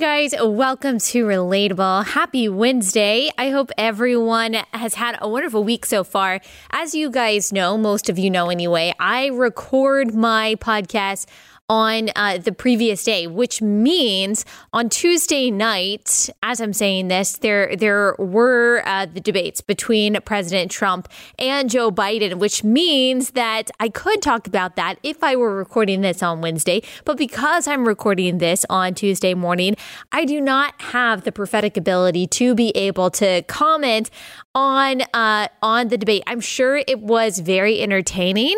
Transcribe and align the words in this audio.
guys, 0.00 0.32
welcome 0.40 0.96
to 0.98 1.26
Relatable. 1.26 2.06
Happy 2.06 2.48
Wednesday. 2.48 3.30
I 3.36 3.50
hope 3.50 3.70
everyone 3.76 4.54
has 4.72 4.94
had 4.94 5.18
a 5.20 5.28
wonderful 5.28 5.62
week 5.62 5.84
so 5.84 6.04
far. 6.04 6.40
As 6.70 6.94
you 6.94 7.10
guys 7.10 7.52
know, 7.52 7.76
most 7.76 8.08
of 8.08 8.18
you 8.18 8.30
know 8.30 8.48
anyway, 8.48 8.94
I 8.98 9.26
record 9.26 10.14
my 10.14 10.54
podcast 10.54 11.26
on 11.70 12.10
uh, 12.16 12.36
the 12.36 12.50
previous 12.50 13.04
day, 13.04 13.28
which 13.28 13.62
means 13.62 14.44
on 14.72 14.88
Tuesday 14.88 15.52
night, 15.52 16.28
as 16.42 16.60
I'm 16.60 16.72
saying 16.72 17.06
this, 17.06 17.38
there 17.38 17.76
there 17.76 18.16
were 18.18 18.82
uh, 18.84 19.06
the 19.06 19.20
debates 19.20 19.60
between 19.60 20.20
President 20.22 20.72
Trump 20.72 21.06
and 21.38 21.70
Joe 21.70 21.92
Biden, 21.92 22.34
which 22.34 22.64
means 22.64 23.30
that 23.30 23.70
I 23.78 23.88
could 23.88 24.20
talk 24.20 24.48
about 24.48 24.74
that 24.74 24.96
if 25.04 25.22
I 25.22 25.36
were 25.36 25.54
recording 25.54 26.00
this 26.00 26.24
on 26.24 26.40
Wednesday. 26.40 26.82
But 27.04 27.16
because 27.16 27.68
I'm 27.68 27.86
recording 27.86 28.38
this 28.38 28.66
on 28.68 28.94
Tuesday 28.94 29.34
morning, 29.34 29.76
I 30.10 30.24
do 30.24 30.40
not 30.40 30.74
have 30.82 31.22
the 31.22 31.30
prophetic 31.30 31.76
ability 31.76 32.26
to 32.26 32.56
be 32.56 32.70
able 32.70 33.10
to 33.12 33.42
comment 33.42 34.10
on 34.56 35.02
uh, 35.14 35.46
on 35.62 35.86
the 35.86 35.96
debate. 35.96 36.24
I'm 36.26 36.40
sure 36.40 36.78
it 36.78 36.98
was 36.98 37.38
very 37.38 37.80
entertaining. 37.80 38.56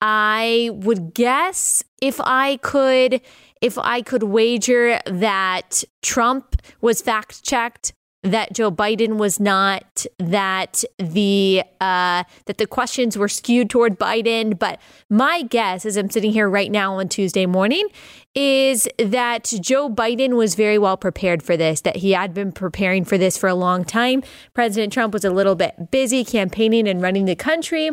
I 0.00 0.70
would 0.72 1.14
guess 1.14 1.82
if 2.00 2.20
I 2.20 2.56
could 2.58 3.20
if 3.60 3.78
I 3.78 4.02
could 4.02 4.24
wager 4.24 5.00
that 5.06 5.84
Trump 6.02 6.60
was 6.82 7.00
fact 7.00 7.42
checked, 7.42 7.94
that 8.24 8.52
Joe 8.52 8.70
Biden 8.70 9.16
was 9.16 9.38
not, 9.38 10.06
that 10.18 10.82
the 10.98 11.62
uh, 11.80 12.24
that 12.46 12.58
the 12.58 12.66
questions 12.66 13.16
were 13.16 13.28
skewed 13.28 13.70
toward 13.70 13.98
Biden. 13.98 14.58
But 14.58 14.80
my 15.10 15.42
guess, 15.42 15.86
as 15.86 15.96
I'm 15.96 16.10
sitting 16.10 16.32
here 16.32 16.48
right 16.48 16.70
now 16.70 16.94
on 16.94 17.08
Tuesday 17.08 17.46
morning, 17.46 17.86
is 18.34 18.88
that 18.98 19.52
Joe 19.60 19.88
Biden 19.88 20.36
was 20.36 20.54
very 20.54 20.78
well 20.78 20.96
prepared 20.96 21.42
for 21.42 21.56
this. 21.56 21.82
That 21.82 21.96
he 21.96 22.12
had 22.12 22.34
been 22.34 22.50
preparing 22.50 23.04
for 23.04 23.18
this 23.18 23.36
for 23.36 23.48
a 23.48 23.54
long 23.54 23.84
time. 23.84 24.22
President 24.54 24.92
Trump 24.92 25.12
was 25.12 25.24
a 25.24 25.30
little 25.30 25.54
bit 25.54 25.90
busy 25.90 26.24
campaigning 26.24 26.88
and 26.88 27.02
running 27.02 27.26
the 27.26 27.36
country. 27.36 27.90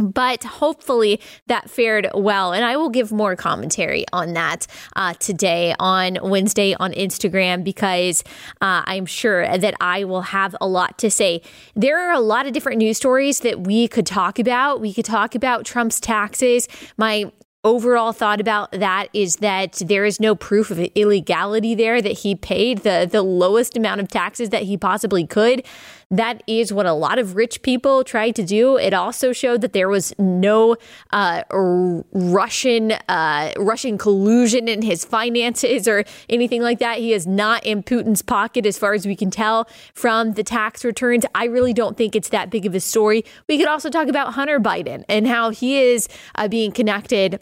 But 0.00 0.44
hopefully 0.44 1.20
that 1.46 1.70
fared 1.70 2.08
well. 2.14 2.52
And 2.52 2.64
I 2.64 2.76
will 2.76 2.88
give 2.88 3.12
more 3.12 3.36
commentary 3.36 4.04
on 4.12 4.32
that 4.32 4.66
uh, 4.96 5.14
today 5.14 5.74
on 5.78 6.18
Wednesday 6.22 6.74
on 6.74 6.92
Instagram 6.92 7.62
because 7.62 8.24
uh, 8.60 8.82
I'm 8.86 9.06
sure 9.06 9.58
that 9.58 9.74
I 9.80 10.04
will 10.04 10.22
have 10.22 10.56
a 10.60 10.66
lot 10.66 10.98
to 10.98 11.10
say. 11.10 11.42
There 11.74 11.98
are 11.98 12.12
a 12.12 12.20
lot 12.20 12.46
of 12.46 12.52
different 12.52 12.78
news 12.78 12.96
stories 12.96 13.40
that 13.40 13.60
we 13.66 13.88
could 13.88 14.06
talk 14.06 14.38
about. 14.38 14.80
We 14.80 14.94
could 14.94 15.04
talk 15.04 15.34
about 15.34 15.64
Trump's 15.64 16.00
taxes. 16.00 16.68
My 16.96 17.30
overall 17.62 18.12
thought 18.12 18.40
about 18.40 18.72
that 18.72 19.08
is 19.12 19.36
that 19.36 19.74
there 19.84 20.06
is 20.06 20.18
no 20.18 20.34
proof 20.34 20.70
of 20.70 20.78
illegality 20.94 21.74
there 21.74 22.00
that 22.00 22.20
he 22.20 22.34
paid 22.34 22.78
the 22.78 23.06
the 23.10 23.22
lowest 23.22 23.76
amount 23.76 24.00
of 24.00 24.08
taxes 24.08 24.48
that 24.48 24.62
he 24.62 24.76
possibly 24.76 25.26
could 25.26 25.62
that 26.10 26.42
is 26.46 26.72
what 26.72 26.86
a 26.86 26.92
lot 26.92 27.18
of 27.18 27.36
rich 27.36 27.62
people 27.62 28.02
tried 28.02 28.34
to 28.36 28.42
do. 28.42 28.76
It 28.76 28.92
also 28.92 29.32
showed 29.32 29.60
that 29.60 29.72
there 29.72 29.88
was 29.88 30.12
no 30.18 30.76
uh, 31.12 31.42
russian 31.50 32.92
uh, 33.08 33.52
russian 33.56 33.96
collusion 33.96 34.68
in 34.68 34.82
his 34.82 35.04
finances 35.04 35.86
or 35.86 36.04
anything 36.28 36.62
like 36.62 36.80
that. 36.80 36.98
He 36.98 37.12
is 37.12 37.26
not 37.26 37.64
in 37.64 37.82
putin's 37.82 38.22
pocket 38.22 38.66
as 38.66 38.76
far 38.76 38.92
as 38.92 39.06
we 39.06 39.14
can 39.14 39.30
tell 39.30 39.68
from 39.94 40.32
the 40.32 40.42
tax 40.42 40.84
returns. 40.84 41.24
I 41.34 41.44
really 41.44 41.72
don't 41.72 41.96
think 41.96 42.16
it's 42.16 42.30
that 42.30 42.50
big 42.50 42.66
of 42.66 42.74
a 42.74 42.80
story. 42.80 43.24
We 43.48 43.58
could 43.58 43.68
also 43.68 43.88
talk 43.88 44.08
about 44.08 44.34
hunter 44.34 44.58
biden 44.58 45.04
and 45.08 45.26
how 45.26 45.50
he 45.50 45.78
is 45.80 46.08
uh, 46.34 46.48
being 46.48 46.72
connected 46.72 47.40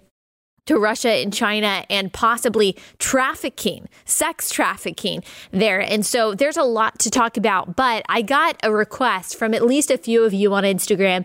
to 0.69 0.79
Russia 0.79 1.09
and 1.09 1.33
China 1.33 1.83
and 1.89 2.13
possibly 2.13 2.77
trafficking, 2.99 3.89
sex 4.05 4.51
trafficking 4.51 5.25
there. 5.51 5.81
And 5.81 6.05
so 6.05 6.35
there's 6.35 6.59
a 6.59 6.63
lot 6.63 6.99
to 7.01 7.11
talk 7.11 7.39
about. 7.39 7.75
But 7.75 8.05
I 8.07 8.21
got 8.21 8.59
a 8.63 8.71
request 8.71 9.37
from 9.37 9.55
at 9.55 9.65
least 9.65 9.91
a 9.91 9.97
few 9.97 10.25
of 10.25 10.35
you 10.35 10.53
on 10.53 10.65
Instagram 10.65 11.25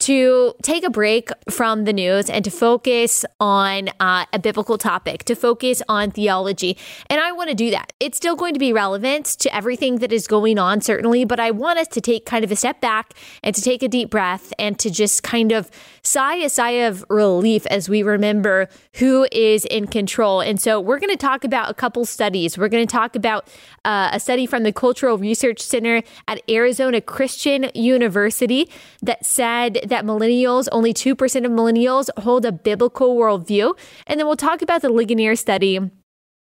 to 0.00 0.54
take 0.62 0.84
a 0.84 0.90
break 0.90 1.30
from 1.48 1.84
the 1.84 1.92
news 1.92 2.28
and 2.28 2.44
to 2.44 2.50
focus 2.50 3.24
on 3.40 3.88
uh, 4.00 4.26
a 4.32 4.38
biblical 4.38 4.76
topic, 4.76 5.24
to 5.24 5.34
focus 5.34 5.82
on 5.88 6.10
theology. 6.10 6.76
And 7.08 7.20
I 7.20 7.32
want 7.32 7.48
to 7.50 7.54
do 7.54 7.70
that. 7.70 7.92
It's 8.00 8.16
still 8.16 8.36
going 8.36 8.54
to 8.54 8.60
be 8.60 8.72
relevant 8.72 9.26
to 9.26 9.54
everything 9.54 9.98
that 9.98 10.12
is 10.12 10.26
going 10.26 10.58
on, 10.58 10.80
certainly, 10.80 11.24
but 11.24 11.40
I 11.40 11.52
want 11.52 11.78
us 11.78 11.88
to 11.88 12.00
take 12.00 12.26
kind 12.26 12.44
of 12.44 12.50
a 12.50 12.56
step 12.56 12.80
back 12.80 13.14
and 13.42 13.54
to 13.54 13.62
take 13.62 13.82
a 13.82 13.88
deep 13.88 14.10
breath 14.10 14.52
and 14.58 14.78
to 14.80 14.90
just 14.90 15.22
kind 15.22 15.52
of 15.52 15.70
sigh 16.02 16.36
a 16.36 16.48
sigh 16.50 16.70
of 16.70 17.04
relief 17.08 17.64
as 17.66 17.88
we 17.88 18.02
remember 18.02 18.68
who 18.96 19.26
is 19.32 19.64
in 19.64 19.86
control. 19.86 20.40
And 20.40 20.60
so 20.60 20.80
we're 20.80 20.98
going 20.98 21.10
to 21.10 21.16
talk 21.16 21.44
about 21.44 21.70
a 21.70 21.74
couple 21.74 22.04
studies. 22.04 22.58
We're 22.58 22.68
going 22.68 22.86
to 22.86 22.92
talk 22.92 23.16
about 23.16 23.48
uh, 23.84 24.10
a 24.12 24.20
study 24.20 24.46
from 24.46 24.64
the 24.64 24.72
Cultural 24.72 25.18
Research 25.18 25.60
Center 25.60 26.02
at 26.28 26.42
Arizona 26.50 27.00
Christian 27.00 27.70
University 27.74 28.68
that 29.02 29.24
said 29.24 29.80
that 29.88 30.04
millennials, 30.04 30.68
only 30.72 30.92
2% 30.92 31.12
of 31.12 31.52
millennials 31.52 32.08
hold 32.18 32.44
a 32.44 32.52
biblical 32.52 33.16
worldview. 33.16 33.76
And 34.06 34.18
then 34.18 34.26
we'll 34.26 34.36
talk 34.36 34.62
about 34.62 34.82
the 34.82 34.88
Ligonier 34.88 35.36
study 35.36 35.80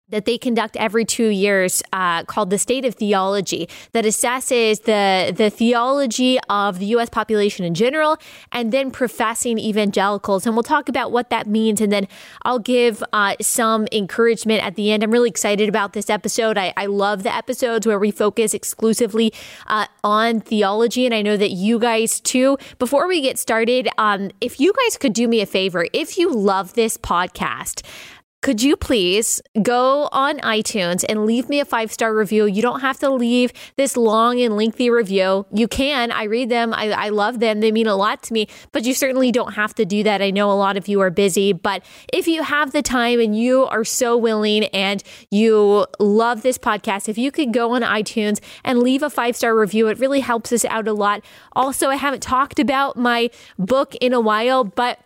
that 0.08 0.26
they 0.26 0.36
conduct 0.36 0.76
every 0.76 1.04
two 1.04 1.28
years 1.28 1.82
uh, 1.92 2.22
called 2.24 2.50
the 2.50 2.58
State 2.58 2.84
of 2.84 2.94
Theology 2.94 3.68
that 3.92 4.04
assesses 4.04 4.82
the, 4.82 5.32
the 5.34 5.48
theology 5.48 6.38
of 6.50 6.78
the 6.78 6.86
U.S. 6.86 7.08
population 7.08 7.64
in 7.64 7.74
general 7.74 8.18
and 8.52 8.72
then 8.72 8.90
professing 8.90 9.58
evangelicals. 9.58 10.46
And 10.46 10.54
we'll 10.54 10.62
talk 10.62 10.88
about 10.88 11.12
what 11.12 11.30
that 11.30 11.46
means. 11.46 11.80
And 11.80 11.90
then 11.90 12.06
I'll 12.42 12.58
give 12.58 13.02
uh, 13.12 13.36
some 13.40 13.88
encouragement 13.90 14.62
at 14.62 14.76
the 14.76 14.92
end. 14.92 15.02
I'm 15.02 15.10
really 15.10 15.30
excited 15.30 15.68
about 15.68 15.94
this 15.94 16.10
episode. 16.10 16.58
I, 16.58 16.74
I 16.76 16.86
love 16.86 17.22
the 17.22 17.34
episodes 17.34 17.86
where 17.86 17.98
we 17.98 18.10
focus 18.10 18.52
exclusively 18.52 19.32
uh, 19.66 19.86
on 20.04 20.40
theology. 20.40 21.06
And 21.06 21.14
I 21.14 21.22
know 21.22 21.38
that 21.38 21.52
you 21.52 21.78
guys 21.78 22.20
too. 22.20 22.58
Before 22.78 23.08
we 23.08 23.22
get 23.22 23.38
started, 23.38 23.88
um, 23.96 24.30
if 24.42 24.60
you 24.60 24.74
guys 24.74 24.98
could 24.98 25.14
do 25.14 25.26
me 25.26 25.40
a 25.40 25.46
favor, 25.46 25.86
if 25.94 26.18
you 26.18 26.30
love 26.30 26.74
this 26.74 26.98
podcast, 26.98 27.82
could 28.42 28.60
you 28.60 28.76
please 28.76 29.40
go 29.62 30.08
on 30.10 30.38
iTunes 30.40 31.04
and 31.08 31.24
leave 31.24 31.48
me 31.48 31.60
a 31.60 31.64
five 31.64 31.92
star 31.92 32.14
review? 32.14 32.44
You 32.44 32.60
don't 32.60 32.80
have 32.80 32.98
to 32.98 33.08
leave 33.08 33.52
this 33.76 33.96
long 33.96 34.40
and 34.40 34.56
lengthy 34.56 34.90
review. 34.90 35.46
You 35.52 35.68
can. 35.68 36.10
I 36.10 36.24
read 36.24 36.48
them. 36.48 36.74
I, 36.74 36.90
I, 36.90 37.08
love 37.10 37.38
them. 37.38 37.60
They 37.60 37.70
mean 37.70 37.86
a 37.86 37.94
lot 37.94 38.22
to 38.24 38.32
me, 38.32 38.48
but 38.72 38.84
you 38.84 38.94
certainly 38.94 39.30
don't 39.30 39.54
have 39.54 39.74
to 39.76 39.84
do 39.84 40.02
that. 40.02 40.20
I 40.20 40.30
know 40.30 40.50
a 40.50 40.54
lot 40.54 40.76
of 40.76 40.88
you 40.88 41.00
are 41.00 41.10
busy, 41.10 41.52
but 41.52 41.84
if 42.12 42.26
you 42.26 42.42
have 42.42 42.72
the 42.72 42.82
time 42.82 43.20
and 43.20 43.38
you 43.38 43.64
are 43.66 43.84
so 43.84 44.16
willing 44.16 44.64
and 44.66 45.04
you 45.30 45.86
love 46.00 46.42
this 46.42 46.58
podcast, 46.58 47.08
if 47.08 47.16
you 47.16 47.30
could 47.30 47.52
go 47.52 47.72
on 47.74 47.82
iTunes 47.82 48.40
and 48.64 48.80
leave 48.80 49.04
a 49.04 49.10
five 49.10 49.36
star 49.36 49.56
review, 49.56 49.86
it 49.86 50.00
really 50.00 50.20
helps 50.20 50.52
us 50.52 50.64
out 50.64 50.88
a 50.88 50.92
lot. 50.92 51.22
Also, 51.52 51.88
I 51.90 51.96
haven't 51.96 52.24
talked 52.24 52.58
about 52.58 52.96
my 52.96 53.30
book 53.56 53.94
in 54.00 54.12
a 54.12 54.20
while, 54.20 54.64
but 54.64 54.98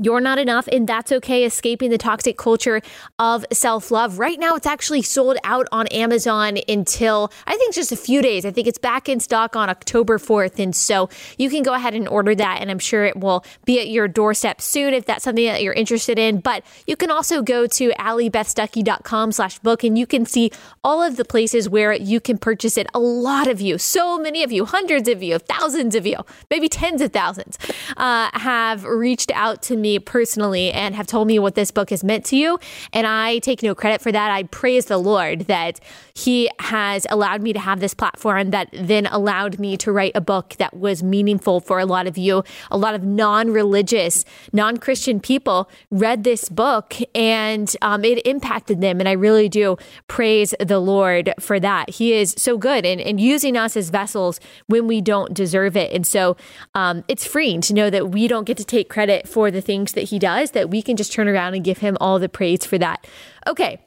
you're 0.00 0.20
not 0.20 0.38
enough, 0.38 0.68
and 0.68 0.86
that's 0.86 1.10
okay. 1.10 1.44
Escaping 1.44 1.90
the 1.90 1.98
toxic 1.98 2.38
culture 2.38 2.80
of 3.18 3.44
self 3.52 3.90
love. 3.90 4.18
Right 4.18 4.38
now, 4.38 4.54
it's 4.54 4.66
actually 4.66 5.02
sold 5.02 5.38
out 5.44 5.66
on 5.72 5.86
Amazon 5.88 6.58
until 6.68 7.32
I 7.46 7.56
think 7.56 7.74
just 7.74 7.90
a 7.90 7.96
few 7.96 8.22
days. 8.22 8.44
I 8.46 8.50
think 8.50 8.68
it's 8.68 8.78
back 8.78 9.08
in 9.08 9.18
stock 9.18 9.56
on 9.56 9.68
October 9.68 10.18
4th. 10.18 10.58
And 10.58 10.74
so 10.74 11.08
you 11.36 11.50
can 11.50 11.62
go 11.62 11.74
ahead 11.74 11.94
and 11.94 12.06
order 12.06 12.34
that, 12.34 12.60
and 12.60 12.70
I'm 12.70 12.78
sure 12.78 13.04
it 13.04 13.16
will 13.16 13.44
be 13.64 13.80
at 13.80 13.88
your 13.88 14.06
doorstep 14.06 14.60
soon 14.60 14.94
if 14.94 15.04
that's 15.04 15.24
something 15.24 15.46
that 15.46 15.62
you're 15.62 15.74
interested 15.74 16.18
in. 16.18 16.40
But 16.40 16.64
you 16.86 16.96
can 16.96 17.10
also 17.10 17.42
go 17.42 17.66
to 17.66 17.90
alliebethstuckey.com 17.90 19.32
slash 19.32 19.58
book, 19.58 19.82
and 19.82 19.98
you 19.98 20.06
can 20.06 20.24
see 20.26 20.52
all 20.84 21.02
of 21.02 21.16
the 21.16 21.24
places 21.24 21.68
where 21.68 21.92
you 21.92 22.20
can 22.20 22.38
purchase 22.38 22.76
it. 22.78 22.86
A 22.94 23.00
lot 23.00 23.48
of 23.48 23.60
you, 23.60 23.78
so 23.78 24.18
many 24.18 24.44
of 24.44 24.52
you, 24.52 24.64
hundreds 24.64 25.08
of 25.08 25.22
you, 25.22 25.38
thousands 25.38 25.94
of 25.94 26.06
you, 26.06 26.16
maybe 26.50 26.68
tens 26.68 27.02
of 27.02 27.12
thousands, 27.12 27.58
uh, 27.96 28.30
have 28.34 28.84
reached 28.84 29.32
out 29.34 29.62
to 29.62 29.76
me 29.76 29.87
me 29.88 29.98
personally 29.98 30.70
and 30.70 30.94
have 30.94 31.06
told 31.06 31.26
me 31.26 31.38
what 31.38 31.54
this 31.54 31.70
book 31.70 31.90
has 31.90 32.04
meant 32.04 32.24
to 32.26 32.36
you. 32.36 32.58
And 32.92 33.06
I 33.06 33.38
take 33.38 33.62
no 33.62 33.74
credit 33.74 34.00
for 34.00 34.12
that. 34.12 34.30
I 34.30 34.42
praise 34.44 34.86
the 34.86 34.98
Lord 34.98 35.40
that 35.42 35.80
He 36.14 36.50
has 36.60 37.06
allowed 37.10 37.40
me 37.42 37.52
to 37.52 37.58
have 37.58 37.80
this 37.80 37.94
platform 37.94 38.50
that 38.50 38.68
then 38.72 39.06
allowed 39.06 39.58
me 39.58 39.76
to 39.78 39.92
write 39.92 40.12
a 40.14 40.20
book 40.20 40.56
that 40.58 40.76
was 40.76 41.02
meaningful 41.02 41.60
for 41.60 41.78
a 41.78 41.86
lot 41.86 42.06
of 42.06 42.18
you. 42.18 42.44
A 42.70 42.76
lot 42.76 42.94
of 42.94 43.02
non 43.02 43.50
religious, 43.50 44.24
non 44.52 44.76
Christian 44.76 45.20
people 45.20 45.70
read 45.90 46.24
this 46.24 46.48
book 46.48 46.94
and 47.14 47.74
um, 47.80 48.04
it 48.04 48.24
impacted 48.26 48.80
them. 48.80 49.00
And 49.00 49.08
I 49.08 49.12
really 49.12 49.48
do 49.48 49.76
praise 50.06 50.54
the 50.60 50.78
Lord 50.78 51.32
for 51.40 51.58
that. 51.60 51.90
He 51.90 52.12
is 52.12 52.34
so 52.36 52.58
good 52.58 52.84
and, 52.84 53.00
and 53.00 53.20
using 53.20 53.56
us 53.56 53.76
as 53.76 53.90
vessels 53.90 54.40
when 54.66 54.86
we 54.86 55.00
don't 55.00 55.32
deserve 55.32 55.76
it. 55.76 55.92
And 55.92 56.06
so 56.06 56.36
um, 56.74 57.04
it's 57.08 57.24
freeing 57.24 57.60
to 57.62 57.74
know 57.74 57.88
that 57.90 58.10
we 58.10 58.28
don't 58.28 58.44
get 58.44 58.58
to 58.58 58.64
take 58.64 58.88
credit 58.88 59.26
for 59.26 59.50
the 59.50 59.60
things 59.60 59.77
things 59.78 59.92
that 59.92 60.08
he 60.08 60.18
does 60.18 60.50
that 60.52 60.70
we 60.70 60.82
can 60.82 60.96
just 60.96 61.12
turn 61.12 61.28
around 61.28 61.54
and 61.54 61.64
give 61.64 61.78
him 61.78 61.96
all 62.00 62.18
the 62.18 62.28
praise 62.28 62.66
for 62.66 62.78
that. 62.78 63.06
Okay. 63.46 63.78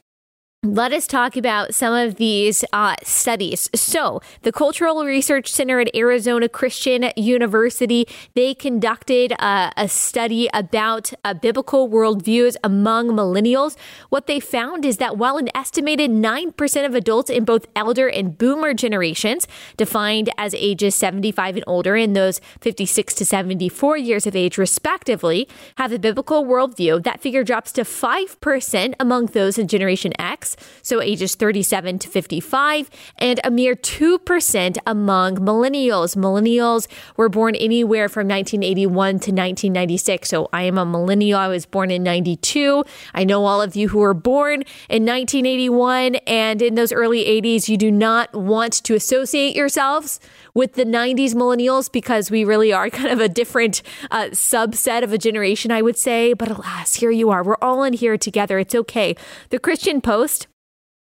Let 0.64 0.92
us 0.92 1.08
talk 1.08 1.36
about 1.36 1.74
some 1.74 1.92
of 1.92 2.14
these 2.18 2.64
uh, 2.72 2.94
studies. 3.02 3.68
So, 3.74 4.20
the 4.42 4.52
Cultural 4.52 5.04
Research 5.04 5.50
Center 5.50 5.80
at 5.80 5.92
Arizona 5.92 6.48
Christian 6.48 7.10
University 7.16 8.06
they 8.34 8.54
conducted 8.54 9.32
uh, 9.40 9.72
a 9.76 9.88
study 9.88 10.48
about 10.54 11.12
uh, 11.24 11.34
biblical 11.34 11.88
worldviews 11.88 12.54
among 12.62 13.08
millennials. 13.08 13.76
What 14.08 14.28
they 14.28 14.38
found 14.38 14.84
is 14.84 14.98
that 14.98 15.18
while 15.18 15.36
an 15.36 15.48
estimated 15.52 16.12
nine 16.12 16.52
percent 16.52 16.86
of 16.86 16.94
adults 16.94 17.28
in 17.28 17.44
both 17.44 17.66
elder 17.74 18.08
and 18.08 18.38
boomer 18.38 18.72
generations, 18.72 19.48
defined 19.76 20.30
as 20.38 20.54
ages 20.54 20.94
seventy-five 20.94 21.56
and 21.56 21.64
older, 21.66 21.96
and 21.96 22.14
those 22.14 22.40
fifty-six 22.60 23.14
to 23.14 23.24
seventy-four 23.24 23.96
years 23.96 24.28
of 24.28 24.36
age, 24.36 24.56
respectively, 24.58 25.48
have 25.74 25.90
a 25.90 25.98
biblical 25.98 26.44
worldview, 26.44 27.02
that 27.02 27.20
figure 27.20 27.42
drops 27.42 27.72
to 27.72 27.84
five 27.84 28.40
percent 28.40 28.94
among 29.00 29.26
those 29.26 29.58
in 29.58 29.66
Generation 29.66 30.12
X 30.20 30.51
so 30.82 31.00
ages 31.00 31.34
37 31.34 31.98
to 32.00 32.08
55, 32.08 32.90
and 33.18 33.40
a 33.44 33.50
mere 33.50 33.74
2% 33.74 34.78
among 34.86 35.36
millennials. 35.36 36.16
Millennials 36.16 36.86
were 37.16 37.28
born 37.28 37.54
anywhere 37.56 38.08
from 38.08 38.28
1981 38.28 38.92
to 38.92 39.30
1996. 39.30 40.28
So 40.28 40.48
I 40.52 40.62
am 40.62 40.78
a 40.78 40.84
millennial. 40.84 41.38
I 41.38 41.48
was 41.48 41.66
born 41.66 41.90
in 41.90 42.02
92. 42.02 42.84
I 43.14 43.24
know 43.24 43.44
all 43.44 43.62
of 43.62 43.76
you 43.76 43.88
who 43.88 43.98
were 43.98 44.14
born 44.14 44.62
in 44.88 45.04
1981 45.04 46.16
and 46.26 46.62
in 46.62 46.74
those 46.74 46.92
early 46.92 47.24
80s, 47.24 47.68
you 47.68 47.76
do 47.76 47.90
not 47.90 48.32
want 48.34 48.72
to 48.84 48.94
associate 48.94 49.56
yourselves 49.56 50.20
with 50.54 50.74
the 50.74 50.84
90s 50.84 51.34
millennials 51.34 51.90
because 51.90 52.30
we 52.30 52.44
really 52.44 52.72
are 52.72 52.90
kind 52.90 53.10
of 53.10 53.20
a 53.20 53.28
different 53.28 53.82
uh, 54.10 54.26
subset 54.26 55.02
of 55.02 55.12
a 55.12 55.18
generation, 55.18 55.70
I 55.70 55.82
would 55.82 55.96
say. 55.96 56.32
But 56.32 56.50
alas, 56.50 56.94
here 56.94 57.10
you 57.10 57.30
are. 57.30 57.42
We're 57.42 57.56
all 57.62 57.82
in 57.82 57.92
here 57.92 58.18
together. 58.18 58.58
It's 58.58 58.74
okay. 58.74 59.16
The 59.50 59.58
Christian 59.58 60.00
Post 60.00 60.46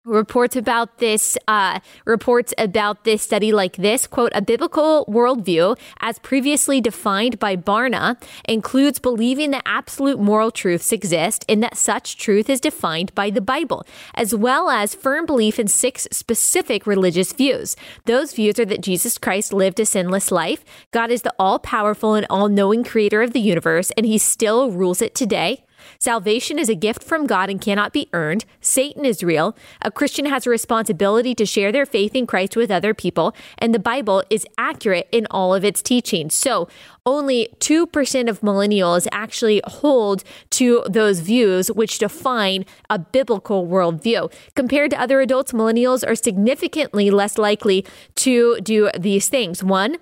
reports 0.08 0.56
about 0.56 0.98
this 0.98 1.36
uh, 1.46 1.78
reports 2.04 2.54
about 2.58 3.04
this 3.04 3.22
study 3.22 3.52
like 3.52 3.76
this 3.76 4.06
quote 4.06 4.32
a 4.34 4.42
biblical 4.42 5.04
worldview 5.06 5.78
as 6.00 6.18
previously 6.20 6.80
defined 6.80 7.38
by 7.38 7.54
barna 7.54 8.20
includes 8.48 8.98
believing 8.98 9.50
that 9.50 9.62
absolute 9.66 10.18
moral 10.18 10.50
truths 10.50 10.92
exist 10.92 11.44
and 11.48 11.62
that 11.62 11.76
such 11.76 12.16
truth 12.16 12.48
is 12.48 12.60
defined 12.60 13.14
by 13.14 13.28
the 13.30 13.40
bible 13.40 13.86
as 14.14 14.34
well 14.34 14.70
as 14.70 14.94
firm 14.94 15.26
belief 15.26 15.58
in 15.58 15.68
six 15.68 16.08
specific 16.10 16.86
religious 16.86 17.32
views. 17.32 17.76
Those 18.06 18.32
views 18.32 18.58
are 18.58 18.64
that 18.64 18.80
jesus 18.80 19.18
christ 19.18 19.52
lived 19.52 19.78
a 19.78 19.86
sinless 19.86 20.30
life 20.30 20.64
god 20.90 21.10
is 21.10 21.22
the 21.22 21.34
all-powerful 21.38 22.14
and 22.14 22.26
all-knowing 22.30 22.82
creator 22.84 23.22
of 23.22 23.32
the 23.32 23.40
universe 23.40 23.90
and 23.92 24.06
he 24.06 24.18
still 24.18 24.70
rules 24.70 25.02
it 25.02 25.14
today 25.14 25.64
Salvation 26.00 26.60
is 26.60 26.68
a 26.68 26.76
gift 26.76 27.02
from 27.02 27.26
God 27.26 27.50
and 27.50 27.60
cannot 27.60 27.92
be 27.92 28.08
earned. 28.12 28.44
Satan 28.60 29.04
is 29.04 29.24
real. 29.24 29.56
A 29.82 29.90
Christian 29.90 30.26
has 30.26 30.46
a 30.46 30.50
responsibility 30.50 31.34
to 31.34 31.44
share 31.44 31.72
their 31.72 31.84
faith 31.84 32.14
in 32.14 32.24
Christ 32.24 32.54
with 32.54 32.70
other 32.70 32.94
people, 32.94 33.34
and 33.58 33.74
the 33.74 33.80
Bible 33.80 34.22
is 34.30 34.46
accurate 34.56 35.08
in 35.10 35.26
all 35.28 35.56
of 35.56 35.64
its 35.64 35.82
teachings. 35.82 36.34
So, 36.34 36.68
only 37.04 37.48
2% 37.58 38.28
of 38.28 38.42
millennials 38.42 39.08
actually 39.10 39.60
hold 39.66 40.22
to 40.50 40.84
those 40.88 41.18
views 41.18 41.66
which 41.72 41.98
define 41.98 42.64
a 42.88 43.00
biblical 43.00 43.66
worldview. 43.66 44.32
Compared 44.54 44.92
to 44.92 45.00
other 45.00 45.20
adults, 45.20 45.50
millennials 45.50 46.08
are 46.08 46.14
significantly 46.14 47.10
less 47.10 47.38
likely 47.38 47.84
to 48.16 48.60
do 48.60 48.88
these 48.96 49.28
things. 49.28 49.64
One, 49.64 49.96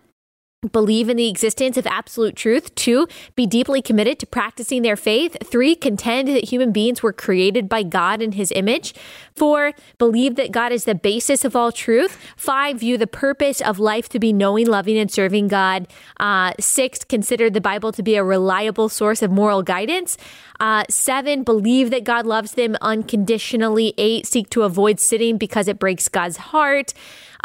believe 0.72 1.08
in 1.08 1.16
the 1.16 1.28
existence 1.28 1.76
of 1.76 1.86
absolute 1.86 2.34
truth. 2.34 2.74
Two, 2.74 3.06
be 3.34 3.46
deeply 3.46 3.82
committed 3.82 4.18
to 4.18 4.26
practicing 4.26 4.82
their 4.82 4.96
faith. 4.96 5.36
Three, 5.44 5.74
contend 5.74 6.28
that 6.28 6.48
human 6.48 6.72
beings 6.72 7.02
were 7.02 7.12
created 7.12 7.68
by 7.68 7.82
God 7.82 8.22
in 8.22 8.32
his 8.32 8.50
image. 8.52 8.94
Four, 9.34 9.72
believe 9.98 10.36
that 10.36 10.52
God 10.52 10.72
is 10.72 10.84
the 10.84 10.94
basis 10.94 11.44
of 11.44 11.54
all 11.54 11.72
truth. 11.72 12.18
Five, 12.36 12.80
view 12.80 12.96
the 12.96 13.06
purpose 13.06 13.60
of 13.60 13.78
life 13.78 14.08
to 14.08 14.18
be 14.18 14.32
knowing, 14.32 14.66
loving, 14.66 14.96
and 14.98 15.10
serving 15.10 15.48
God. 15.48 15.86
Uh, 16.18 16.52
six, 16.58 17.04
consider 17.04 17.50
the 17.50 17.60
Bible 17.60 17.92
to 17.92 18.02
be 18.02 18.16
a 18.16 18.24
reliable 18.24 18.88
source 18.88 19.22
of 19.22 19.30
moral 19.30 19.62
guidance. 19.62 20.16
Uh, 20.58 20.84
seven, 20.88 21.42
believe 21.42 21.90
that 21.90 22.04
God 22.04 22.26
loves 22.26 22.52
them 22.52 22.76
unconditionally. 22.80 23.92
Eight, 23.98 24.26
seek 24.26 24.48
to 24.50 24.62
avoid 24.62 25.00
sinning 25.00 25.36
because 25.36 25.68
it 25.68 25.78
breaks 25.78 26.08
God's 26.08 26.38
heart. 26.38 26.94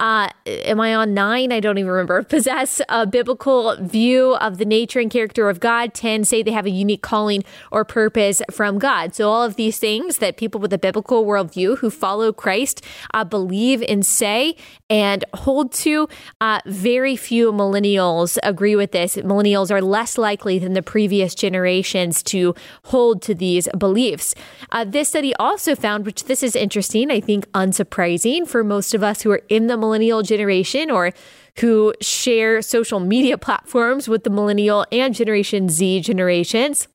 Uh, 0.01 0.29
am 0.47 0.81
I 0.81 0.95
on 0.95 1.13
nine? 1.13 1.51
I 1.51 1.59
don't 1.59 1.77
even 1.77 1.91
remember. 1.91 2.23
Possess 2.31 2.81
a 2.89 3.05
biblical 3.05 3.77
view 3.79 4.35
of 4.37 4.57
the 4.57 4.65
nature 4.65 4.99
and 4.99 5.11
character 5.11 5.47
of 5.47 5.59
God. 5.59 5.93
10, 5.93 6.23
say 6.23 6.41
they 6.41 6.51
have 6.51 6.65
a 6.65 6.71
unique 6.71 7.03
calling 7.03 7.43
or 7.71 7.85
purpose 7.85 8.41
from 8.49 8.79
God. 8.79 9.13
So, 9.13 9.29
all 9.29 9.43
of 9.43 9.57
these 9.57 9.77
things 9.77 10.17
that 10.17 10.37
people 10.37 10.59
with 10.59 10.73
a 10.73 10.79
biblical 10.79 11.23
worldview 11.23 11.77
who 11.77 11.91
follow 11.91 12.33
Christ 12.33 12.83
uh, 13.13 13.23
believe 13.23 13.83
and 13.87 14.03
say 14.03 14.55
and 14.91 15.23
hold 15.33 15.71
to, 15.71 16.09
uh, 16.41 16.59
very 16.65 17.15
few 17.15 17.53
millennials 17.53 18.37
agree 18.43 18.75
with 18.75 18.91
this. 18.91 19.15
Millennials 19.15 19.71
are 19.71 19.81
less 19.81 20.17
likely 20.17 20.59
than 20.59 20.73
the 20.73 20.83
previous 20.83 21.33
generations 21.33 22.21
to 22.23 22.53
hold 22.83 23.21
to 23.21 23.33
these 23.33 23.69
beliefs. 23.77 24.35
Uh, 24.71 24.83
this 24.83 25.07
study 25.07 25.33
also 25.35 25.75
found, 25.75 26.05
which 26.05 26.25
this 26.25 26.43
is 26.43 26.57
interesting, 26.57 27.09
I 27.09 27.21
think 27.21 27.49
unsurprising 27.53 28.45
for 28.45 28.65
most 28.65 28.93
of 28.93 29.01
us 29.01 29.21
who 29.21 29.31
are 29.31 29.41
in 29.47 29.67
the 29.67 29.77
millennial 29.77 30.23
generation 30.23 30.91
or 30.91 31.13
who 31.59 31.93
share 32.01 32.61
social 32.61 32.99
media 32.99 33.37
platforms 33.37 34.09
with 34.09 34.25
the 34.25 34.29
millennial 34.29 34.85
and 34.91 35.15
Generation 35.15 35.69
Z 35.69 36.01
generations. 36.01 36.89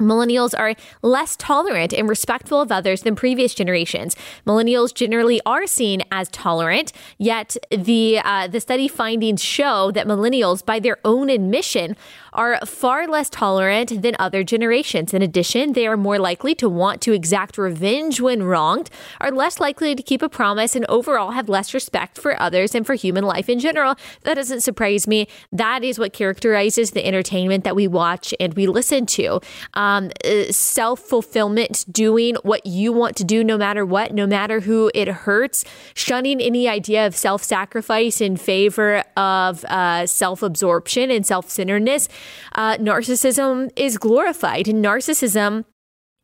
Millennials 0.00 0.58
are 0.58 0.74
less 1.02 1.36
tolerant 1.36 1.92
and 1.92 2.08
respectful 2.08 2.60
of 2.60 2.72
others 2.72 3.02
than 3.02 3.14
previous 3.14 3.54
generations. 3.54 4.16
Millennials 4.46 4.92
generally 4.94 5.40
are 5.46 5.66
seen 5.66 6.02
as 6.10 6.28
tolerant, 6.30 6.92
yet 7.18 7.56
the 7.70 8.20
uh, 8.24 8.48
the 8.48 8.60
study 8.60 8.88
findings 8.88 9.42
show 9.42 9.90
that 9.92 10.06
millennials, 10.06 10.64
by 10.64 10.80
their 10.80 10.98
own 11.04 11.30
admission, 11.30 11.96
are 12.32 12.58
far 12.64 13.06
less 13.06 13.30
tolerant 13.30 14.02
than 14.02 14.16
other 14.18 14.44
generations. 14.44 15.12
In 15.14 15.22
addition, 15.22 15.72
they 15.72 15.86
are 15.86 15.96
more 15.96 16.18
likely 16.18 16.54
to 16.56 16.68
want 16.68 17.00
to 17.02 17.12
exact 17.12 17.58
revenge 17.58 18.20
when 18.20 18.42
wronged, 18.42 18.90
are 19.20 19.30
less 19.30 19.60
likely 19.60 19.94
to 19.94 20.02
keep 20.02 20.22
a 20.22 20.28
promise, 20.28 20.76
and 20.76 20.86
overall 20.88 21.32
have 21.32 21.48
less 21.48 21.74
respect 21.74 22.18
for 22.18 22.40
others 22.40 22.74
and 22.74 22.86
for 22.86 22.94
human 22.94 23.24
life 23.24 23.48
in 23.48 23.58
general. 23.58 23.96
That 24.22 24.34
doesn't 24.34 24.60
surprise 24.60 25.06
me. 25.06 25.28
That 25.52 25.84
is 25.84 25.98
what 25.98 26.12
characterizes 26.12 26.92
the 26.92 27.06
entertainment 27.06 27.64
that 27.64 27.76
we 27.76 27.86
watch 27.86 28.34
and 28.38 28.54
we 28.54 28.66
listen 28.66 29.06
to. 29.06 29.40
Um, 29.74 30.10
uh, 30.24 30.44
Self 30.50 31.00
fulfillment, 31.00 31.84
doing 31.90 32.36
what 32.42 32.64
you 32.66 32.92
want 32.92 33.16
to 33.16 33.24
do 33.24 33.42
no 33.42 33.56
matter 33.56 33.84
what, 33.84 34.12
no 34.12 34.26
matter 34.26 34.60
who 34.60 34.90
it 34.94 35.08
hurts, 35.08 35.64
shunning 35.94 36.40
any 36.40 36.68
idea 36.68 37.06
of 37.06 37.16
self 37.16 37.42
sacrifice 37.42 38.20
in 38.20 38.36
favor 38.36 39.02
of 39.16 39.64
uh, 39.64 40.06
self 40.06 40.42
absorption 40.42 41.10
and 41.10 41.26
self 41.26 41.50
centeredness 41.50 42.08
uh, 42.54 42.76
narcissism 42.76 43.70
is 43.76 43.98
glorified. 43.98 44.68
And 44.68 44.84
narcissism 44.84 45.64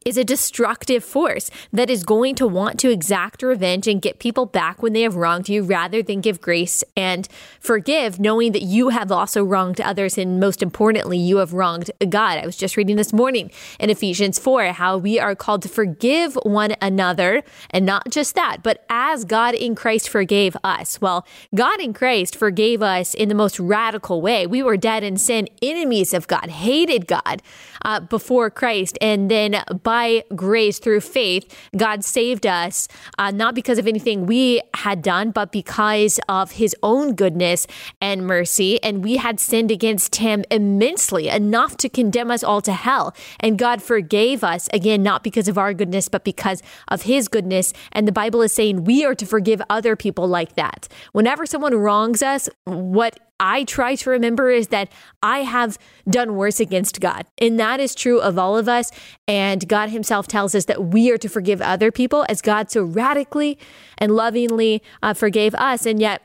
is 0.06 0.16
a 0.16 0.24
destructive 0.24 1.04
force 1.04 1.50
that 1.72 1.90
is 1.90 2.04
going 2.04 2.36
to 2.36 2.46
want 2.46 2.78
to 2.78 2.90
exact 2.90 3.42
revenge 3.42 3.88
and 3.88 4.00
get 4.00 4.20
people 4.20 4.46
back 4.46 4.80
when 4.80 4.92
they 4.92 5.02
have 5.02 5.16
wronged 5.16 5.48
you 5.48 5.64
rather 5.64 6.00
than 6.00 6.20
give 6.20 6.40
grace 6.40 6.84
and 6.96 7.26
forgive, 7.58 8.20
knowing 8.20 8.52
that 8.52 8.62
you 8.62 8.90
have 8.90 9.10
also 9.10 9.42
wronged 9.42 9.80
others. 9.80 10.16
And 10.16 10.38
most 10.38 10.62
importantly, 10.62 11.18
you 11.18 11.38
have 11.38 11.52
wronged 11.52 11.90
God. 12.08 12.38
I 12.38 12.46
was 12.46 12.56
just 12.56 12.76
reading 12.76 12.94
this 12.94 13.12
morning 13.12 13.50
in 13.80 13.90
Ephesians 13.90 14.38
4 14.38 14.66
how 14.66 14.96
we 14.96 15.18
are 15.18 15.34
called 15.34 15.62
to 15.62 15.68
forgive 15.68 16.36
one 16.44 16.76
another. 16.80 17.42
And 17.70 17.84
not 17.84 18.08
just 18.10 18.36
that, 18.36 18.58
but 18.62 18.84
as 18.88 19.24
God 19.24 19.54
in 19.54 19.74
Christ 19.74 20.08
forgave 20.08 20.56
us. 20.62 21.00
Well, 21.00 21.26
God 21.52 21.80
in 21.80 21.92
Christ 21.92 22.36
forgave 22.36 22.80
us 22.80 23.12
in 23.12 23.28
the 23.28 23.34
most 23.34 23.58
radical 23.58 24.22
way. 24.22 24.46
We 24.46 24.62
were 24.62 24.76
dead 24.76 25.02
in 25.02 25.16
sin, 25.16 25.48
enemies 25.60 26.14
of 26.14 26.28
God, 26.28 26.48
hated 26.48 27.08
God 27.08 27.42
uh, 27.86 28.00
before 28.00 28.50
Christ. 28.50 28.98
And 29.00 29.30
then 29.30 29.62
by 29.82 30.24
grace 30.34 30.78
through 30.78 31.00
faith, 31.00 31.56
God 31.76 32.04
saved 32.04 32.46
us, 32.46 32.88
uh, 33.18 33.30
not 33.30 33.54
because 33.54 33.78
of 33.78 33.86
anything 33.86 34.26
we 34.26 34.60
had 34.74 35.00
done, 35.00 35.30
but 35.30 35.52
because 35.52 36.18
of 36.28 36.52
his 36.52 36.74
own 36.82 37.14
goodness 37.14 37.66
and 38.00 38.26
mercy. 38.26 38.82
And 38.82 39.04
we 39.04 39.16
had 39.16 39.38
sinned 39.38 39.70
against 39.70 40.16
him 40.16 40.44
immensely, 40.50 41.28
enough 41.28 41.76
to 41.78 41.88
condemn 41.88 42.30
us 42.30 42.42
all 42.42 42.60
to 42.62 42.72
hell. 42.72 43.14
And 43.38 43.56
God 43.56 43.80
forgave 43.80 44.42
us, 44.42 44.68
again, 44.72 45.02
not 45.02 45.22
because 45.22 45.46
of 45.46 45.56
our 45.56 45.72
goodness, 45.72 46.08
but 46.08 46.24
because 46.24 46.62
of 46.88 47.02
his 47.02 47.28
goodness. 47.28 47.72
And 47.92 48.08
the 48.08 48.12
Bible 48.12 48.42
is 48.42 48.52
saying 48.52 48.84
we 48.84 49.04
are 49.04 49.14
to 49.14 49.26
forgive 49.26 49.62
other 49.70 49.94
people 49.94 50.26
like 50.26 50.56
that. 50.56 50.88
Whenever 51.12 51.46
someone 51.46 51.74
wrongs 51.74 52.20
us, 52.22 52.48
what 52.64 53.20
I 53.38 53.64
try 53.64 53.94
to 53.96 54.10
remember 54.10 54.50
is 54.50 54.68
that 54.68 54.90
I 55.22 55.40
have 55.40 55.78
done 56.08 56.36
worse 56.36 56.60
against 56.60 57.00
God. 57.00 57.26
And 57.38 57.58
that 57.60 57.80
is 57.80 57.94
true 57.94 58.20
of 58.20 58.38
all 58.38 58.56
of 58.56 58.68
us. 58.68 58.90
And 59.28 59.68
God 59.68 59.90
Himself 59.90 60.26
tells 60.26 60.54
us 60.54 60.64
that 60.66 60.86
we 60.86 61.10
are 61.10 61.18
to 61.18 61.28
forgive 61.28 61.60
other 61.60 61.90
people 61.90 62.24
as 62.28 62.40
God 62.40 62.70
so 62.70 62.82
radically 62.82 63.58
and 63.98 64.14
lovingly 64.14 64.82
uh, 65.02 65.14
forgave 65.14 65.54
us. 65.54 65.86
And 65.86 66.00
yet, 66.00 66.22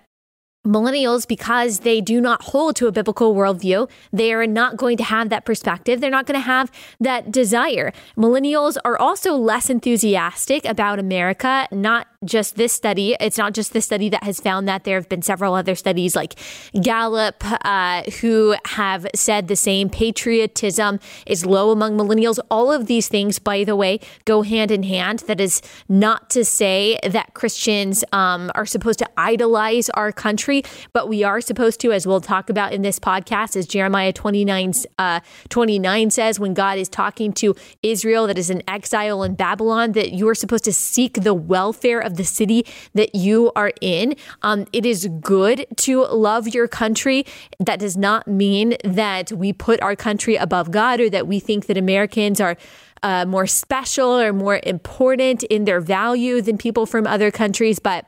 millennials, 0.66 1.28
because 1.28 1.80
they 1.80 2.02
do 2.02 2.22
not 2.22 2.44
hold 2.44 2.76
to 2.76 2.88
a 2.88 2.92
biblical 2.92 3.34
worldview, 3.34 3.90
they 4.14 4.32
are 4.32 4.46
not 4.46 4.78
going 4.78 4.98
to 4.98 5.04
have 5.04 5.30
that 5.30 5.46
perspective. 5.46 6.00
They're 6.00 6.12
not 6.12 6.28
going 6.28 6.40
to 6.40 6.46
have 6.46 6.72
that 7.00 7.32
desire. 7.32 7.92
Millennials 8.16 8.78
are 8.86 8.98
also 8.98 9.34
less 9.34 9.70
enthusiastic 9.70 10.64
about 10.66 11.00
America, 11.00 11.68
not 11.72 12.08
just 12.24 12.56
this 12.56 12.72
study. 12.72 13.16
It's 13.20 13.40
not 13.40 13.54
just 13.54 13.74
this 13.74 13.86
study 13.86 14.08
that 14.10 14.24
has 14.24 14.40
found 14.40 14.68
that. 14.68 14.84
There 14.84 14.96
have 14.96 15.10
been 15.10 15.24
several 15.24 15.56
other 15.56 15.74
studies 15.74 16.16
like 16.16 16.36
Gallup 16.80 17.44
uh, 17.66 18.04
who 18.22 18.56
have 18.66 19.08
said 19.16 19.48
the 19.48 19.56
same. 19.56 19.90
Patriotism 19.90 21.00
is 21.26 21.48
low 21.48 21.72
among 21.72 21.98
millennials. 21.98 22.38
All 22.52 22.72
of 22.72 22.86
these 22.86 23.08
things, 23.08 23.40
by 23.40 23.64
the 23.64 23.76
way, 23.76 24.00
go 24.26 24.44
hand 24.44 24.70
in 24.70 24.84
hand. 24.84 25.20
That 25.22 25.42
is 25.42 25.64
not 25.90 26.30
to 26.32 26.46
say 26.46 27.00
that 27.04 27.34
Christians 27.34 28.04
um, 28.12 28.52
are 28.54 28.68
supposed 28.68 29.00
to 29.00 29.10
idolize 29.18 29.90
our 29.90 30.12
country, 30.12 30.62
but 30.94 31.10
we 31.10 31.24
are 31.24 31.42
supposed 31.42 31.80
to, 31.82 31.92
as 31.92 32.06
we'll 32.06 32.22
talk 32.22 32.52
about 32.52 32.72
in 32.72 32.84
this 32.84 33.00
podcast, 33.00 33.56
as 33.56 33.66
Jeremiah 33.66 34.14
29, 34.14 34.74
uh, 35.00 35.22
29 35.50 36.12
says, 36.12 36.40
when 36.40 36.54
God 36.54 36.78
is 36.78 36.88
talking 36.88 37.34
to 37.34 37.56
Israel 37.82 38.28
that 38.28 38.38
is 38.38 38.52
in 38.52 38.62
exile 38.68 39.24
in 39.24 39.34
Babylon, 39.34 39.94
that 39.94 40.12
you 40.12 40.30
are 40.30 40.36
supposed 40.36 40.66
to 40.66 40.74
seek 40.74 41.24
the 41.24 41.34
welfare 41.34 42.00
of 42.00 42.11
of 42.12 42.18
the 42.18 42.24
city 42.24 42.66
that 42.94 43.16
you 43.16 43.52
are 43.56 43.72
in. 43.82 44.16
Um, 44.44 44.68
it 44.72 44.86
is 44.86 45.08
good 45.22 45.66
to 45.78 46.06
love 46.06 46.48
your 46.48 46.68
country. 46.68 47.26
That 47.60 47.80
does 47.80 47.98
not 47.98 48.28
mean 48.28 48.76
that 48.84 49.32
we 49.32 49.54
put 49.54 49.82
our 49.82 49.96
country 49.96 50.36
above 50.36 50.70
God 50.70 51.00
or 51.00 51.10
that 51.10 51.28
we 51.28 51.40
think 51.40 51.66
that 51.66 51.78
Americans 51.78 52.40
are. 52.40 52.58
Uh, 53.04 53.26
more 53.26 53.48
special 53.48 54.12
or 54.12 54.32
more 54.32 54.60
important 54.62 55.42
in 55.46 55.66
their 55.66 55.82
value 55.82 56.40
than 56.40 56.56
people 56.56 56.86
from 56.86 57.08
other 57.08 57.32
countries, 57.32 57.80
but 57.80 58.06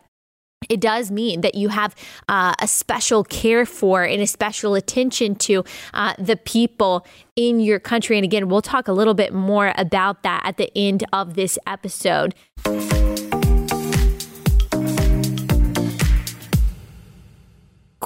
it 0.70 0.80
does 0.80 1.12
mean 1.12 1.42
that 1.42 1.56
you 1.56 1.70
have 1.70 1.96
uh, 2.28 2.54
a 2.60 2.68
special 2.68 3.24
care 3.24 3.66
for 3.66 4.04
and 4.04 4.22
a 4.22 4.28
special 4.28 4.76
attention 4.76 5.36
to 5.36 5.64
uh, 5.94 6.14
the 6.18 6.36
people 6.36 7.06
in 7.36 7.60
your 7.60 7.80
country. 7.80 8.18
And 8.18 8.24
again, 8.24 8.50
we'll 8.50 8.62
talk 8.62 8.88
a 8.88 8.94
little 8.94 9.14
bit 9.14 9.34
more 9.34 9.74
about 9.78 10.24
that 10.24 10.42
at 10.46 10.58
the 10.58 10.72
end 10.78 11.04
of 11.12 11.36
this 11.36 11.58
episode. 11.66 12.36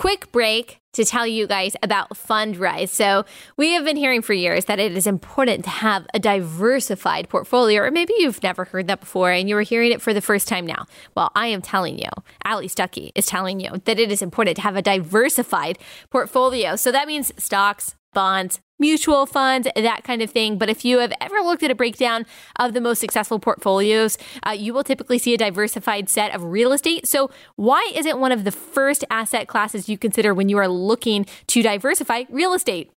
Quick 0.08 0.32
break 0.32 0.80
to 0.94 1.04
tell 1.04 1.28
you 1.28 1.48
guys 1.48 1.76
about 1.84 2.12
Fundrise. 2.12 2.88
So, 2.88 3.26
we 3.58 3.74
have 3.74 3.84
been 3.84 3.98
hearing 3.98 4.22
for 4.22 4.32
years 4.32 4.64
that 4.64 4.80
it 4.80 4.96
is 4.96 5.06
important 5.06 5.66
to 5.66 5.70
have 5.70 6.08
a 6.14 6.20
diversified 6.20 7.28
portfolio, 7.28 7.82
or 7.82 7.92
maybe 7.92 8.14
you've 8.18 8.42
never 8.42 8.64
heard 8.64 8.88
that 8.88 9.02
before 9.02 9.32
and 9.32 9.50
you 9.50 9.58
are 9.58 9.64
hearing 9.64 9.92
it 9.92 10.02
for 10.02 10.14
the 10.14 10.22
first 10.22 10.48
time 10.48 10.66
now. 10.66 10.86
Well, 11.14 11.30
I 11.36 11.48
am 11.48 11.62
telling 11.62 12.00
you, 12.00 12.08
Allie 12.46 12.70
Stuckey 12.70 13.12
is 13.16 13.26
telling 13.26 13.60
you 13.60 13.82
that 13.84 14.00
it 14.00 14.10
is 14.10 14.22
important 14.22 14.56
to 14.56 14.62
have 14.62 14.78
a 14.78 14.82
diversified 14.82 15.78
portfolio. 16.10 16.78
So, 16.78 16.90
that 16.94 17.10
means 17.10 17.34
stocks, 17.38 17.94
bonds, 18.18 18.60
mutual 18.80 19.28
funds, 19.28 19.68
that 19.76 20.04
kind 20.04 20.24
of 20.24 20.32
thing. 20.32 20.58
But 20.58 20.72
if 20.72 20.84
you 20.84 20.98
have 20.98 21.14
ever 21.22 21.36
looked 21.36 21.62
at 21.62 21.70
a 21.70 21.76
breakdown 21.76 22.26
of 22.56 22.74
the 22.74 22.82
most 22.82 23.00
successful 23.00 23.38
portfolios, 23.38 24.18
uh, 24.44 24.54
you 24.54 24.74
will 24.74 24.84
typically 24.84 25.20
see 25.20 25.36
a 25.36 25.38
diversified 25.38 26.10
set 26.10 26.34
of 26.34 26.44
real 26.44 26.72
estate. 26.72 27.08
So, 27.08 27.30
why 27.58 27.92
isn't 27.94 28.20
one 28.20 28.32
of 28.32 28.44
the 28.44 28.52
first 28.52 29.06
asset 29.12 29.48
classes 29.48 29.88
you 29.88 30.00
consider 30.00 30.34
when 30.34 30.50
you 30.50 30.58
are 30.58 30.68
looking 30.68 31.28
to 31.46 31.62
diversify 31.62 32.24
real 32.32 32.56
estate? 32.56 32.90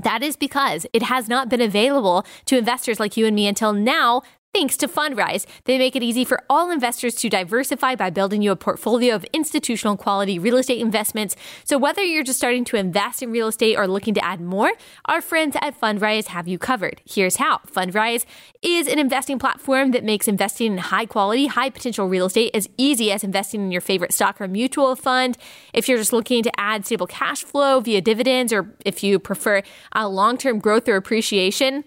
That 0.00 0.22
is 0.22 0.36
because 0.36 0.86
it 0.92 1.02
has 1.02 1.28
not 1.28 1.48
been 1.48 1.60
available 1.60 2.24
to 2.44 2.56
investors 2.56 3.00
like 3.00 3.16
you 3.16 3.26
and 3.26 3.34
me 3.34 3.48
until 3.48 3.72
now 3.72 4.22
Thanks 4.54 4.76
to 4.76 4.86
Fundrise, 4.86 5.46
they 5.64 5.78
make 5.78 5.96
it 5.96 6.02
easy 6.02 6.26
for 6.26 6.42
all 6.50 6.70
investors 6.70 7.14
to 7.14 7.30
diversify 7.30 7.94
by 7.94 8.10
building 8.10 8.42
you 8.42 8.50
a 8.50 8.56
portfolio 8.56 9.14
of 9.14 9.24
institutional 9.32 9.96
quality 9.96 10.38
real 10.38 10.58
estate 10.58 10.78
investments. 10.78 11.36
So 11.64 11.78
whether 11.78 12.02
you're 12.02 12.22
just 12.22 12.38
starting 12.38 12.66
to 12.66 12.76
invest 12.76 13.22
in 13.22 13.32
real 13.32 13.48
estate 13.48 13.78
or 13.78 13.88
looking 13.88 14.12
to 14.12 14.22
add 14.22 14.42
more, 14.42 14.70
our 15.06 15.22
friends 15.22 15.56
at 15.62 15.80
Fundrise 15.80 16.26
have 16.26 16.48
you 16.48 16.58
covered. 16.58 17.00
Here's 17.08 17.36
how. 17.36 17.60
Fundrise 17.66 18.26
is 18.60 18.88
an 18.88 18.98
investing 18.98 19.38
platform 19.38 19.92
that 19.92 20.04
makes 20.04 20.28
investing 20.28 20.72
in 20.72 20.78
high 20.78 21.06
quality, 21.06 21.46
high 21.46 21.70
potential 21.70 22.06
real 22.06 22.26
estate 22.26 22.50
as 22.52 22.68
easy 22.76 23.10
as 23.10 23.24
investing 23.24 23.62
in 23.62 23.72
your 23.72 23.80
favorite 23.80 24.12
stock 24.12 24.38
or 24.38 24.48
mutual 24.48 24.94
fund. 24.96 25.38
If 25.72 25.88
you're 25.88 25.96
just 25.96 26.12
looking 26.12 26.42
to 26.42 26.52
add 26.60 26.84
stable 26.84 27.06
cash 27.06 27.42
flow 27.42 27.80
via 27.80 28.02
dividends 28.02 28.52
or 28.52 28.76
if 28.84 29.02
you 29.02 29.18
prefer 29.18 29.62
a 29.92 30.06
long-term 30.06 30.58
growth 30.58 30.90
or 30.90 30.96
appreciation, 30.96 31.84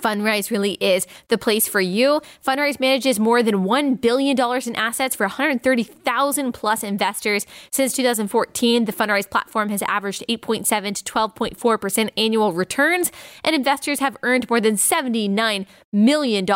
Fundrise 0.00 0.50
really 0.50 0.72
is 0.74 1.06
the 1.28 1.38
place 1.38 1.68
for 1.68 1.80
you. 1.80 2.20
Fundrise 2.46 2.80
manages 2.80 3.18
more 3.18 3.42
than 3.42 3.64
$1 3.64 4.00
billion 4.00 4.36
in 4.38 4.76
assets 4.76 5.16
for 5.16 5.24
130,000 5.24 6.52
plus 6.52 6.82
investors. 6.82 7.46
Since 7.70 7.94
2014, 7.94 8.84
the 8.84 8.92
Fundrise 8.92 9.28
platform 9.28 9.68
has 9.70 9.82
averaged 9.82 10.24
8.7 10.28 10.94
to 10.94 11.12
12.4% 11.12 12.10
annual 12.16 12.52
returns, 12.52 13.10
and 13.44 13.54
investors 13.54 14.00
have 14.00 14.16
earned 14.22 14.48
more 14.48 14.60
than 14.60 14.74
$79 14.74 15.66
million 15.92 16.46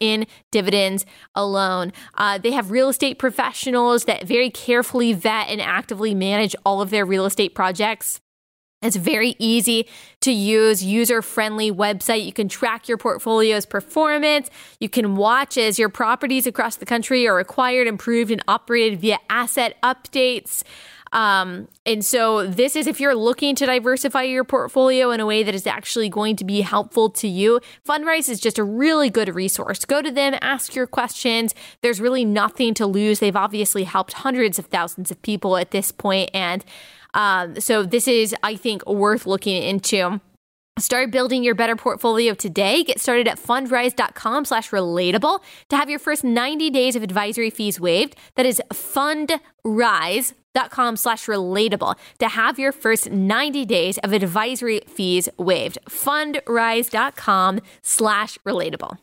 in 0.00 0.26
dividends 0.50 1.06
alone. 1.34 1.92
Uh, 2.14 2.38
they 2.38 2.52
have 2.52 2.70
real 2.70 2.88
estate 2.88 3.18
professionals 3.18 4.04
that 4.04 4.26
very 4.26 4.50
carefully 4.50 5.12
vet 5.12 5.48
and 5.48 5.60
actively 5.60 6.14
manage 6.14 6.54
all 6.64 6.80
of 6.80 6.90
their 6.90 7.04
real 7.04 7.26
estate 7.26 7.54
projects. 7.54 8.20
It's 8.82 8.96
very 8.96 9.36
easy 9.38 9.86
to 10.20 10.32
use, 10.32 10.82
user 10.82 11.20
friendly 11.20 11.70
website. 11.70 12.24
You 12.24 12.32
can 12.32 12.48
track 12.48 12.88
your 12.88 12.96
portfolio's 12.96 13.66
performance. 13.66 14.48
You 14.78 14.88
can 14.88 15.16
watch 15.16 15.58
as 15.58 15.78
your 15.78 15.90
properties 15.90 16.46
across 16.46 16.76
the 16.76 16.86
country 16.86 17.28
are 17.28 17.38
acquired, 17.38 17.86
improved, 17.86 18.30
and 18.30 18.42
operated 18.48 18.98
via 19.00 19.18
asset 19.28 19.76
updates. 19.82 20.62
Um, 21.12 21.68
and 21.84 22.04
so, 22.04 22.46
this 22.46 22.76
is 22.76 22.86
if 22.86 23.00
you're 23.00 23.16
looking 23.16 23.56
to 23.56 23.66
diversify 23.66 24.22
your 24.22 24.44
portfolio 24.44 25.10
in 25.10 25.20
a 25.20 25.26
way 25.26 25.42
that 25.42 25.54
is 25.54 25.66
actually 25.66 26.08
going 26.08 26.36
to 26.36 26.44
be 26.44 26.60
helpful 26.60 27.10
to 27.10 27.28
you. 27.28 27.60
Fundrise 27.86 28.28
is 28.28 28.40
just 28.40 28.58
a 28.58 28.64
really 28.64 29.10
good 29.10 29.34
resource. 29.34 29.84
Go 29.84 30.00
to 30.00 30.10
them, 30.10 30.36
ask 30.40 30.74
your 30.74 30.86
questions. 30.86 31.52
There's 31.82 32.00
really 32.00 32.24
nothing 32.24 32.74
to 32.74 32.86
lose. 32.86 33.18
They've 33.18 33.34
obviously 33.34 33.84
helped 33.84 34.12
hundreds 34.12 34.58
of 34.58 34.66
thousands 34.66 35.10
of 35.10 35.20
people 35.22 35.56
at 35.56 35.72
this 35.72 35.90
point, 35.90 36.30
and 36.32 36.64
um, 37.14 37.58
so 37.60 37.82
this 37.82 38.08
is, 38.08 38.34
I 38.42 38.56
think, 38.56 38.86
worth 38.86 39.26
looking 39.26 39.62
into. 39.62 40.20
Start 40.78 41.10
building 41.10 41.44
your 41.44 41.54
better 41.54 41.76
portfolio 41.76 42.32
today. 42.32 42.82
Get 42.84 43.00
started 43.00 43.28
at 43.28 43.38
fundrise.com 43.38 44.46
slash 44.46 44.70
relatable 44.70 45.40
to 45.68 45.76
have 45.76 45.90
your 45.90 45.98
first 45.98 46.24
90 46.24 46.70
days 46.70 46.96
of 46.96 47.02
advisory 47.02 47.50
fees 47.50 47.78
waived. 47.78 48.16
That 48.36 48.46
is 48.46 48.62
fundrise.com 48.72 50.96
slash 50.96 51.26
relatable 51.26 51.96
to 52.20 52.28
have 52.28 52.58
your 52.58 52.72
first 52.72 53.10
90 53.10 53.66
days 53.66 53.98
of 53.98 54.14
advisory 54.14 54.80
fees 54.86 55.28
waived. 55.36 55.76
Fundrise.com 55.88 57.60
slash 57.82 58.38
relatable. 58.46 58.96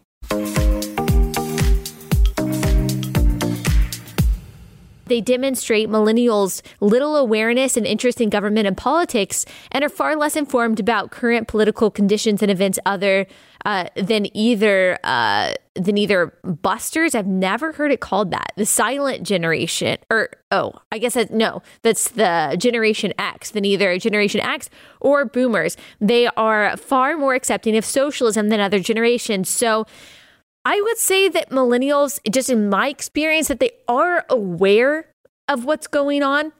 They 5.07 5.21
demonstrate 5.21 5.89
millennials' 5.89 6.61
little 6.79 7.15
awareness 7.15 7.77
and 7.77 7.85
interest 7.85 8.21
in 8.21 8.29
government 8.29 8.67
and 8.67 8.77
politics 8.77 9.45
and 9.71 9.83
are 9.83 9.89
far 9.89 10.15
less 10.15 10.35
informed 10.35 10.79
about 10.79 11.11
current 11.11 11.47
political 11.47 11.89
conditions 11.91 12.41
and 12.41 12.51
events 12.51 12.79
other 12.85 13.27
uh, 13.65 13.85
than 13.95 14.25
either 14.37 14.97
uh, 15.03 15.53
than 15.75 15.97
either 15.97 16.33
busters. 16.43 17.13
I've 17.13 17.27
never 17.27 17.73
heard 17.73 17.91
it 17.91 17.99
called 17.99 18.31
that. 18.31 18.53
The 18.55 18.65
silent 18.65 19.23
generation, 19.23 19.97
or 20.09 20.29
oh, 20.51 20.73
I 20.91 20.99
guess 20.99 21.15
that 21.15 21.31
no, 21.31 21.61
that's 21.81 22.09
the 22.09 22.55
Generation 22.57 23.13
X 23.19 23.51
than 23.51 23.65
either 23.65 23.97
Generation 23.99 24.41
X 24.41 24.69
or 25.01 25.25
Boomers. 25.25 25.75
They 25.99 26.27
are 26.37 26.77
far 26.77 27.17
more 27.17 27.35
accepting 27.35 27.75
of 27.75 27.83
socialism 27.83 28.49
than 28.49 28.59
other 28.59 28.79
generations. 28.79 29.49
So 29.49 29.85
I 30.67 30.81
would 30.81 30.97
say 30.97 31.29
that 31.29 31.49
millennials, 31.49 32.19
just 32.29 32.49
in 32.49 32.67
my 32.67 32.89
experience, 32.89 33.47
that 33.47 33.61
they 33.61 33.71
are 33.87 34.25
aware 34.29 35.05
of 35.47 35.63
what's 35.63 35.87
going 35.87 36.23
on 36.23 36.51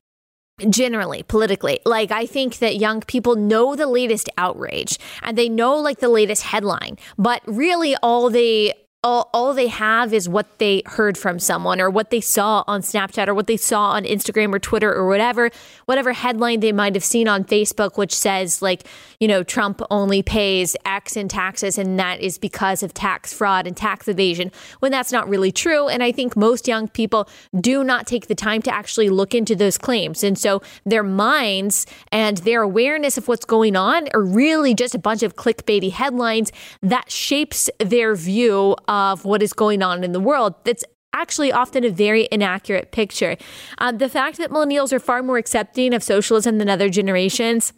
generally 0.69 1.23
politically. 1.23 1.79
Like 1.85 2.09
i 2.09 2.25
think 2.25 2.59
that 2.59 2.77
young 2.77 3.01
people 3.01 3.35
know 3.35 3.75
the 3.75 3.85
latest 3.85 4.29
outrage 4.37 4.97
and 5.21 5.37
they 5.37 5.49
know 5.49 5.75
like 5.75 5.99
the 5.99 6.09
latest 6.09 6.43
headline 6.43 6.97
but 7.17 7.41
really 7.45 7.95
all 8.01 8.29
they 8.29 8.73
all, 9.07 9.29
all 9.33 9.53
they 9.53 9.67
have 9.67 10.13
is 10.13 10.27
what 10.27 10.59
they 10.59 10.83
heard 10.85 11.17
from 11.17 11.39
someone 11.39 11.79
or 11.79 11.89
what 11.89 12.09
they 12.09 12.19
saw 12.19 12.65
on 12.67 12.81
Snapchat 12.81 13.29
or 13.29 13.33
what 13.33 13.47
they 13.47 13.55
saw 13.55 13.91
on 13.91 14.03
Instagram 14.03 14.53
or 14.53 14.59
Twitter 14.59 14.93
or 14.93 15.07
whatever, 15.07 15.49
whatever 15.85 16.11
headline 16.11 16.59
they 16.59 16.73
might 16.73 16.93
have 16.93 17.05
seen 17.05 17.25
on 17.25 17.45
Facebook, 17.45 17.97
which 17.97 18.13
says, 18.13 18.61
like, 18.61 18.83
you 19.21 19.27
know, 19.29 19.43
Trump 19.43 19.81
only 19.89 20.21
pays 20.21 20.75
X 20.83 21.15
in 21.15 21.29
taxes 21.29 21.77
and 21.77 21.97
that 21.97 22.19
is 22.19 22.37
because 22.37 22.83
of 22.83 22.93
tax 22.93 23.31
fraud 23.31 23.65
and 23.65 23.77
tax 23.77 24.09
evasion, 24.09 24.51
when 24.81 24.91
that's 24.91 25.13
not 25.13 25.29
really 25.29 25.53
true. 25.53 25.87
And 25.87 26.03
I 26.03 26.11
think 26.11 26.35
most 26.35 26.67
young 26.67 26.89
people 26.89 27.29
do 27.57 27.85
not 27.85 28.07
take 28.07 28.27
the 28.27 28.35
time 28.35 28.61
to 28.63 28.75
actually 28.75 29.09
look 29.09 29.33
into 29.33 29.55
those 29.55 29.77
claims. 29.77 30.21
And 30.21 30.37
so 30.37 30.61
their 30.85 31.03
minds 31.03 31.85
and 32.11 32.39
their 32.39 32.61
awareness 32.61 33.17
of 33.17 33.29
what's 33.29 33.45
going 33.45 33.77
on 33.77 34.09
are 34.13 34.21
really 34.21 34.73
just 34.73 34.93
a 34.93 34.99
bunch 34.99 35.23
of 35.23 35.37
clickbaity 35.37 35.91
headlines 35.91 36.51
that 36.81 37.09
shapes 37.09 37.69
their 37.79 38.13
view 38.13 38.75
what 39.23 39.41
is 39.41 39.53
going 39.53 39.81
on 39.81 40.03
in 40.03 40.11
the 40.11 40.19
world. 40.19 40.55
That's 40.63 40.83
actually 41.13 41.51
often 41.51 41.83
a 41.83 41.89
very 41.89 42.27
inaccurate 42.31 42.91
picture. 42.91 43.37
Um, 43.79 43.97
the 43.97 44.09
fact 44.09 44.37
that 44.37 44.51
millennials 44.51 44.93
are 44.93 44.99
far 44.99 45.23
more 45.23 45.37
accepting 45.37 45.93
of 45.93 46.03
socialism 46.03 46.57
than 46.59 46.69
other 46.69 46.89
generations 46.89 47.73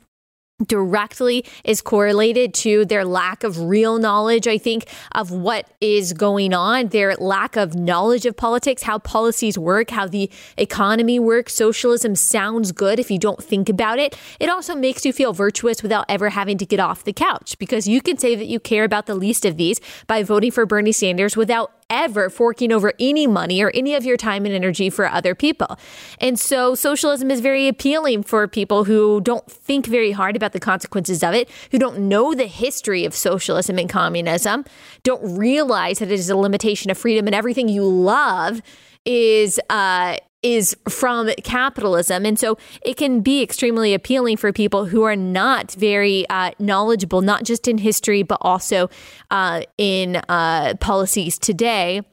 directly 0.66 1.46
is 1.64 1.82
correlated 1.82 2.54
to 2.54 2.86
their 2.86 3.06
lack 3.06 3.44
of 3.44 3.60
real 3.60 3.98
knowledge, 3.98 4.48
I 4.48 4.58
think, 4.58 4.86
of 5.14 5.32
what 5.32 5.70
is 5.82 6.14
going 6.14 6.54
on, 6.54 6.88
their 6.88 7.16
lack 7.16 7.56
of 7.56 7.76
knowledge 7.76 8.26
of 8.26 8.36
politics, 8.36 8.84
how 8.84 9.00
policies 9.00 9.58
work, 9.58 9.92
how 9.92 10.08
the 10.08 10.30
economy 10.58 11.20
works. 11.20 11.54
Socialism 11.54 12.16
sounds 12.16 12.72
good 12.72 13.00
if 13.00 13.10
you 13.10 13.18
don't 13.18 13.44
think 13.44 13.70
about 13.70 14.00
it. 14.00 14.18
It 14.40 14.50
also 14.50 14.76
makes 14.76 15.06
you 15.06 15.14
feel 15.14 15.34
virtuous 15.34 15.82
without 15.82 16.06
ever 16.10 16.30
having 16.30 16.58
to 16.58 16.66
get 16.66 16.80
off 16.80 17.04
the 17.04 17.14
couch 17.14 17.58
because 17.60 17.88
you 17.88 18.02
can 18.02 18.18
say 18.18 18.36
that 18.36 18.48
you 18.48 18.60
care 18.60 18.84
about 18.84 19.06
the 19.06 19.16
least 19.16 19.46
of 19.46 19.58
these 19.58 19.80
by 20.08 20.24
voting 20.24 20.52
for 20.52 20.66
Bernie 20.66 20.92
Sanders 20.92 21.38
without 21.38 21.79
ever 21.90 22.30
forking 22.30 22.72
over 22.72 22.94
any 23.00 23.28
money 23.28 23.62
or 23.62 23.72
any 23.74 23.96
of 23.96 24.06
your 24.06 24.18
time 24.18 24.46
and 24.46 24.54
energy 24.54 24.90
for 24.90 25.08
other 25.08 25.36
people. 25.36 25.78
And 26.20 26.40
so 26.40 26.76
socialism 26.76 27.32
is 27.32 27.40
very 27.40 27.68
appealing 27.68 28.24
for 28.24 28.48
people 28.48 28.84
who 28.84 29.22
don't 29.22 29.50
think 29.50 29.86
very 29.86 30.12
hard 30.12 30.36
about 30.36 30.54
the 30.54 30.60
consequences 30.60 31.24
of 31.24 31.34
it, 31.34 31.50
who 31.72 31.80
don't 31.80 32.00
know 32.00 32.34
the 32.34 32.48
history 32.48 33.06
of 33.06 33.14
socialism 33.16 33.78
and 33.78 33.90
communism, 33.90 34.66
don't 35.04 35.38
realize 35.38 36.00
that 36.00 36.12
it 36.12 36.20
is 36.20 36.30
a 36.30 36.38
limitation 36.38 36.92
of 36.92 36.98
freedom 36.98 37.28
and 37.28 37.36
everything 37.36 37.70
you 37.70 37.84
love 37.84 38.62
is 39.06 39.60
uh, 39.70 40.18
is 40.42 40.76
from 40.88 41.30
capitalism. 41.44 42.26
And 42.26 42.40
so 42.40 42.58
it 42.82 42.96
can 42.98 43.22
be 43.22 43.42
extremely 43.42 43.94
appealing 43.94 44.38
for 44.38 44.54
people 44.54 44.86
who 44.86 45.04
are 45.04 45.16
not 45.16 45.72
very 45.72 46.28
uh, 46.30 46.52
knowledgeable, 46.60 47.22
not 47.22 47.44
just 47.44 47.68
in 47.68 47.78
history, 47.78 48.24
but 48.24 48.38
also 48.42 48.90
uh, 49.32 49.62
in 49.78 50.18
uh, 50.30 50.76
policies 50.80 51.38
today. 51.38 52.04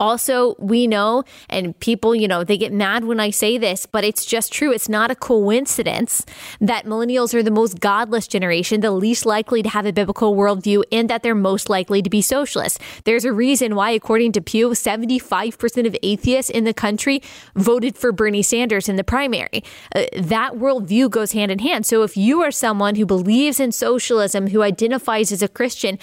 Also, 0.00 0.56
we 0.58 0.88
know, 0.88 1.22
and 1.48 1.78
people, 1.78 2.16
you 2.16 2.26
know, 2.26 2.42
they 2.42 2.58
get 2.58 2.72
mad 2.72 3.04
when 3.04 3.20
I 3.20 3.30
say 3.30 3.58
this, 3.58 3.86
but 3.86 4.02
it's 4.02 4.24
just 4.24 4.52
true. 4.52 4.72
It's 4.72 4.88
not 4.88 5.12
a 5.12 5.14
coincidence 5.14 6.26
that 6.60 6.84
millennials 6.84 7.32
are 7.32 7.44
the 7.44 7.52
most 7.52 7.78
godless 7.78 8.26
generation, 8.26 8.80
the 8.80 8.90
least 8.90 9.24
likely 9.24 9.62
to 9.62 9.68
have 9.68 9.86
a 9.86 9.92
biblical 9.92 10.34
worldview, 10.34 10.82
and 10.90 11.08
that 11.10 11.22
they're 11.22 11.36
most 11.36 11.70
likely 11.70 12.02
to 12.02 12.10
be 12.10 12.20
socialists. 12.22 12.80
There's 13.04 13.24
a 13.24 13.32
reason 13.32 13.76
why, 13.76 13.90
according 13.90 14.32
to 14.32 14.40
Pew, 14.40 14.70
75% 14.70 15.86
of 15.86 15.96
atheists 16.02 16.50
in 16.50 16.64
the 16.64 16.74
country 16.74 17.22
voted 17.54 17.96
for 17.96 18.10
Bernie 18.10 18.42
Sanders 18.42 18.88
in 18.88 18.96
the 18.96 19.04
primary. 19.04 19.62
Uh, 19.94 20.06
that 20.16 20.54
worldview 20.54 21.08
goes 21.08 21.30
hand 21.32 21.52
in 21.52 21.60
hand. 21.60 21.86
So 21.86 22.02
if 22.02 22.16
you 22.16 22.42
are 22.42 22.50
someone 22.50 22.96
who 22.96 23.06
believes 23.06 23.60
in 23.60 23.70
socialism, 23.70 24.48
who 24.48 24.62
identifies 24.62 25.30
as 25.30 25.40
a 25.40 25.46
Christian, 25.46 26.00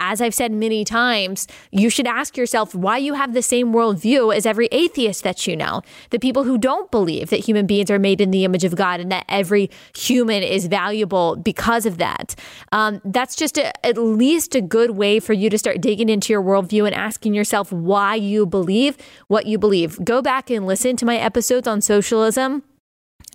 as 0.00 0.20
I've 0.20 0.34
said 0.34 0.52
many 0.52 0.84
times, 0.84 1.46
you 1.70 1.88
should 1.90 2.06
ask 2.06 2.36
yourself 2.36 2.74
why 2.74 2.98
you 2.98 3.14
have 3.14 3.32
the 3.32 3.42
same 3.42 3.72
worldview 3.72 4.34
as 4.34 4.46
every 4.46 4.68
atheist 4.70 5.22
that 5.24 5.46
you 5.46 5.56
know. 5.56 5.82
The 6.10 6.18
people 6.18 6.44
who 6.44 6.58
don't 6.58 6.90
believe 6.90 7.30
that 7.30 7.40
human 7.40 7.66
beings 7.66 7.90
are 7.90 7.98
made 7.98 8.20
in 8.20 8.30
the 8.30 8.44
image 8.44 8.64
of 8.64 8.76
God 8.76 9.00
and 9.00 9.10
that 9.10 9.24
every 9.28 9.70
human 9.96 10.42
is 10.42 10.66
valuable 10.66 11.36
because 11.36 11.86
of 11.86 11.98
that. 11.98 12.34
Um, 12.72 13.00
that's 13.04 13.36
just 13.36 13.56
a, 13.58 13.86
at 13.86 13.96
least 13.96 14.54
a 14.54 14.60
good 14.60 14.90
way 14.90 15.20
for 15.20 15.32
you 15.32 15.48
to 15.50 15.58
start 15.58 15.80
digging 15.80 16.08
into 16.08 16.32
your 16.32 16.42
worldview 16.42 16.86
and 16.86 16.94
asking 16.94 17.34
yourself 17.34 17.72
why 17.72 18.14
you 18.14 18.46
believe 18.46 18.96
what 19.28 19.46
you 19.46 19.58
believe. 19.58 20.04
Go 20.04 20.20
back 20.20 20.50
and 20.50 20.66
listen 20.66 20.96
to 20.96 21.06
my 21.06 21.16
episodes 21.16 21.66
on 21.66 21.80
socialism 21.80 22.62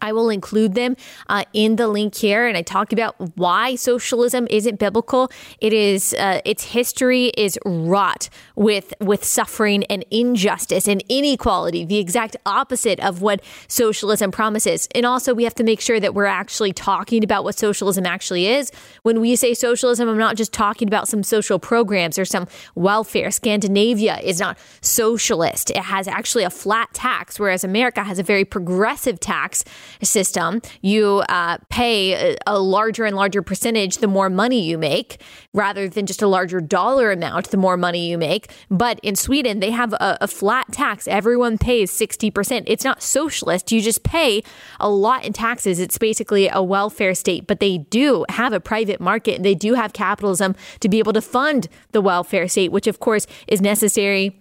I 0.01 0.13
will 0.13 0.29
include 0.29 0.75
them 0.75 0.95
uh, 1.27 1.43
in 1.53 1.75
the 1.75 1.87
link 1.87 2.15
here, 2.15 2.47
and 2.47 2.57
I 2.57 2.61
talk 2.61 2.93
about 2.93 3.15
why 3.37 3.75
socialism 3.75 4.47
isn't 4.49 4.79
biblical. 4.79 5.31
It 5.59 5.73
is 5.73 6.13
uh, 6.13 6.41
its 6.45 6.63
history 6.63 7.27
is 7.37 7.57
wrought 7.65 8.29
with 8.55 8.93
with 8.99 9.23
suffering 9.23 9.83
and 9.85 10.05
injustice 10.11 10.87
and 10.87 11.03
inequality, 11.09 11.85
the 11.85 11.97
exact 11.97 12.37
opposite 12.45 12.99
of 12.99 13.21
what 13.21 13.41
socialism 13.67 14.31
promises. 14.31 14.87
And 14.95 15.05
also, 15.05 15.33
we 15.33 15.43
have 15.43 15.55
to 15.55 15.63
make 15.63 15.81
sure 15.81 15.99
that 15.99 16.13
we're 16.13 16.25
actually 16.25 16.73
talking 16.73 17.23
about 17.23 17.43
what 17.43 17.57
socialism 17.57 18.05
actually 18.05 18.47
is. 18.47 18.71
When 19.03 19.19
we 19.19 19.35
say 19.35 19.53
socialism, 19.53 20.07
I'm 20.09 20.17
not 20.17 20.35
just 20.35 20.53
talking 20.53 20.87
about 20.87 21.07
some 21.07 21.23
social 21.23 21.59
programs 21.59 22.17
or 22.17 22.25
some 22.25 22.47
welfare. 22.75 23.31
Scandinavia 23.31 24.19
is 24.19 24.39
not 24.39 24.57
socialist; 24.81 25.69
it 25.71 25.77
has 25.77 26.07
actually 26.07 26.43
a 26.43 26.49
flat 26.49 26.93
tax, 26.93 27.39
whereas 27.39 27.63
America 27.63 28.03
has 28.03 28.19
a 28.19 28.23
very 28.23 28.45
progressive 28.45 29.19
tax 29.19 29.63
system, 30.01 30.61
you 30.81 31.23
uh, 31.29 31.57
pay 31.69 32.35
a 32.45 32.59
larger 32.59 33.05
and 33.05 33.15
larger 33.15 33.41
percentage 33.41 33.97
the 33.97 34.07
more 34.07 34.29
money 34.29 34.61
you 34.61 34.77
make, 34.77 35.21
rather 35.53 35.87
than 35.89 36.05
just 36.05 36.21
a 36.21 36.27
larger 36.27 36.61
dollar 36.61 37.11
amount 37.11 37.49
the 37.49 37.57
more 37.57 37.77
money 37.77 38.09
you 38.09 38.17
make. 38.17 38.51
But 38.69 38.99
in 39.01 39.15
Sweden, 39.15 39.59
they 39.59 39.71
have 39.71 39.93
a, 39.93 40.17
a 40.21 40.27
flat 40.27 40.71
tax. 40.71 41.07
Everyone 41.07 41.57
pays 41.57 41.91
60%. 41.91 42.63
It's 42.67 42.83
not 42.83 43.01
socialist. 43.01 43.71
You 43.71 43.81
just 43.81 44.03
pay 44.03 44.43
a 44.79 44.89
lot 44.89 45.25
in 45.25 45.33
taxes. 45.33 45.79
It's 45.79 45.97
basically 45.97 46.49
a 46.49 46.61
welfare 46.61 47.13
state, 47.13 47.47
but 47.47 47.59
they 47.59 47.79
do 47.79 48.25
have 48.29 48.53
a 48.53 48.59
private 48.59 48.99
market 48.99 49.35
and 49.35 49.45
they 49.45 49.55
do 49.55 49.73
have 49.73 49.93
capitalism 49.93 50.55
to 50.79 50.89
be 50.89 50.99
able 50.99 51.13
to 51.13 51.21
fund 51.21 51.67
the 51.91 52.01
welfare 52.01 52.47
state, 52.47 52.71
which 52.71 52.87
of 52.87 52.99
course 52.99 53.27
is 53.47 53.61
necessary 53.61 54.38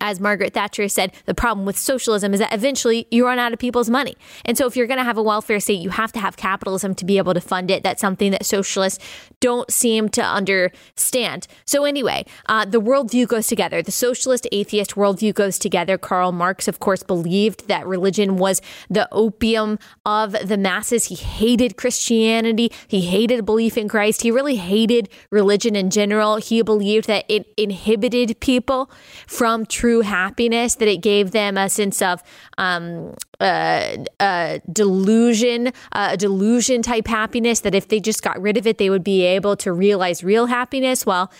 as 0.00 0.20
Margaret 0.20 0.54
Thatcher 0.54 0.88
said, 0.88 1.12
the 1.24 1.34
problem 1.34 1.66
with 1.66 1.78
socialism 1.78 2.32
is 2.34 2.40
that 2.40 2.52
eventually 2.52 3.06
you 3.10 3.26
run 3.26 3.38
out 3.38 3.52
of 3.52 3.58
people's 3.58 3.90
money. 3.90 4.16
And 4.44 4.56
so 4.56 4.66
if 4.66 4.76
you're 4.76 4.86
going 4.86 4.98
to 4.98 5.04
have 5.04 5.18
a 5.18 5.22
welfare 5.22 5.60
state, 5.60 5.80
you 5.80 5.90
have 5.90 6.12
to 6.12 6.20
have 6.20 6.36
capitalism 6.36 6.94
to 6.96 7.04
be 7.04 7.18
able 7.18 7.34
to 7.34 7.40
fund 7.40 7.70
it. 7.70 7.82
That's 7.82 8.00
something 8.00 8.30
that 8.32 8.44
socialists 8.44 9.04
don't 9.40 9.70
seem 9.70 10.08
to 10.10 10.22
understand. 10.22 11.46
So 11.64 11.84
anyway, 11.84 12.26
uh, 12.46 12.64
the 12.64 12.80
worldview 12.80 13.28
goes 13.28 13.46
together. 13.46 13.82
The 13.82 13.92
socialist 13.92 14.46
atheist 14.52 14.92
worldview 14.92 15.34
goes 15.34 15.58
together. 15.58 15.96
Karl 15.98 16.32
Marx, 16.32 16.68
of 16.68 16.80
course, 16.80 17.02
believed 17.02 17.68
that 17.68 17.86
religion 17.86 18.36
was 18.36 18.60
the 18.90 19.08
opium 19.12 19.78
of 20.04 20.32
the 20.32 20.56
masses. 20.56 21.06
He 21.06 21.14
hated 21.14 21.76
Christianity. 21.76 22.70
He 22.86 23.02
hated 23.02 23.44
belief 23.44 23.76
in 23.76 23.88
Christ. 23.88 24.22
He 24.22 24.30
really 24.30 24.56
hated 24.56 25.08
religion 25.30 25.76
in 25.76 25.90
general. 25.90 26.36
He 26.36 26.62
believed 26.62 27.06
that 27.06 27.24
it 27.28 27.52
inhibited 27.56 28.40
people 28.40 28.90
from 29.26 29.66
true 29.78 30.00
happiness, 30.00 30.74
that 30.76 30.88
it 30.88 30.98
gave 30.98 31.30
them 31.30 31.56
a 31.56 31.68
sense 31.68 32.02
of 32.02 32.20
um, 32.58 33.14
uh, 33.38 33.96
uh, 34.18 34.58
delusion, 34.72 35.68
uh, 35.92 36.10
a 36.12 36.16
delusion 36.16 36.82
type 36.82 37.06
happiness, 37.06 37.60
that 37.60 37.76
if 37.76 37.86
they 37.86 38.00
just 38.00 38.22
got 38.22 38.40
rid 38.42 38.56
of 38.56 38.66
it, 38.66 38.78
they 38.78 38.90
would 38.90 39.04
be 39.04 39.22
able 39.22 39.56
to 39.56 39.72
realize 39.72 40.24
real 40.24 40.46
happiness. 40.46 41.06
Well, 41.06 41.30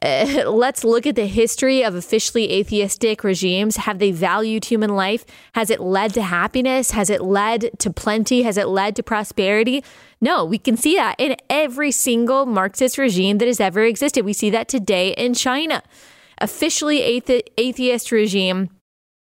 uh, 0.00 0.44
let's 0.46 0.84
look 0.84 1.06
at 1.06 1.16
the 1.16 1.26
history 1.26 1.84
of 1.84 1.94
officially 1.94 2.50
atheistic 2.52 3.22
regimes. 3.22 3.76
Have 3.76 3.98
they 3.98 4.10
valued 4.10 4.64
human 4.64 4.96
life? 4.96 5.26
Has 5.52 5.68
it 5.68 5.80
led 5.80 6.14
to 6.14 6.22
happiness? 6.22 6.92
Has 6.92 7.10
it 7.10 7.20
led 7.20 7.70
to 7.78 7.90
plenty? 7.90 8.42
Has 8.42 8.56
it 8.56 8.68
led 8.68 8.96
to 8.96 9.02
prosperity? 9.02 9.84
No, 10.18 10.46
we 10.46 10.56
can 10.56 10.78
see 10.78 10.94
that 10.96 11.16
in 11.18 11.36
every 11.50 11.90
single 11.92 12.46
Marxist 12.46 12.96
regime 12.96 13.36
that 13.38 13.48
has 13.48 13.60
ever 13.60 13.82
existed. 13.82 14.24
We 14.24 14.32
see 14.32 14.48
that 14.48 14.68
today 14.68 15.12
in 15.12 15.34
China 15.34 15.82
officially 16.42 16.98
athe- 17.00 17.42
atheist 17.56 18.12
regime. 18.12 18.68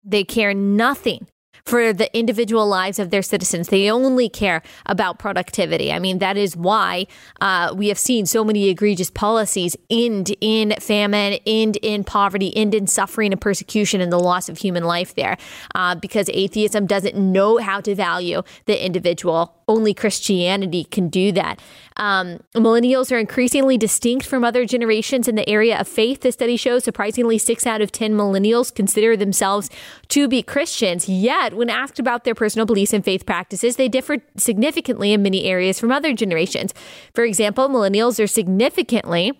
They 0.02 0.24
care 0.24 0.54
nothing 0.54 1.26
for 1.64 1.92
the 1.92 2.16
individual 2.16 2.66
lives 2.66 2.98
of 2.98 3.10
their 3.10 3.22
citizens. 3.22 3.68
They 3.68 3.90
only 3.90 4.28
care 4.28 4.62
about 4.86 5.18
productivity. 5.18 5.92
I 5.92 5.98
mean, 5.98 6.18
that 6.18 6.36
is 6.36 6.56
why 6.56 7.06
uh, 7.40 7.74
we 7.76 7.88
have 7.88 7.98
seen 7.98 8.26
so 8.26 8.44
many 8.44 8.68
egregious 8.68 9.10
policies 9.10 9.76
end 9.88 10.34
in 10.40 10.74
famine, 10.80 11.38
end 11.46 11.76
in 11.82 12.02
poverty, 12.02 12.56
end 12.56 12.74
in 12.74 12.86
suffering 12.86 13.30
and 13.32 13.40
persecution 13.40 14.00
and 14.00 14.12
the 14.12 14.18
loss 14.18 14.48
of 14.48 14.58
human 14.58 14.84
life 14.84 15.14
there, 15.14 15.36
uh, 15.74 15.94
because 15.94 16.28
atheism 16.32 16.86
doesn't 16.86 17.16
know 17.16 17.58
how 17.58 17.80
to 17.80 17.94
value 17.94 18.42
the 18.64 18.84
individual. 18.84 19.54
Only 19.68 19.94
Christianity 19.94 20.84
can 20.84 21.08
do 21.08 21.30
that. 21.32 21.60
Um, 22.00 22.40
millennials 22.54 23.12
are 23.12 23.18
increasingly 23.18 23.76
distinct 23.76 24.24
from 24.24 24.42
other 24.42 24.64
generations 24.64 25.28
in 25.28 25.34
the 25.34 25.46
area 25.46 25.78
of 25.78 25.86
faith. 25.86 26.22
The 26.22 26.32
study 26.32 26.56
shows 26.56 26.82
surprisingly 26.82 27.36
six 27.36 27.66
out 27.66 27.82
of 27.82 27.92
10 27.92 28.14
millennials 28.14 28.74
consider 28.74 29.18
themselves 29.18 29.68
to 30.08 30.26
be 30.26 30.42
Christians. 30.42 31.10
Yet, 31.10 31.52
when 31.52 31.68
asked 31.68 31.98
about 31.98 32.24
their 32.24 32.34
personal 32.34 32.64
beliefs 32.64 32.94
and 32.94 33.04
faith 33.04 33.26
practices, 33.26 33.76
they 33.76 33.88
differ 33.88 34.16
significantly 34.38 35.12
in 35.12 35.22
many 35.22 35.44
areas 35.44 35.78
from 35.78 35.92
other 35.92 36.14
generations. 36.14 36.72
For 37.14 37.24
example, 37.24 37.68
millennials 37.68 38.22
are 38.22 38.26
significantly 38.26 39.38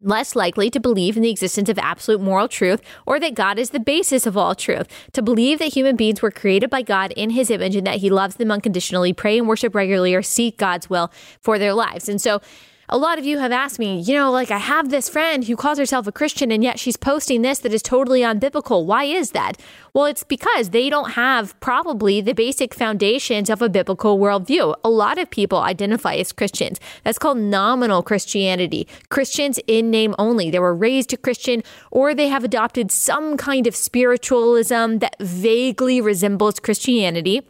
less 0.00 0.36
likely 0.36 0.70
to 0.70 0.80
believe 0.80 1.16
in 1.16 1.22
the 1.22 1.30
existence 1.30 1.68
of 1.68 1.78
absolute 1.78 2.20
moral 2.20 2.48
truth 2.48 2.80
or 3.06 3.18
that 3.20 3.34
God 3.34 3.58
is 3.58 3.70
the 3.70 3.80
basis 3.80 4.26
of 4.26 4.36
all 4.36 4.54
truth. 4.54 4.86
To 5.12 5.22
believe 5.22 5.58
that 5.58 5.74
human 5.74 5.96
beings 5.96 6.22
were 6.22 6.30
created 6.30 6.70
by 6.70 6.82
God 6.82 7.12
in 7.12 7.30
his 7.30 7.50
image 7.50 7.76
and 7.76 7.86
that 7.86 7.98
he 7.98 8.10
loves 8.10 8.36
them 8.36 8.50
unconditionally, 8.50 9.12
pray 9.12 9.38
and 9.38 9.48
worship 9.48 9.74
regularly, 9.74 10.14
or 10.14 10.22
seek 10.22 10.56
God's 10.56 10.90
will 10.90 11.10
for 11.40 11.58
their 11.58 11.74
lives. 11.74 12.08
And 12.08 12.20
so, 12.20 12.40
a 12.88 12.98
lot 12.98 13.18
of 13.18 13.24
you 13.24 13.38
have 13.38 13.52
asked 13.52 13.78
me, 13.78 14.00
you 14.00 14.14
know, 14.14 14.30
like 14.30 14.50
I 14.50 14.58
have 14.58 14.90
this 14.90 15.08
friend 15.08 15.44
who 15.44 15.56
calls 15.56 15.78
herself 15.78 16.06
a 16.06 16.12
Christian 16.12 16.52
and 16.52 16.62
yet 16.62 16.78
she's 16.78 16.96
posting 16.96 17.42
this 17.42 17.58
that 17.60 17.72
is 17.72 17.82
totally 17.82 18.20
unbiblical. 18.20 18.84
Why 18.84 19.04
is 19.04 19.32
that? 19.32 19.60
Well, 19.92 20.04
it's 20.04 20.22
because 20.22 20.70
they 20.70 20.88
don't 20.88 21.12
have 21.12 21.58
probably 21.60 22.20
the 22.20 22.34
basic 22.34 22.74
foundations 22.74 23.50
of 23.50 23.60
a 23.60 23.68
biblical 23.68 24.18
worldview. 24.18 24.74
A 24.84 24.90
lot 24.90 25.18
of 25.18 25.30
people 25.30 25.58
identify 25.58 26.14
as 26.14 26.32
Christians. 26.32 26.78
That's 27.02 27.18
called 27.18 27.38
nominal 27.38 28.02
Christianity. 28.02 28.86
Christians 29.08 29.58
in 29.66 29.90
name 29.90 30.14
only. 30.18 30.50
They 30.50 30.60
were 30.60 30.74
raised 30.74 31.12
a 31.12 31.16
Christian 31.16 31.62
or 31.90 32.14
they 32.14 32.28
have 32.28 32.44
adopted 32.44 32.92
some 32.92 33.36
kind 33.36 33.66
of 33.66 33.74
spiritualism 33.74 34.98
that 34.98 35.16
vaguely 35.18 36.00
resembles 36.00 36.60
Christianity. 36.60 37.42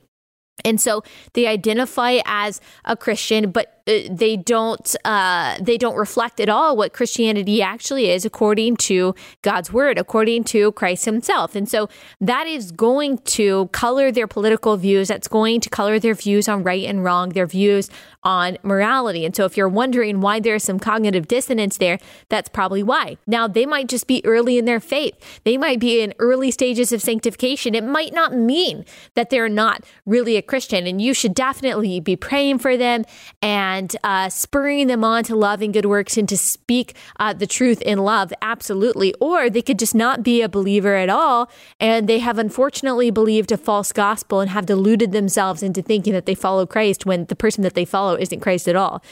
And 0.65 0.81
so 0.81 1.03
they 1.35 1.47
identify 1.47 2.21
as 2.25 2.61
a 2.85 2.97
Christian, 2.97 3.51
but 3.51 3.76
they 3.87 4.37
don't 4.37 4.97
uh, 5.05 5.57
they 5.61 5.79
don't 5.79 5.97
reflect 5.97 6.41
at 6.41 6.49
all 6.49 6.77
what 6.77 6.93
Christianity 6.93 7.63
actually 7.63 8.11
is 8.11 8.25
according 8.25 8.77
to 8.77 9.15
God's 9.43 9.73
word, 9.73 9.97
according 9.97 10.45
to 10.45 10.73
Christ 10.73 11.05
Himself. 11.05 11.55
And 11.55 11.69
so 11.69 11.89
that 12.21 12.49
is 12.49 12.73
going 12.73 13.19
to 13.19 13.69
color 13.69 14.11
their 14.11 14.27
political 14.27 14.77
views. 14.77 15.09
That's 15.09 15.29
going 15.29 15.61
to 15.61 15.71
color 15.71 16.01
their 16.01 16.15
views 16.15 16.49
on 16.49 16.65
right 16.65 16.85
and 16.85 17.05
wrong, 17.05 17.29
their 17.31 17.47
views 17.47 17.89
on 18.25 18.59
morality. 18.65 19.25
And 19.25 19.37
so 19.37 19.45
if 19.45 19.57
you're 19.57 19.69
wondering 19.69 20.21
why 20.21 20.41
there's 20.41 20.65
some 20.65 20.81
cognitive 20.81 21.29
dissonance 21.29 21.79
there, 21.79 22.01
that's 22.29 22.49
probably 22.49 22.83
why. 22.83 23.19
Now 23.25 23.47
they 23.47 23.67
might 23.67 23.89
just 23.89 24.09
be 24.09 24.21
early 24.25 24.59
in 24.59 24.65
their 24.65 24.81
faith. 24.81 25.15
They 25.45 25.57
might 25.57 25.79
be 25.79 26.01
in 26.01 26.13
early 26.19 26.51
stages 26.51 26.91
of 26.91 27.01
sanctification. 27.01 27.77
It 27.77 27.85
might 27.85 28.13
not 28.13 28.35
mean 28.35 28.85
that 29.15 29.31
they're 29.31 29.49
not 29.49 29.85
really 30.05 30.37
a 30.37 30.43
Christian, 30.43 30.89
and 30.89 31.01
you 31.01 31.15
should 31.15 31.35
definitely 31.35 32.01
be 32.01 32.17
praying 32.17 32.59
for 32.59 32.77
them 32.77 33.05
and 33.41 33.76
and 33.77 33.95
uh, 34.03 34.29
spurring 34.31 34.87
them 34.87 35.05
on 35.05 35.23
to 35.25 35.37
love 35.37 35.61
and 35.61 35.75
good 35.75 35.85
works 35.85 36.17
and 36.17 36.29
to 36.29 36.37
speak 36.37 36.97
uh, 37.21 37.33
the 37.33 37.47
truth 37.47 37.83
in 37.83 37.99
love, 37.99 38.33
absolutely. 38.41 39.13
Or 39.21 39.51
they 39.51 39.61
could 39.61 39.79
just 39.79 39.95
not 39.95 40.23
be 40.23 40.41
a 40.41 40.49
believer 40.49 40.95
at 40.95 41.11
all, 41.11 41.51
and 41.79 42.09
they 42.09 42.19
have 42.21 42.39
unfortunately 42.39 43.11
believed 43.11 43.53
a 43.53 43.59
false 43.59 43.93
gospel 43.93 44.41
and 44.41 44.51
have 44.51 44.67
deluded 44.67 45.13
themselves 45.13 45.63
into 45.63 45.83
thinking 45.83 46.15
that 46.15 46.25
they 46.25 46.35
follow 46.35 46.65
Christ 46.65 47.05
when 47.05 47.27
the 47.27 47.37
person 47.37 47.63
that 47.65 47.75
they 47.75 47.85
follow 47.85 48.17
isn't 48.17 48.41
Christ 48.41 48.67
at 48.67 48.77
all. 48.77 49.03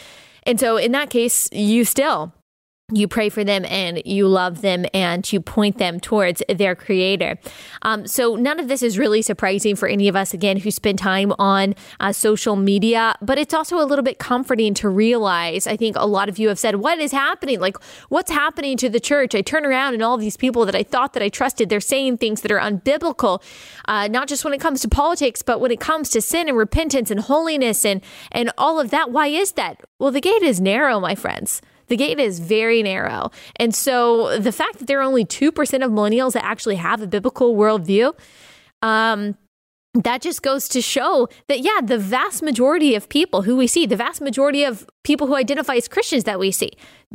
And 0.44 0.58
so, 0.58 0.76
in 0.78 0.92
that 0.92 1.10
case, 1.10 1.48
you 1.52 1.84
still 1.84 2.32
you 2.92 3.08
pray 3.08 3.30
for 3.30 3.44
them 3.44 3.64
and 3.64 4.02
you 4.04 4.28
love 4.28 4.60
them 4.60 4.84
and 4.92 5.32
you 5.32 5.40
point 5.40 5.78
them 5.78 5.98
towards 5.98 6.42
their 6.50 6.74
creator. 6.74 7.38
Um, 7.80 8.06
so 8.06 8.36
none 8.36 8.60
of 8.60 8.68
this 8.68 8.82
is 8.82 8.98
really 8.98 9.22
surprising 9.22 9.74
for 9.74 9.88
any 9.88 10.06
of 10.06 10.14
us, 10.14 10.34
again, 10.34 10.58
who 10.58 10.70
spend 10.70 10.98
time 10.98 11.32
on 11.38 11.74
uh, 11.98 12.12
social 12.12 12.56
media, 12.56 13.14
but 13.22 13.38
it's 13.38 13.54
also 13.54 13.78
a 13.78 13.86
little 13.86 14.02
bit 14.02 14.18
comforting 14.18 14.74
to 14.74 14.90
realize. 14.90 15.66
I 15.66 15.78
think 15.78 15.96
a 15.96 16.04
lot 16.04 16.28
of 16.28 16.38
you 16.38 16.48
have 16.48 16.58
said, 16.58 16.76
what 16.76 16.98
is 16.98 17.10
happening? 17.10 17.58
Like, 17.58 17.78
what's 18.10 18.30
happening 18.30 18.76
to 18.76 18.90
the 18.90 19.00
church? 19.00 19.34
I 19.34 19.40
turn 19.40 19.64
around 19.64 19.94
and 19.94 20.02
all 20.02 20.18
these 20.18 20.36
people 20.36 20.66
that 20.66 20.74
I 20.74 20.82
thought 20.82 21.14
that 21.14 21.22
I 21.22 21.30
trusted, 21.30 21.70
they're 21.70 21.80
saying 21.80 22.18
things 22.18 22.42
that 22.42 22.52
are 22.52 22.60
unbiblical, 22.60 23.42
uh, 23.86 24.08
not 24.08 24.28
just 24.28 24.44
when 24.44 24.52
it 24.52 24.60
comes 24.60 24.82
to 24.82 24.88
politics, 24.90 25.40
but 25.40 25.58
when 25.58 25.70
it 25.70 25.80
comes 25.80 26.10
to 26.10 26.20
sin 26.20 26.50
and 26.50 26.58
repentance 26.58 27.10
and 27.10 27.20
holiness 27.20 27.86
and, 27.86 28.02
and 28.30 28.52
all 28.58 28.78
of 28.78 28.90
that. 28.90 29.10
Why 29.10 29.28
is 29.28 29.52
that? 29.52 29.80
Well, 29.98 30.10
the 30.10 30.20
gate 30.20 30.42
is 30.42 30.60
narrow, 30.60 31.00
my 31.00 31.14
friends. 31.14 31.62
The 31.88 31.96
gate 31.96 32.18
is 32.18 32.40
very 32.40 32.82
narrow. 32.82 33.30
And 33.56 33.74
so 33.74 34.38
the 34.38 34.52
fact 34.52 34.78
that 34.78 34.86
there 34.86 35.00
are 35.00 35.02
only 35.02 35.24
2% 35.24 35.48
of 35.84 35.90
millennials 35.90 36.32
that 36.32 36.44
actually 36.44 36.76
have 36.76 37.02
a 37.02 37.06
biblical 37.06 37.54
worldview, 37.54 38.12
um, 38.82 39.36
that 39.94 40.20
just 40.22 40.42
goes 40.42 40.68
to 40.68 40.82
show 40.82 41.28
that, 41.48 41.60
yeah, 41.60 41.80
the 41.82 41.98
vast 41.98 42.42
majority 42.42 42.94
of 42.94 43.08
people 43.08 43.42
who 43.42 43.56
we 43.56 43.66
see, 43.66 43.86
the 43.86 43.96
vast 43.96 44.20
majority 44.20 44.64
of 44.64 44.86
people 45.04 45.26
who 45.28 45.36
identify 45.36 45.76
as 45.76 45.86
Christians 45.86 46.24
that 46.24 46.40
we 46.40 46.50
see, 46.50 46.72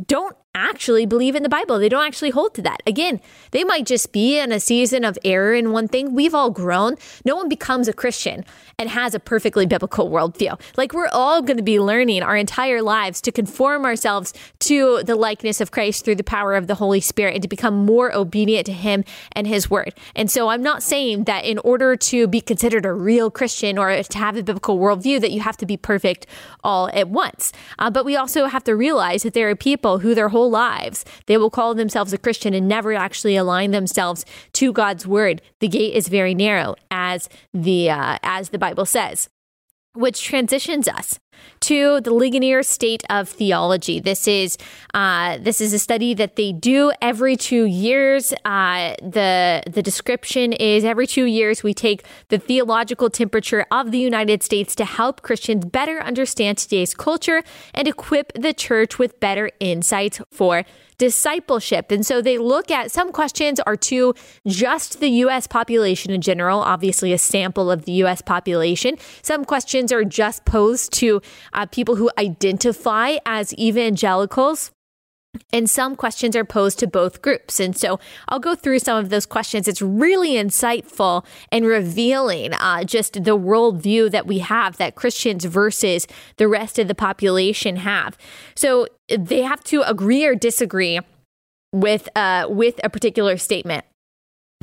don't 0.08 0.36
actually 0.56 1.06
believe 1.06 1.36
in 1.36 1.44
the 1.44 1.50
Bible. 1.50 1.78
They 1.78 1.90
don't 1.90 2.06
actually 2.06 2.32
hold 2.32 2.56
to 2.56 2.62
that. 2.64 2.82
Again, 2.88 3.22
they 3.52 3.64
might 3.64 3.86
just 3.86 4.12
be 4.12 4.40
in 4.40 4.52
a 4.52 4.60
season 4.60 5.06
of 5.06 5.18
error 5.24 5.54
in 5.54 5.72
one 5.72 5.88
thing. 5.88 6.14
We've 6.14 6.34
all 6.34 6.50
grown. 6.50 6.96
No 7.24 7.36
one 7.36 7.50
becomes 7.50 7.88
a 7.88 7.94
Christian 7.94 8.44
and 8.78 8.90
has 8.90 9.14
a 9.14 9.20
perfectly 9.20 9.66
biblical 9.66 10.10
worldview. 10.10 10.60
Like 10.76 10.94
we're 10.94 11.10
all 11.10 11.42
going 11.42 11.58
to 11.58 11.64
be 11.64 11.80
learning 11.80 12.24
our 12.24 12.36
entire 12.36 12.82
lives 12.82 13.22
to 13.22 13.32
conform 13.32 13.86
ourselves 13.86 14.34
to 14.62 15.04
the 15.04 15.16
likeness 15.16 15.62
of 15.62 15.72
Christ 15.72 16.04
through 16.04 16.16
the 16.16 16.24
power 16.24 16.56
of 16.56 16.68
the 16.68 16.76
Holy 16.76 17.02
Spirit 17.02 17.36
and 17.36 17.42
to 17.44 17.50
become 17.50 17.86
more 17.86 18.14
obedient 18.16 18.66
to 18.68 18.74
Him 18.74 19.04
and 19.34 19.46
His 19.46 19.70
Word. 19.70 19.94
And 20.16 20.32
so 20.32 20.50
I'm 20.50 20.64
not 20.64 20.82
saying 20.82 21.26
that 21.26 21.46
in 21.46 21.60
order 21.60 21.96
to 21.96 22.28
be 22.28 22.42
considered 22.42 22.86
a 22.86 22.94
real 22.94 23.30
Christian 23.30 23.78
or 23.78 24.02
to 24.02 24.18
have 24.18 24.36
a 24.36 24.44
biblical 24.44 24.80
worldview 24.80 25.22
that 25.22 25.32
you 25.32 25.42
have 25.42 25.58
to 25.58 25.66
be 25.66 25.78
perfect 25.78 26.26
all 26.64 26.90
at 26.94 27.10
once. 27.10 27.52
Uh, 27.80 27.90
but 27.90 28.06
we 28.06 28.16
also 28.16 28.46
have 28.46 28.64
to 28.64 28.76
realize 28.76 29.24
that 29.24 29.34
there 29.34 29.50
are 29.50 29.56
people 29.56 30.00
who 30.00 30.16
their 30.16 30.30
whole 30.30 30.50
lives 30.50 31.04
they 31.26 31.38
will 31.38 31.50
call 31.50 31.74
themselves 31.76 32.14
a 32.14 32.18
Christian 32.18 32.54
and 32.54 32.68
never 32.68 32.94
actually 32.94 33.36
align 33.36 33.72
themselves 33.72 34.26
to 34.54 34.72
God's 34.72 35.06
Word. 35.06 35.42
The 35.60 35.68
gate 35.68 35.96
is 35.96 36.08
very 36.08 36.34
narrow, 36.34 36.76
as 36.92 37.28
the 37.54 37.90
uh, 37.90 38.18
as 38.24 38.50
the 38.50 38.58
Bible 38.58 38.70
Bible 38.70 38.86
says, 38.86 39.30
which 39.94 40.24
transitions 40.24 40.88
us 40.88 41.20
to 41.62 42.02
the 42.02 42.14
Ligonier 42.14 42.64
State 42.64 43.04
of 43.10 43.30
Theology. 43.30 44.00
This 44.00 44.28
is 44.28 44.58
uh, 44.94 45.38
this 45.40 45.62
is 45.62 45.74
a 45.74 45.80
study 45.80 46.14
that 46.14 46.36
they 46.36 46.52
do 46.52 46.92
every 47.02 47.36
two 47.36 47.66
years. 47.66 48.34
Uh, 48.46 48.96
the 49.02 49.64
the 49.68 49.82
description 49.82 50.54
is 50.54 50.84
every 50.84 51.08
two 51.08 51.26
years 51.26 51.64
we 51.64 51.74
take 51.74 52.06
the 52.30 52.38
theological 52.38 53.10
temperature 53.10 53.66
of 53.72 53.92
the 53.92 54.00
United 54.00 54.44
States 54.44 54.76
to 54.76 54.86
help 54.86 55.22
Christians 55.22 55.66
better 55.66 56.02
understand 56.02 56.58
today's 56.58 56.94
culture 56.94 57.44
and 57.74 57.88
equip 57.88 58.34
the 58.34 58.54
church 58.54 59.00
with 59.00 59.20
better 59.20 59.52
insights 59.60 60.22
for 60.32 60.64
discipleship. 61.00 61.92
And 61.92 62.06
so 62.06 62.22
they 62.22 62.38
look 62.38 62.70
at 62.70 62.92
some 62.92 63.12
questions 63.12 63.60
are 63.62 63.78
to 63.78 64.14
just 64.46 65.00
the 65.00 65.10
US 65.26 65.48
population 65.48 66.12
in 66.12 66.22
general, 66.22 66.60
obviously 66.60 67.14
a 67.14 67.18
sample 67.18 67.72
of 67.72 67.86
the 67.86 67.94
US 68.04 68.22
population. 68.22 68.98
Some 69.24 69.46
questions 69.46 69.92
are 69.92 70.04
just 70.04 70.46
posed 70.46 70.94
to 70.94 71.22
uh, 71.54 71.66
people 71.66 71.96
who 71.96 72.10
identify 72.18 73.18
as 73.26 73.54
evangelicals. 73.54 74.72
And 75.54 75.70
some 75.70 75.96
questions 75.96 76.36
are 76.36 76.44
posed 76.44 76.80
to 76.80 76.88
both 76.88 77.22
groups. 77.22 77.60
And 77.60 77.78
so 77.78 78.00
I'll 78.30 78.40
go 78.40 78.56
through 78.56 78.80
some 78.80 78.98
of 78.98 79.10
those 79.10 79.28
questions. 79.28 79.68
It's 79.68 79.82
really 79.82 80.32
insightful 80.32 81.24
and 81.52 81.66
revealing 81.66 82.54
uh, 82.54 82.84
just 82.84 83.14
the 83.14 83.38
worldview 83.38 84.10
that 84.10 84.26
we 84.26 84.40
have 84.40 84.78
that 84.78 84.96
Christians 84.96 85.46
versus 85.46 86.08
the 86.38 86.48
rest 86.48 86.80
of 86.80 86.88
the 86.88 86.96
population 86.96 87.76
have. 87.76 88.18
So 88.56 88.88
they 89.08 89.44
have 89.44 89.64
to 89.66 89.84
agree 89.84 90.26
or 90.26 90.34
disagree 90.34 91.00
with 91.72 92.10
uh, 92.16 92.48
with 92.50 92.80
a 92.84 92.90
particular 92.90 93.38
statement. 93.38 93.86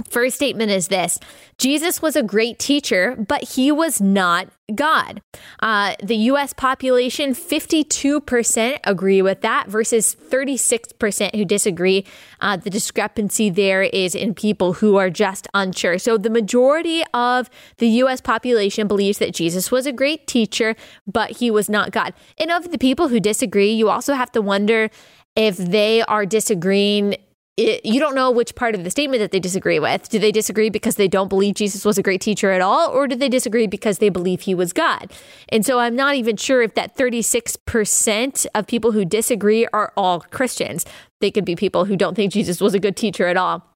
First 0.04 0.36
statement 0.36 0.70
is 0.70 0.88
this 0.88 1.18
Jesus 1.56 2.02
was 2.02 2.16
a 2.16 2.22
great 2.22 2.58
teacher, 2.58 3.16
but 3.16 3.42
he 3.42 3.72
was 3.72 3.98
not 3.98 4.48
God. 4.74 5.22
Uh, 5.60 5.94
the 6.02 6.16
US 6.16 6.52
population, 6.52 7.32
52% 7.32 8.78
agree 8.84 9.22
with 9.22 9.40
that 9.40 9.68
versus 9.68 10.14
36% 10.14 11.34
who 11.34 11.46
disagree. 11.46 12.04
Uh, 12.42 12.58
the 12.58 12.68
discrepancy 12.68 13.48
there 13.48 13.84
is 13.84 14.14
in 14.14 14.34
people 14.34 14.74
who 14.74 14.96
are 14.96 15.08
just 15.08 15.48
unsure. 15.54 15.98
So 15.98 16.18
the 16.18 16.28
majority 16.28 17.02
of 17.14 17.48
the 17.78 17.88
US 18.02 18.20
population 18.20 18.86
believes 18.86 19.16
that 19.16 19.32
Jesus 19.32 19.70
was 19.70 19.86
a 19.86 19.92
great 19.92 20.26
teacher, 20.26 20.76
but 21.06 21.38
he 21.38 21.50
was 21.50 21.70
not 21.70 21.90
God. 21.90 22.12
And 22.36 22.50
of 22.50 22.70
the 22.70 22.78
people 22.78 23.08
who 23.08 23.18
disagree, 23.18 23.72
you 23.72 23.88
also 23.88 24.12
have 24.12 24.30
to 24.32 24.42
wonder 24.42 24.90
if 25.36 25.56
they 25.56 26.02
are 26.02 26.26
disagreeing 26.26 27.16
it, 27.56 27.86
you 27.86 27.98
don't 27.98 28.14
know 28.14 28.30
which 28.30 28.54
part 28.54 28.74
of 28.74 28.84
the 28.84 28.90
statement 28.90 29.20
that 29.20 29.30
they 29.30 29.40
disagree 29.40 29.78
with. 29.78 30.10
Do 30.10 30.18
they 30.18 30.30
disagree 30.30 30.68
because 30.68 30.96
they 30.96 31.08
don't 31.08 31.28
believe 31.28 31.54
Jesus 31.54 31.84
was 31.84 31.96
a 31.96 32.02
great 32.02 32.20
teacher 32.20 32.50
at 32.50 32.60
all, 32.60 32.90
or 32.90 33.06
do 33.06 33.16
they 33.16 33.30
disagree 33.30 33.66
because 33.66 33.98
they 33.98 34.10
believe 34.10 34.42
he 34.42 34.54
was 34.54 34.74
God? 34.74 35.10
And 35.48 35.64
so 35.64 35.78
I'm 35.78 35.96
not 35.96 36.16
even 36.16 36.36
sure 36.36 36.60
if 36.60 36.74
that 36.74 36.96
36% 36.96 38.46
of 38.54 38.66
people 38.66 38.92
who 38.92 39.04
disagree 39.06 39.66
are 39.72 39.92
all 39.96 40.20
Christians. 40.20 40.84
They 41.20 41.30
could 41.30 41.46
be 41.46 41.56
people 41.56 41.86
who 41.86 41.96
don't 41.96 42.14
think 42.14 42.32
Jesus 42.32 42.60
was 42.60 42.74
a 42.74 42.78
good 42.78 42.96
teacher 42.96 43.26
at 43.26 43.38
all. 43.38 43.66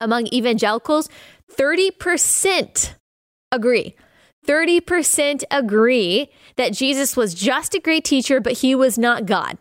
Among 0.00 0.26
evangelicals, 0.32 1.10
30% 1.52 2.94
agree. 3.52 3.94
30% 4.46 5.44
agree 5.50 6.30
that 6.56 6.72
Jesus 6.72 7.16
was 7.18 7.34
just 7.34 7.74
a 7.74 7.80
great 7.80 8.04
teacher, 8.04 8.40
but 8.40 8.54
he 8.54 8.74
was 8.74 8.96
not 8.96 9.26
God. 9.26 9.58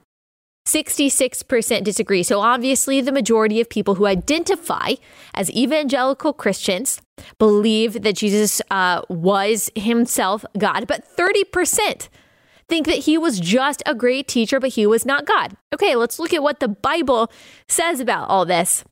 66% 0.74 1.84
disagree. 1.84 2.24
So 2.24 2.40
obviously, 2.40 3.02
the 3.02 3.12
majority 3.12 3.60
of 3.60 3.70
people 3.70 3.96
who 3.96 4.06
identify 4.06 4.94
as 5.34 5.52
evangelical 5.52 6.34
Christians 6.34 7.02
believe 7.38 8.02
that 8.04 8.16
Jesus 8.16 8.62
uh, 8.72 9.02
was 9.10 9.70
himself 9.76 10.46
God, 10.58 10.88
but 10.88 11.06
30% 11.18 12.08
think 12.70 12.86
that 12.86 13.00
he 13.00 13.18
was 13.18 13.40
just 13.40 13.82
a 13.86 13.96
great 13.96 14.28
teacher, 14.28 14.60
but 14.60 14.70
he 14.70 14.86
was 14.86 15.06
not 15.06 15.26
God. 15.26 15.58
Okay, 15.74 15.96
let's 15.96 16.20
look 16.20 16.34
at 16.34 16.44
what 16.44 16.60
the 16.60 16.68
Bible 16.68 17.32
says 17.68 18.00
about 18.00 18.30
all 18.30 18.46
this. 18.46 18.86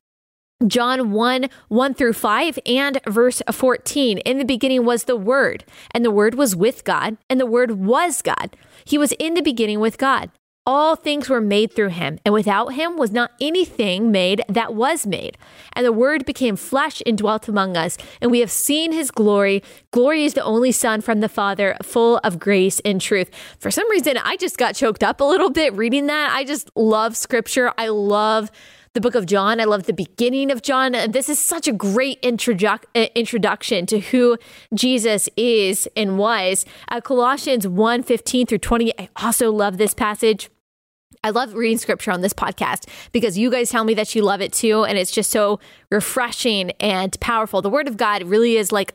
John 0.66 1.12
1 1.12 1.48
1 1.68 1.94
through 1.94 2.14
5 2.14 2.58
and 2.66 3.00
verse 3.06 3.40
14. 3.50 4.18
In 4.18 4.38
the 4.38 4.44
beginning 4.44 4.84
was 4.84 5.04
the 5.04 5.16
Word, 5.16 5.64
and 5.92 6.04
the 6.04 6.10
Word 6.10 6.34
was 6.34 6.56
with 6.56 6.82
God, 6.82 7.16
and 7.30 7.38
the 7.38 7.46
Word 7.46 7.70
was 7.70 8.20
God. 8.22 8.56
He 8.84 8.98
was 8.98 9.12
in 9.20 9.34
the 9.34 9.42
beginning 9.42 9.78
with 9.78 9.98
God. 9.98 10.30
All 10.70 10.96
things 10.96 11.30
were 11.30 11.40
made 11.40 11.72
through 11.72 11.88
him, 11.88 12.18
and 12.26 12.34
without 12.34 12.74
him 12.74 12.98
was 12.98 13.10
not 13.10 13.30
anything 13.40 14.12
made 14.12 14.42
that 14.50 14.74
was 14.74 15.06
made. 15.06 15.38
And 15.72 15.86
the 15.86 15.92
word 15.92 16.26
became 16.26 16.56
flesh 16.56 17.00
and 17.06 17.16
dwelt 17.16 17.48
among 17.48 17.74
us, 17.74 17.96
and 18.20 18.30
we 18.30 18.40
have 18.40 18.50
seen 18.50 18.92
his 18.92 19.10
glory. 19.10 19.62
Glory 19.92 20.26
is 20.26 20.34
the 20.34 20.44
only 20.44 20.70
Son 20.70 21.00
from 21.00 21.20
the 21.20 21.28
Father, 21.30 21.74
full 21.82 22.18
of 22.18 22.38
grace 22.38 22.80
and 22.80 23.00
truth. 23.00 23.30
For 23.58 23.70
some 23.70 23.90
reason, 23.90 24.18
I 24.18 24.36
just 24.36 24.58
got 24.58 24.74
choked 24.74 25.02
up 25.02 25.22
a 25.22 25.24
little 25.24 25.48
bit 25.48 25.72
reading 25.72 26.04
that. 26.08 26.34
I 26.36 26.44
just 26.44 26.70
love 26.76 27.16
scripture. 27.16 27.72
I 27.78 27.88
love 27.88 28.50
the 28.92 29.00
book 29.00 29.14
of 29.14 29.24
John. 29.24 29.60
I 29.60 29.64
love 29.64 29.84
the 29.84 29.94
beginning 29.94 30.50
of 30.50 30.60
John. 30.60 30.92
This 30.92 31.30
is 31.30 31.38
such 31.38 31.66
a 31.66 31.72
great 31.72 32.18
uh, 32.22 33.06
introduction 33.14 33.86
to 33.86 34.00
who 34.00 34.36
Jesus 34.74 35.30
is 35.34 35.88
and 35.96 36.18
was. 36.18 36.66
Uh, 36.90 37.00
Colossians 37.00 37.66
1 37.66 38.02
15 38.02 38.46
through 38.46 38.58
20. 38.58 38.92
I 38.98 39.08
also 39.16 39.50
love 39.50 39.78
this 39.78 39.94
passage. 39.94 40.50
I 41.24 41.30
love 41.30 41.54
reading 41.54 41.78
scripture 41.78 42.10
on 42.10 42.20
this 42.20 42.32
podcast 42.32 42.88
because 43.12 43.36
you 43.36 43.50
guys 43.50 43.70
tell 43.70 43.84
me 43.84 43.94
that 43.94 44.14
you 44.14 44.22
love 44.22 44.40
it 44.40 44.52
too. 44.52 44.84
And 44.84 44.96
it's 44.96 45.10
just 45.10 45.30
so 45.30 45.60
refreshing 45.90 46.70
and 46.80 47.18
powerful. 47.20 47.62
The 47.62 47.70
word 47.70 47.88
of 47.88 47.96
God 47.96 48.22
really 48.24 48.56
is 48.56 48.72
like 48.72 48.94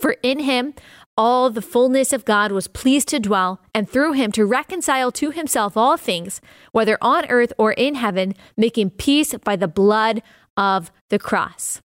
For 0.00 0.16
in 0.22 0.40
him 0.40 0.74
all 1.16 1.50
the 1.50 1.60
fullness 1.62 2.12
of 2.14 2.24
God 2.24 2.50
was 2.50 2.66
pleased 2.66 3.08
to 3.08 3.20
dwell, 3.20 3.60
and 3.74 3.88
through 3.88 4.12
him 4.12 4.32
to 4.32 4.46
reconcile 4.46 5.12
to 5.12 5.30
himself 5.30 5.76
all 5.76 5.98
things, 5.98 6.40
whether 6.72 6.96
on 7.02 7.26
earth 7.26 7.52
or 7.58 7.72
in 7.72 7.94
heaven, 7.94 8.34
making 8.56 8.90
peace 8.90 9.34
by 9.44 9.56
the 9.56 9.68
blood 9.68 10.22
of 10.56 10.90
the 11.10 11.18
cross. 11.18 11.82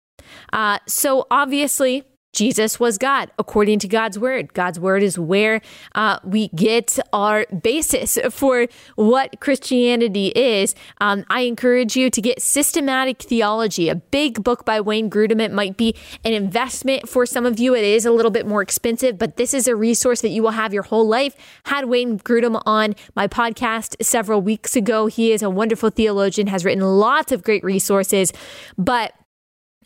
Uh, 0.52 0.78
so 0.88 1.26
obviously, 1.32 2.04
Jesus 2.33 2.79
was 2.79 2.97
God, 2.97 3.31
according 3.37 3.79
to 3.79 3.87
God's 3.87 4.17
word. 4.17 4.53
God's 4.53 4.79
word 4.79 5.03
is 5.03 5.17
where 5.17 5.61
uh, 5.93 6.19
we 6.23 6.49
get 6.49 6.99
our 7.13 7.45
basis 7.61 8.17
for 8.31 8.67
what 8.95 9.39
Christianity 9.39 10.27
is. 10.35 10.75
Um, 10.99 11.23
I 11.29 11.41
encourage 11.41 11.95
you 11.95 12.09
to 12.09 12.21
get 12.21 12.41
Systematic 12.41 13.21
Theology, 13.21 13.87
a 13.87 13.95
big 13.95 14.43
book 14.43 14.65
by 14.65 14.81
Wayne 14.81 15.09
Grudem. 15.09 15.39
It 15.39 15.51
might 15.51 15.77
be 15.77 15.95
an 16.25 16.33
investment 16.33 17.07
for 17.07 17.25
some 17.25 17.45
of 17.45 17.59
you. 17.59 17.75
It 17.75 17.83
is 17.83 18.05
a 18.05 18.11
little 18.11 18.31
bit 18.31 18.47
more 18.47 18.61
expensive, 18.61 19.17
but 19.17 19.37
this 19.37 19.53
is 19.53 19.67
a 19.67 19.75
resource 19.75 20.21
that 20.21 20.29
you 20.29 20.41
will 20.41 20.51
have 20.51 20.73
your 20.73 20.83
whole 20.83 21.07
life. 21.07 21.35
Had 21.65 21.85
Wayne 21.85 22.19
Grudem 22.19 22.61
on 22.65 22.95
my 23.15 23.27
podcast 23.27 24.03
several 24.03 24.41
weeks 24.41 24.75
ago. 24.75 25.05
He 25.05 25.31
is 25.31 25.43
a 25.43 25.49
wonderful 25.49 25.91
theologian, 25.91 26.47
has 26.47 26.65
written 26.65 26.83
lots 26.83 27.31
of 27.31 27.43
great 27.43 27.63
resources, 27.63 28.33
but 28.77 29.13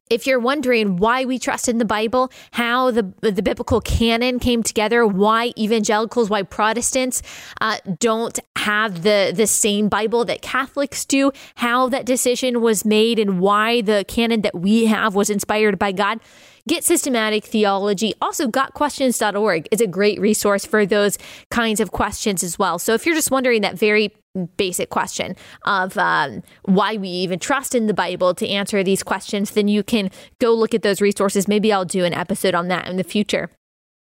if 0.10 0.28
you're 0.28 0.40
wondering 0.40 0.98
why 0.98 1.26
we 1.26 1.40
trust 1.40 1.68
in 1.68 1.78
the 1.78 1.86
Bible, 1.86 2.32
how 2.52 2.92
the 2.92 3.14
the 3.22 3.42
biblical 3.42 3.82
canon 3.82 4.40
came 4.40 4.64
together, 4.64 5.06
why 5.06 5.54
evangelicals, 5.58 6.30
why 6.30 6.44
Protestants 6.44 7.22
uh, 7.62 7.78
don't 8.00 8.40
have 8.58 9.04
the 9.04 9.32
the 9.36 9.48
same 9.48 9.90
Bible 9.90 10.26
that 10.26 10.42
Catholics 10.42 11.06
do, 11.06 11.32
how 11.56 11.90
that 11.90 12.06
decision 12.06 12.62
was 12.62 12.86
made, 12.86 13.20
and 13.20 13.40
why 13.40 13.82
the 13.82 14.06
canon 14.08 14.42
that 14.42 14.56
we 14.56 14.86
have 14.86 15.16
was 15.16 15.30
inspired 15.30 15.78
by 15.80 15.92
God. 15.92 16.20
Get 16.68 16.84
Systematic 16.84 17.46
Theology. 17.46 18.14
Also, 18.22 18.48
gotquestions.org 18.50 19.70
is 19.72 19.80
a 19.80 19.88
great 19.88 20.20
resource 20.20 20.66
for 20.66 20.86
those 20.86 21.18
kinds 21.50 21.80
of 21.80 21.92
questions 21.92 22.44
as 22.44 22.60
well. 22.60 22.78
So, 22.78 22.94
if 22.94 23.06
you're 23.06 23.16
just 23.16 23.32
wondering 23.32 23.62
that 23.62 23.80
very 23.80 24.14
basic 24.46 24.90
question 24.90 25.36
of 25.66 25.98
um, 25.98 26.44
why 26.64 26.96
we 26.96 27.10
even 27.10 27.40
trust 27.40 27.76
in 27.76 27.88
the 27.88 27.94
Bible 27.94 28.34
to 28.36 28.48
answer 28.48 28.84
these 28.84 29.04
questions, 29.04 29.52
then 29.52 29.68
you 29.68 29.84
can 29.84 30.10
go 30.40 30.54
look 30.54 30.74
at 30.74 30.82
those 30.82 31.02
resources. 31.02 31.48
Maybe 31.48 31.74
I'll 31.74 31.86
do 31.86 32.06
an 32.06 32.14
episode 32.14 32.56
on 32.56 32.68
that 32.70 32.88
in 32.88 32.98
the 32.98 33.04
future. 33.04 33.50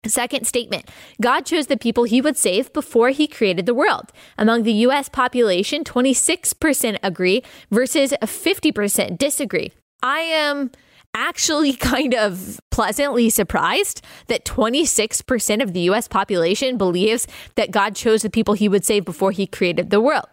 Second 0.07 0.45
statement 0.45 0.89
God 1.21 1.45
chose 1.45 1.67
the 1.67 1.77
people 1.77 2.03
he 2.03 2.21
would 2.21 2.37
save 2.37 2.71
before 2.73 3.09
he 3.09 3.27
created 3.27 3.65
the 3.65 3.73
world. 3.73 4.11
Among 4.37 4.63
the 4.63 4.73
US 4.73 5.09
population, 5.09 5.83
26% 5.83 6.97
agree 7.01 7.43
versus 7.71 8.13
50% 8.21 9.17
disagree. 9.17 9.71
I 10.03 10.19
am 10.19 10.71
actually 11.15 11.73
kind 11.91 12.13
of 12.13 12.59
pleasantly 12.69 13.29
surprised 13.29 14.01
that 14.27 14.45
26% 14.45 15.63
of 15.63 15.73
the 15.73 15.81
US 15.91 16.07
population 16.07 16.77
believes 16.77 17.25
that 17.55 17.71
God 17.71 17.95
chose 17.95 18.21
the 18.21 18.29
people 18.29 18.53
he 18.53 18.69
would 18.69 18.85
save 18.85 19.05
before 19.05 19.31
he 19.31 19.47
created 19.47 19.89
the 19.89 20.01
world. 20.01 20.27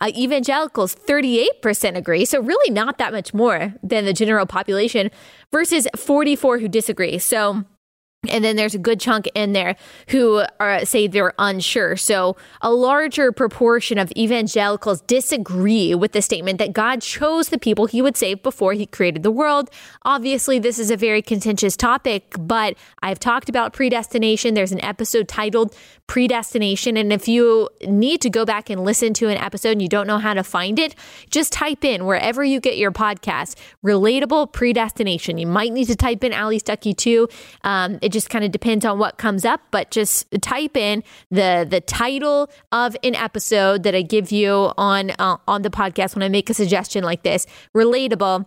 Uh, 0.00 0.10
evangelicals, 0.14 0.94
38% 0.94 1.96
agree, 1.96 2.24
so 2.24 2.40
really 2.40 2.70
not 2.72 2.98
that 2.98 3.12
much 3.12 3.32
more 3.32 3.74
than 3.82 4.04
the 4.04 4.12
general 4.12 4.44
population, 4.44 5.10
versus 5.52 5.88
44 5.96 6.58
who 6.58 6.68
disagree. 6.68 7.18
So 7.18 7.64
and 8.30 8.44
then 8.44 8.56
there's 8.56 8.74
a 8.74 8.78
good 8.78 9.00
chunk 9.00 9.28
in 9.34 9.52
there 9.52 9.76
who 10.08 10.44
are, 10.60 10.84
say 10.84 11.06
they're 11.06 11.34
unsure. 11.38 11.96
So 11.96 12.36
a 12.60 12.72
larger 12.72 13.32
proportion 13.32 13.98
of 13.98 14.12
evangelicals 14.16 15.00
disagree 15.02 15.94
with 15.94 16.12
the 16.12 16.22
statement 16.22 16.58
that 16.58 16.72
God 16.72 17.02
chose 17.02 17.48
the 17.48 17.58
people 17.58 17.86
he 17.86 18.02
would 18.02 18.16
save 18.16 18.42
before 18.42 18.72
he 18.72 18.86
created 18.86 19.22
the 19.22 19.30
world. 19.30 19.70
Obviously, 20.02 20.58
this 20.58 20.78
is 20.78 20.90
a 20.90 20.96
very 20.96 21.22
contentious 21.22 21.76
topic, 21.76 22.34
but 22.38 22.76
I've 23.02 23.18
talked 23.18 23.48
about 23.48 23.72
predestination. 23.72 24.54
There's 24.54 24.72
an 24.72 24.84
episode 24.84 25.28
titled 25.28 25.74
Predestination. 26.06 26.96
And 26.96 27.12
if 27.12 27.26
you 27.26 27.68
need 27.86 28.20
to 28.20 28.30
go 28.30 28.44
back 28.44 28.70
and 28.70 28.84
listen 28.84 29.14
to 29.14 29.28
an 29.28 29.38
episode 29.38 29.70
and 29.70 29.82
you 29.82 29.88
don't 29.88 30.06
know 30.06 30.18
how 30.18 30.34
to 30.34 30.44
find 30.44 30.78
it, 30.78 30.94
just 31.30 31.52
type 31.52 31.84
in 31.84 32.04
wherever 32.04 32.44
you 32.44 32.60
get 32.60 32.76
your 32.76 32.92
podcast, 32.92 33.56
relatable 33.84 34.52
predestination. 34.52 35.38
You 35.38 35.46
might 35.46 35.72
need 35.72 35.86
to 35.86 35.96
type 35.96 36.22
in 36.22 36.32
Allie 36.32 36.60
Stuckey 36.60 36.96
too. 36.96 37.28
Um, 37.62 37.98
it 38.02 38.10
just 38.10 38.30
kind 38.30 38.44
of 38.44 38.52
depends 38.52 38.84
on 38.84 38.98
what 38.98 39.18
comes 39.18 39.44
up, 39.44 39.62
but 39.70 39.90
just 39.90 40.26
type 40.42 40.76
in 40.76 41.02
the 41.30 41.66
the 41.68 41.80
title 41.80 42.50
of 42.70 42.96
an 43.02 43.14
episode 43.14 43.82
that 43.84 43.94
I 43.94 44.02
give 44.02 44.30
you 44.30 44.72
on 44.76 45.12
uh, 45.18 45.38
on 45.48 45.62
the 45.62 45.70
podcast 45.70 46.14
when 46.14 46.22
I 46.22 46.28
make 46.28 46.50
a 46.50 46.54
suggestion 46.54 47.02
like 47.02 47.22
this. 47.22 47.46
Relatable 47.74 48.46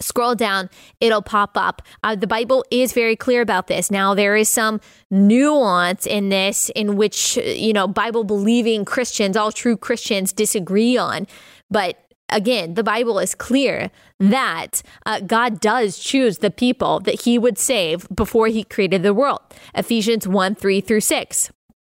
scroll 0.00 0.34
down, 0.34 0.70
it'll 1.00 1.22
pop 1.22 1.56
up. 1.56 1.82
Uh, 2.02 2.16
the 2.16 2.26
Bible 2.26 2.64
is 2.70 2.92
very 2.92 3.16
clear 3.16 3.40
about 3.42 3.66
this. 3.66 3.90
Now, 3.90 4.14
there 4.14 4.36
is 4.36 4.48
some 4.48 4.80
nuance 5.10 6.06
in 6.06 6.28
this 6.28 6.70
in 6.74 6.96
which, 6.96 7.36
you 7.36 7.72
know, 7.72 7.86
Bible 7.86 8.24
believing 8.24 8.84
Christians, 8.84 9.36
all 9.36 9.52
true 9.52 9.76
Christians, 9.76 10.32
disagree 10.32 10.96
on. 10.96 11.26
But 11.70 11.98
again, 12.28 12.74
the 12.74 12.84
Bible 12.84 13.18
is 13.18 13.34
clear 13.34 13.90
that 14.20 14.82
uh, 15.06 15.20
God 15.20 15.60
does 15.60 15.98
choose 15.98 16.38
the 16.38 16.50
people 16.50 17.00
that 17.00 17.22
he 17.22 17.38
would 17.38 17.58
save 17.58 18.08
before 18.14 18.48
he 18.48 18.64
created 18.64 19.02
the 19.02 19.14
world. 19.14 19.40
Ephesians 19.74 20.26
1 20.26 20.54
3 20.54 20.80
through 20.80 21.00
6. 21.00 21.50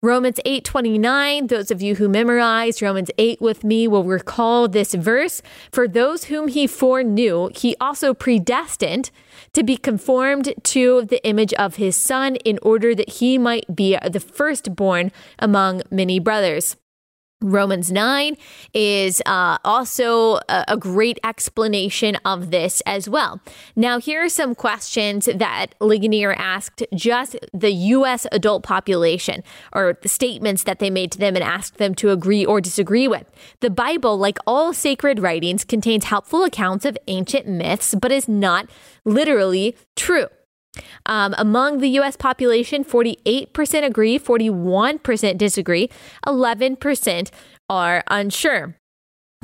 Romans 0.00 0.38
8:29, 0.46 1.48
those 1.48 1.72
of 1.72 1.82
you 1.82 1.96
who 1.96 2.08
memorized 2.08 2.80
Romans 2.80 3.10
8 3.18 3.40
with 3.40 3.64
me 3.64 3.88
will 3.88 4.04
recall 4.04 4.68
this 4.68 4.94
verse, 4.94 5.42
for 5.72 5.88
those 5.88 6.24
whom 6.24 6.46
he 6.46 6.68
foreknew, 6.68 7.50
he 7.52 7.74
also 7.80 8.14
predestined 8.14 9.10
to 9.54 9.64
be 9.64 9.76
conformed 9.76 10.54
to 10.62 11.04
the 11.06 11.20
image 11.26 11.52
of 11.54 11.76
his 11.76 11.96
son 11.96 12.36
in 12.44 12.60
order 12.62 12.94
that 12.94 13.14
he 13.14 13.38
might 13.38 13.74
be 13.74 13.98
the 14.08 14.20
firstborn 14.20 15.10
among 15.40 15.82
many 15.90 16.20
brothers. 16.20 16.76
Romans 17.40 17.92
9 17.92 18.36
is 18.74 19.22
uh, 19.24 19.58
also 19.64 20.38
a, 20.48 20.64
a, 20.68 20.76
great 20.76 21.20
explanation 21.22 22.16
of 22.24 22.50
this 22.50 22.80
as 22.84 23.08
well. 23.08 23.40
Now, 23.76 24.00
here 24.00 24.24
are 24.24 24.28
some 24.28 24.56
questions 24.56 25.28
that 25.32 25.68
Ligonier 25.80 26.32
asked 26.32 26.82
just 26.94 27.36
the 27.54 27.70
U.S. 27.70 28.26
adult 28.32 28.64
population, 28.64 29.44
or 29.72 29.96
the 30.02 30.08
statements 30.08 30.64
that 30.64 30.80
they 30.80 30.90
made 30.90 31.12
to 31.12 31.18
them 31.18 31.36
and 31.36 31.44
asked 31.44 31.78
them 31.78 31.94
to 31.96 32.10
agree 32.10 32.44
or 32.44 32.60
disagree 32.60 33.06
with. 33.06 33.30
The 33.60 33.70
Bible, 33.70 34.18
like 34.18 34.38
all 34.44 34.72
sacred 34.72 35.20
writings, 35.20 35.64
contains 35.64 36.06
helpful 36.06 36.42
accounts 36.42 36.84
of 36.84 36.98
ancient 37.06 37.46
myths, 37.46 37.94
but 37.94 38.10
is 38.10 38.28
not 38.28 38.68
literally 39.04 39.76
true. 39.94 40.26
Um, 41.06 41.34
among 41.38 41.78
the 41.78 41.88
US 42.00 42.16
population, 42.16 42.84
48% 42.84 43.84
agree, 43.84 44.18
41% 44.18 45.38
disagree, 45.38 45.88
11% 46.26 47.30
are 47.68 48.04
unsure. 48.08 48.76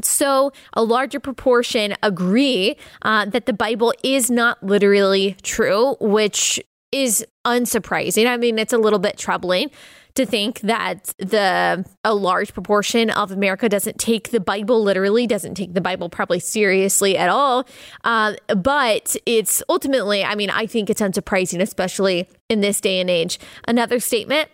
So, 0.02 0.52
a 0.72 0.82
larger 0.82 1.20
proportion 1.20 1.94
agree 2.02 2.76
uh, 3.02 3.26
that 3.26 3.46
the 3.46 3.52
Bible 3.52 3.94
is 4.02 4.30
not 4.30 4.60
literally 4.62 5.37
true, 5.42 5.96
which 6.00 6.60
is 6.90 7.24
unsurprising. 7.46 8.26
I 8.26 8.37
mean, 8.37 8.58
it's 8.58 8.72
a 8.72 8.78
little 8.78 8.98
bit 8.98 9.16
troubling 9.16 9.70
to 10.14 10.24
think 10.24 10.61
that 10.61 11.12
the 11.18 11.85
a 12.05 12.14
large 12.14 12.55
proportion 12.55 13.11
of 13.11 13.33
America 13.33 13.68
doesn't 13.68 13.98
take 13.98 14.31
the 14.31 14.40
Bible 14.40 14.83
literally, 14.83 15.27
doesn't 15.27 15.55
take 15.55 15.74
the 15.74 15.81
Bible 15.81 16.09
probably 16.09 16.38
seriously 16.38 17.16
at 17.18 17.29
all. 17.29 17.66
Uh, 18.05 18.35
but 18.57 19.16
it's 19.27 19.62
ultimately, 19.68 20.24
I 20.24 20.35
mean, 20.35 20.50
I 20.50 20.66
think 20.66 20.88
it's 20.88 21.00
unsurprising, 21.00 21.61
especially 21.61 22.29
in 22.48 22.61
this 22.61 22.81
day 22.81 23.00
and 23.00 23.11
age. 23.11 23.38
Another 23.66 23.98
statement 23.98 24.48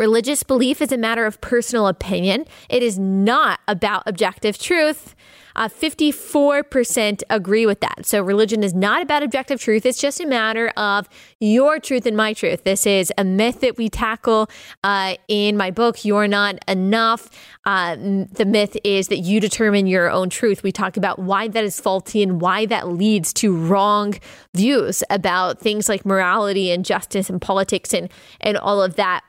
Religious 0.00 0.42
belief 0.42 0.80
is 0.80 0.92
a 0.92 0.96
matter 0.96 1.26
of 1.26 1.42
personal 1.42 1.86
opinion. 1.86 2.46
It 2.70 2.82
is 2.82 2.98
not 2.98 3.60
about 3.68 4.04
objective 4.06 4.56
truth. 4.56 5.14
Uh, 5.60 5.68
54% 5.68 7.22
agree 7.28 7.66
with 7.66 7.80
that. 7.80 8.06
So, 8.06 8.22
religion 8.22 8.64
is 8.64 8.72
not 8.72 9.02
about 9.02 9.22
objective 9.22 9.60
truth. 9.60 9.84
It's 9.84 10.00
just 10.00 10.18
a 10.18 10.26
matter 10.26 10.68
of 10.74 11.06
your 11.38 11.78
truth 11.78 12.06
and 12.06 12.16
my 12.16 12.32
truth. 12.32 12.64
This 12.64 12.86
is 12.86 13.12
a 13.18 13.24
myth 13.24 13.60
that 13.60 13.76
we 13.76 13.90
tackle 13.90 14.48
uh, 14.82 15.16
in 15.28 15.58
my 15.58 15.70
book, 15.70 16.02
You're 16.02 16.28
Not 16.28 16.58
Enough. 16.66 17.28
Uh, 17.66 17.94
the 17.96 18.46
myth 18.46 18.74
is 18.84 19.08
that 19.08 19.18
you 19.18 19.38
determine 19.38 19.86
your 19.86 20.10
own 20.10 20.30
truth. 20.30 20.62
We 20.62 20.72
talk 20.72 20.96
about 20.96 21.18
why 21.18 21.48
that 21.48 21.62
is 21.62 21.78
faulty 21.78 22.22
and 22.22 22.40
why 22.40 22.64
that 22.64 22.88
leads 22.88 23.34
to 23.34 23.54
wrong 23.54 24.14
views 24.54 25.04
about 25.10 25.60
things 25.60 25.90
like 25.90 26.06
morality 26.06 26.70
and 26.70 26.86
justice 26.86 27.28
and 27.28 27.38
politics 27.38 27.92
and, 27.92 28.10
and 28.40 28.56
all 28.56 28.82
of 28.82 28.96
that. 28.96 29.24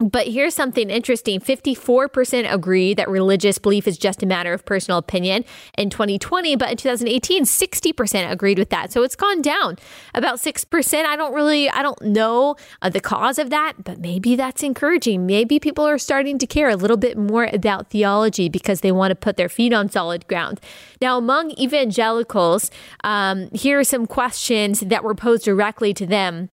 But 0.00 0.28
here's 0.28 0.54
something 0.54 0.88
interesting 0.88 1.40
54% 1.40 2.50
agree 2.50 2.94
that 2.94 3.06
religious 3.10 3.58
belief 3.58 3.86
is 3.86 3.98
just 3.98 4.22
a 4.22 4.26
matter 4.26 4.54
of 4.54 4.64
personal 4.64 4.96
opinion 4.96 5.44
in 5.76 5.90
2020, 5.90 6.56
but 6.56 6.70
in 6.70 6.76
2018, 6.78 7.44
60% 7.44 8.30
agreed 8.30 8.58
with 8.58 8.70
that. 8.70 8.90
So 8.92 9.02
it's 9.02 9.14
gone 9.14 9.42
down 9.42 9.76
about 10.14 10.38
6%. 10.38 11.04
I 11.04 11.16
don't 11.16 11.34
really, 11.34 11.68
I 11.68 11.82
don't 11.82 12.00
know 12.00 12.56
uh, 12.80 12.88
the 12.88 13.02
cause 13.02 13.38
of 13.38 13.50
that, 13.50 13.84
but 13.84 13.98
maybe 13.98 14.36
that's 14.36 14.62
encouraging. 14.62 15.26
Maybe 15.26 15.60
people 15.60 15.86
are 15.86 15.98
starting 15.98 16.38
to 16.38 16.46
care 16.46 16.70
a 16.70 16.76
little 16.76 16.96
bit 16.96 17.18
more 17.18 17.50
about 17.52 17.90
theology 17.90 18.48
because 18.48 18.80
they 18.80 18.92
want 18.92 19.10
to 19.10 19.14
put 19.14 19.36
their 19.36 19.50
feet 19.50 19.74
on 19.74 19.90
solid 19.90 20.26
ground. 20.28 20.60
Now, 21.02 21.18
among 21.18 21.50
evangelicals, 21.58 22.70
um, 23.04 23.50
here 23.52 23.78
are 23.78 23.84
some 23.84 24.06
questions 24.06 24.80
that 24.80 25.04
were 25.04 25.14
posed 25.14 25.44
directly 25.44 25.92
to 25.92 26.06
them 26.06 26.48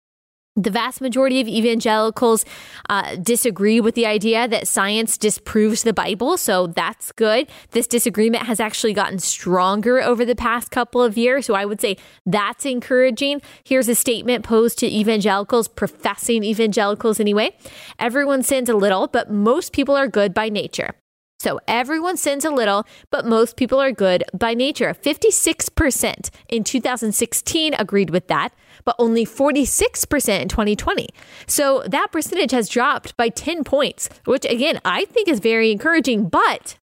the 0.56 0.70
vast 0.70 1.00
majority 1.00 1.40
of 1.40 1.46
evangelicals 1.46 2.44
uh, 2.88 3.16
disagree 3.16 3.80
with 3.80 3.94
the 3.94 4.06
idea 4.06 4.48
that 4.48 4.66
science 4.66 5.18
disproves 5.18 5.82
the 5.82 5.92
Bible, 5.92 6.36
so 6.38 6.66
that's 6.66 7.12
good. 7.12 7.48
This 7.72 7.86
disagreement 7.86 8.44
has 8.44 8.58
actually 8.58 8.94
gotten 8.94 9.18
stronger 9.18 10.00
over 10.02 10.24
the 10.24 10.34
past 10.34 10.70
couple 10.70 11.02
of 11.02 11.18
years, 11.18 11.46
so 11.46 11.54
I 11.54 11.66
would 11.66 11.80
say 11.80 11.98
that's 12.24 12.64
encouraging. 12.64 13.42
Here's 13.64 13.88
a 13.88 13.94
statement 13.94 14.44
posed 14.44 14.78
to 14.78 14.86
evangelicals, 14.86 15.68
professing 15.68 16.42
evangelicals 16.42 17.20
anyway. 17.20 17.56
Everyone 17.98 18.42
sins 18.42 18.68
a 18.68 18.76
little, 18.76 19.06
but 19.08 19.30
most 19.30 19.72
people 19.72 19.94
are 19.94 20.08
good 20.08 20.32
by 20.32 20.48
nature. 20.48 20.94
So 21.38 21.60
everyone 21.68 22.16
sins 22.16 22.46
a 22.46 22.50
little, 22.50 22.86
but 23.10 23.26
most 23.26 23.56
people 23.56 23.78
are 23.78 23.92
good 23.92 24.24
by 24.32 24.54
nature. 24.54 24.94
56% 24.94 26.30
in 26.48 26.64
2016 26.64 27.74
agreed 27.74 28.08
with 28.08 28.28
that 28.28 28.54
but 28.86 28.96
only 28.98 29.26
46% 29.26 30.40
in 30.40 30.48
2020. 30.48 31.08
So 31.46 31.82
that 31.86 32.12
percentage 32.12 32.52
has 32.52 32.70
dropped 32.70 33.14
by 33.18 33.28
10 33.28 33.64
points, 33.64 34.08
which 34.24 34.46
again, 34.46 34.80
I 34.84 35.04
think 35.04 35.28
is 35.28 35.40
very 35.40 35.70
encouraging, 35.70 36.28
but, 36.30 36.78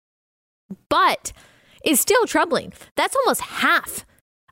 but 0.89 1.33
is 1.83 1.99
still 1.99 2.27
troubling. 2.27 2.73
That's 2.95 3.15
almost 3.15 3.41
half 3.41 4.05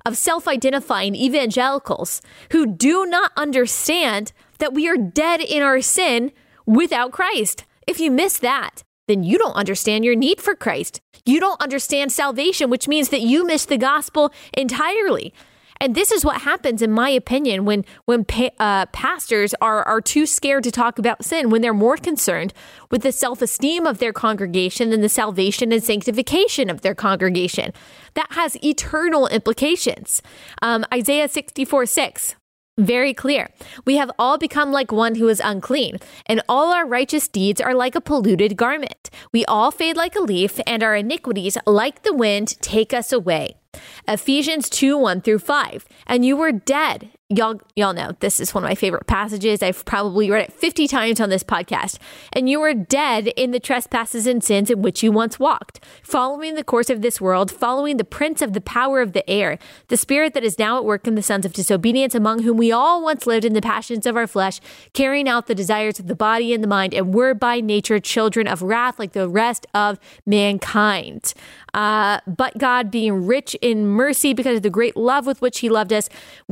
of 0.06 0.18
self 0.18 0.48
identifying 0.48 1.16
evangelicals 1.16 2.22
who 2.52 2.66
do 2.66 3.06
not 3.06 3.32
understand 3.38 4.32
that 4.58 4.74
we 4.74 4.88
are 4.88 4.98
dead 4.98 5.42
in 5.42 5.62
our 5.62 5.82
sin 5.82 6.32
without 6.66 7.12
Christ. 7.12 7.66
If 7.86 8.00
you 8.00 8.10
miss 8.10 8.40
that, 8.40 8.84
then 9.08 9.24
you 9.24 9.38
don't 9.38 9.56
understand 9.56 10.06
your 10.06 10.16
need 10.16 10.40
for 10.40 10.56
Christ. 10.56 11.02
You 11.26 11.40
don't 11.40 11.62
understand 11.62 12.12
salvation, 12.12 12.70
which 12.70 12.88
means 12.88 13.10
that 13.10 13.22
you 13.22 13.46
miss 13.46 13.66
the 13.66 13.78
gospel 13.78 14.32
entirely. 14.54 15.34
And 15.82 15.96
this 15.96 16.12
is 16.12 16.24
what 16.24 16.42
happens, 16.42 16.84
in 16.84 16.92
my 16.92 17.10
opinion, 17.10 17.66
when 17.66 17.86
when 18.06 18.24
pa- 18.24 18.52
uh, 18.60 18.86
pastors 18.86 19.56
are 19.60 19.84
are 19.84 20.00
too 20.00 20.28
scared 20.28 20.64
to 20.66 20.72
talk 20.72 21.00
about 21.00 21.26
sin, 21.26 21.50
when 21.50 21.64
they're 21.64 21.74
more 21.74 21.98
concerned 21.98 22.54
with 22.92 23.02
the 23.02 23.12
self 23.12 23.42
esteem 23.42 23.88
of 23.88 23.98
their 23.98 24.14
congregation 24.14 24.92
than 24.92 25.02
the 25.02 25.10
salvation 25.10 25.72
and 25.72 25.84
sanctification 25.84 26.70
of 26.70 26.82
their 26.82 26.94
congregation. 26.94 27.74
That 28.14 28.32
has 28.34 28.64
eternal 28.64 29.26
implications. 29.28 30.22
Um, 30.62 30.86
Isaiah 30.94 31.28
sixty 31.28 31.66
four 31.66 31.88
six. 31.88 32.36
Very 32.78 33.14
clear. 33.14 33.50
We 33.84 33.98
have 33.98 34.12
all 34.20 34.38
become 34.38 34.72
like 34.72 34.92
one 34.92 35.16
who 35.16 35.28
is 35.30 35.42
unclean, 35.44 35.98
and 36.28 36.44
all 36.48 36.72
our 36.72 36.86
righteous 36.86 37.28
deeds 37.28 37.60
are 37.60 37.74
like 37.74 37.96
a 37.96 38.02
polluted 38.02 38.56
garment. 38.56 39.10
We 39.34 39.46
all 39.46 39.72
fade 39.72 39.98
like 39.98 40.16
a 40.16 40.22
leaf, 40.22 40.60
and 40.68 40.84
our 40.84 40.96
iniquities, 40.96 41.58
like 41.66 42.04
the 42.04 42.14
wind, 42.14 42.62
take 42.62 42.94
us 42.94 43.12
away. 43.12 43.61
Ephesians 44.08 44.70
2 44.70 44.98
1 44.98 45.22
through 45.22 45.40
5. 45.40 45.86
And 46.08 46.26
you 46.26 46.36
were 46.36 46.52
dead 46.52 47.12
y'all 47.32 47.60
y'all 47.76 47.94
know 47.94 48.12
this 48.20 48.40
is 48.40 48.54
one 48.54 48.64
of 48.64 48.70
my 48.70 48.76
favorite 48.76 49.08
passages. 49.08 49.64
I've 49.64 49.86
probably 49.86 50.30
read 50.30 50.50
it 50.50 50.54
50 50.54 50.88
times 50.88 51.22
on 51.22 51.30
this 51.30 51.44
podcast. 51.44 51.98
And 52.34 52.50
you 52.50 52.60
were 52.60 52.74
dead 52.74 53.28
in 53.30 53.52
the 53.52 53.60
trespasses 53.60 54.28
and 54.28 54.44
sins 54.44 54.70
in 54.70 54.82
which 54.82 55.02
you 55.02 55.12
once 55.12 55.40
walked, 55.40 55.84
following 56.04 56.56
the 56.56 56.64
course 56.64 56.90
of 56.90 57.02
this 57.02 57.22
world, 57.22 57.50
following 57.50 57.98
the 57.98 58.04
prince 58.04 58.42
of 58.42 58.54
the 58.54 58.62
power 58.62 59.02
of 59.02 59.14
the 59.14 59.28
air, 59.30 59.58
the 59.88 59.98
spirit 59.98 60.34
that 60.34 60.44
is 60.44 60.60
now 60.60 60.78
at 60.78 60.86
work 60.86 61.08
in 61.08 61.16
the 61.16 61.24
sons 61.24 61.46
of 61.46 61.54
disobedience, 61.54 62.14
among 62.14 62.44
whom 62.44 62.58
we 62.58 62.72
all 62.72 63.02
once 63.02 63.26
lived 63.26 63.46
in 63.46 63.54
the 63.54 63.62
passions 63.62 64.06
of 64.06 64.18
our 64.18 64.28
flesh, 64.28 64.60
carrying 64.94 65.30
out 65.30 65.48
the 65.48 65.56
desires 65.56 66.00
of 66.00 66.08
the 66.08 66.16
body 66.16 66.54
and 66.54 66.64
the 66.64 66.68
mind, 66.68 66.94
and 66.94 67.14
were 67.14 67.34
by 67.34 67.62
nature 67.62 68.00
children 68.00 68.48
of 68.48 68.62
wrath 68.62 69.00
like 69.00 69.14
the 69.14 69.30
rest 69.30 69.66
of 69.74 70.00
mankind. 70.26 71.34
Uh, 71.74 72.20
but 72.28 72.58
God, 72.58 72.92
being 72.92 73.26
rich 73.26 73.56
in 73.62 73.88
mercy 73.88 74.34
because 74.34 74.58
of 74.58 74.64
the 74.64 74.70
great 74.70 74.98
love 74.98 75.26
with 75.26 75.42
which 75.42 75.60
He 75.60 75.70
loved 75.70 75.94
us, 75.94 76.10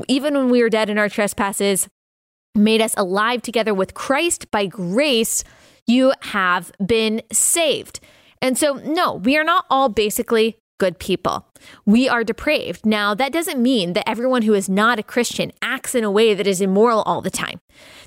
even 0.08 0.34
when 0.36 0.50
we 0.50 0.62
were 0.62 0.70
dead 0.70 0.90
in 0.90 0.98
our 0.98 1.10
trespasses, 1.10 1.88
made 2.56 2.82
us 2.82 2.94
alive 2.98 3.42
together 3.42 3.74
with 3.74 3.94
Christ 3.94 4.50
by 4.52 4.66
grace, 4.66 5.44
you 5.88 6.14
have 6.22 6.72
been 6.86 7.22
saved. 7.32 8.00
And 8.42 8.58
so, 8.58 8.74
no, 8.74 9.16
we 9.16 9.38
are 9.38 9.44
not 9.44 9.66
all 9.70 9.90
basically 9.90 10.58
good 10.80 11.00
people. 11.00 11.46
We 11.86 12.10
are 12.10 12.24
depraved. 12.24 12.86
Now, 12.86 13.14
that 13.14 13.32
doesn't 13.32 13.62
mean 13.62 13.94
that 13.94 14.08
everyone 14.08 14.44
who 14.44 14.54
is 14.54 14.70
not 14.70 15.00
a 15.00 15.04
Christian 15.04 15.52
acts 15.62 15.96
in 15.96 16.04
a 16.04 16.12
way 16.12 16.34
that 16.34 16.48
is 16.48 16.62
immoral 16.62 17.02
all 17.04 17.22
the 17.22 17.30
time. 17.30 17.62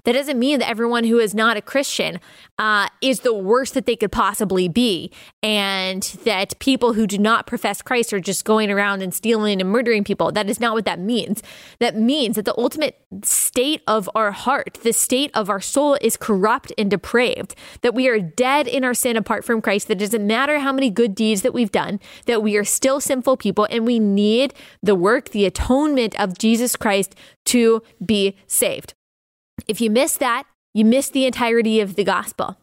That 0.05 0.13
doesn't 0.13 0.39
mean 0.39 0.59
that 0.59 0.69
everyone 0.69 1.05
who 1.05 1.19
is 1.19 1.35
not 1.35 1.57
a 1.57 1.63
Christian 1.63 2.19
uh, 2.59 2.89
is 3.01 3.21
the 3.21 3.33
worst 3.35 3.75
that 3.75 3.87
they 3.87 3.97
could 3.97 4.13
possibly 4.13 4.69
be, 4.69 5.13
and 5.43 6.03
that 6.25 6.59
people 6.59 6.93
who 6.93 7.07
do 7.07 7.19
not 7.19 7.47
profess 7.47 7.83
Christ 7.83 8.13
are 8.13 8.21
just 8.21 8.45
going 8.45 8.71
around 8.71 9.03
and 9.03 9.15
stealing 9.15 9.61
and 9.61 9.71
murdering 9.71 10.05
people. 10.05 10.33
That 10.33 10.51
is 10.51 10.61
not 10.61 10.75
what 10.75 10.85
that 10.85 10.99
means. 10.99 11.43
That 11.79 11.97
means 11.97 12.37
that 12.37 12.45
the 12.45 12.59
ultimate 12.59 13.01
state 13.23 13.83
of 13.87 14.11
our 14.15 14.33
heart, 14.33 14.79
the 14.83 14.93
state 14.93 15.31
of 15.35 15.49
our 15.49 15.61
soul, 15.61 15.97
is 16.01 16.17
corrupt 16.17 16.73
and 16.77 16.91
depraved. 16.91 17.55
That 17.83 17.95
we 17.95 18.09
are 18.09 18.21
dead 18.21 18.67
in 18.67 18.85
our 18.85 18.95
sin 18.95 19.17
apart 19.17 19.45
from 19.45 19.63
Christ. 19.63 19.89
That 19.89 19.99
it 20.03 20.07
doesn't 20.07 20.27
matter 20.27 20.59
how 20.59 20.73
many 20.73 20.91
good 20.91 21.15
deeds 21.15 21.43
that 21.43 21.55
we've 21.55 21.73
done. 21.73 22.01
That 22.27 22.43
we 22.43 22.57
are 22.57 22.65
still 22.65 23.01
sinful 23.01 23.37
people, 23.43 23.67
and 23.71 23.87
we 23.87 23.99
need 23.99 24.55
the 24.83 24.95
work, 24.95 25.31
the 25.31 25.45
atonement 25.45 26.19
of 26.19 26.39
Jesus 26.39 26.77
Christ 26.77 27.15
to 27.47 27.83
be 28.05 28.37
saved. 28.47 28.95
If 29.69 29.81
you 29.81 29.91
miss 29.91 30.17
that, 30.17 30.45
you 30.75 30.85
miss 30.87 31.11
the 31.11 31.27
entirety 31.27 31.81
of 31.81 31.97
the 31.97 32.05
gospel. 32.05 32.57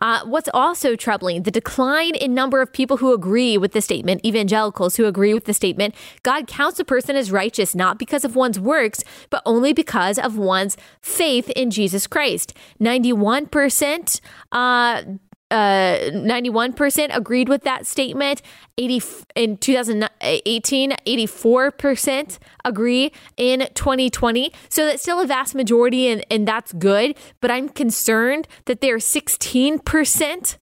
Uh, 0.00 0.20
what's 0.24 0.48
also 0.54 0.94
troubling, 0.94 1.42
the 1.42 1.50
decline 1.50 2.14
in 2.14 2.32
number 2.32 2.62
of 2.62 2.72
people 2.72 2.98
who 2.98 3.12
agree 3.12 3.58
with 3.58 3.72
the 3.72 3.80
statement, 3.80 4.24
evangelicals 4.24 4.96
who 4.96 5.06
agree 5.06 5.34
with 5.34 5.46
the 5.46 5.54
statement, 5.54 5.94
God 6.22 6.46
counts 6.46 6.78
a 6.78 6.84
person 6.84 7.16
as 7.16 7.32
righteous 7.32 7.74
not 7.74 7.98
because 7.98 8.24
of 8.24 8.36
one's 8.36 8.60
works, 8.60 9.02
but 9.30 9.42
only 9.44 9.72
because 9.72 10.16
of 10.16 10.38
one's 10.38 10.76
faith 11.00 11.50
in 11.50 11.70
Jesus 11.72 12.06
Christ. 12.06 12.54
91% 12.80 14.20
uh, 14.52 15.02
uh, 15.50 15.98
91% 16.12 17.16
agreed 17.16 17.48
with 17.48 17.62
that 17.62 17.86
statement. 17.86 18.42
80 18.78 19.02
in 19.34 19.56
2018, 19.58 20.90
84% 21.06 22.38
agree 22.64 23.12
in 23.36 23.68
2020. 23.74 24.52
So 24.68 24.86
that's 24.86 25.02
still 25.02 25.20
a 25.20 25.26
vast 25.26 25.54
majority, 25.54 26.08
and, 26.08 26.24
and 26.30 26.46
that's 26.46 26.72
good. 26.72 27.16
But 27.40 27.50
I'm 27.50 27.68
concerned 27.68 28.48
that 28.64 28.80
there 28.80 28.96
are 28.96 28.98
16% 28.98 30.58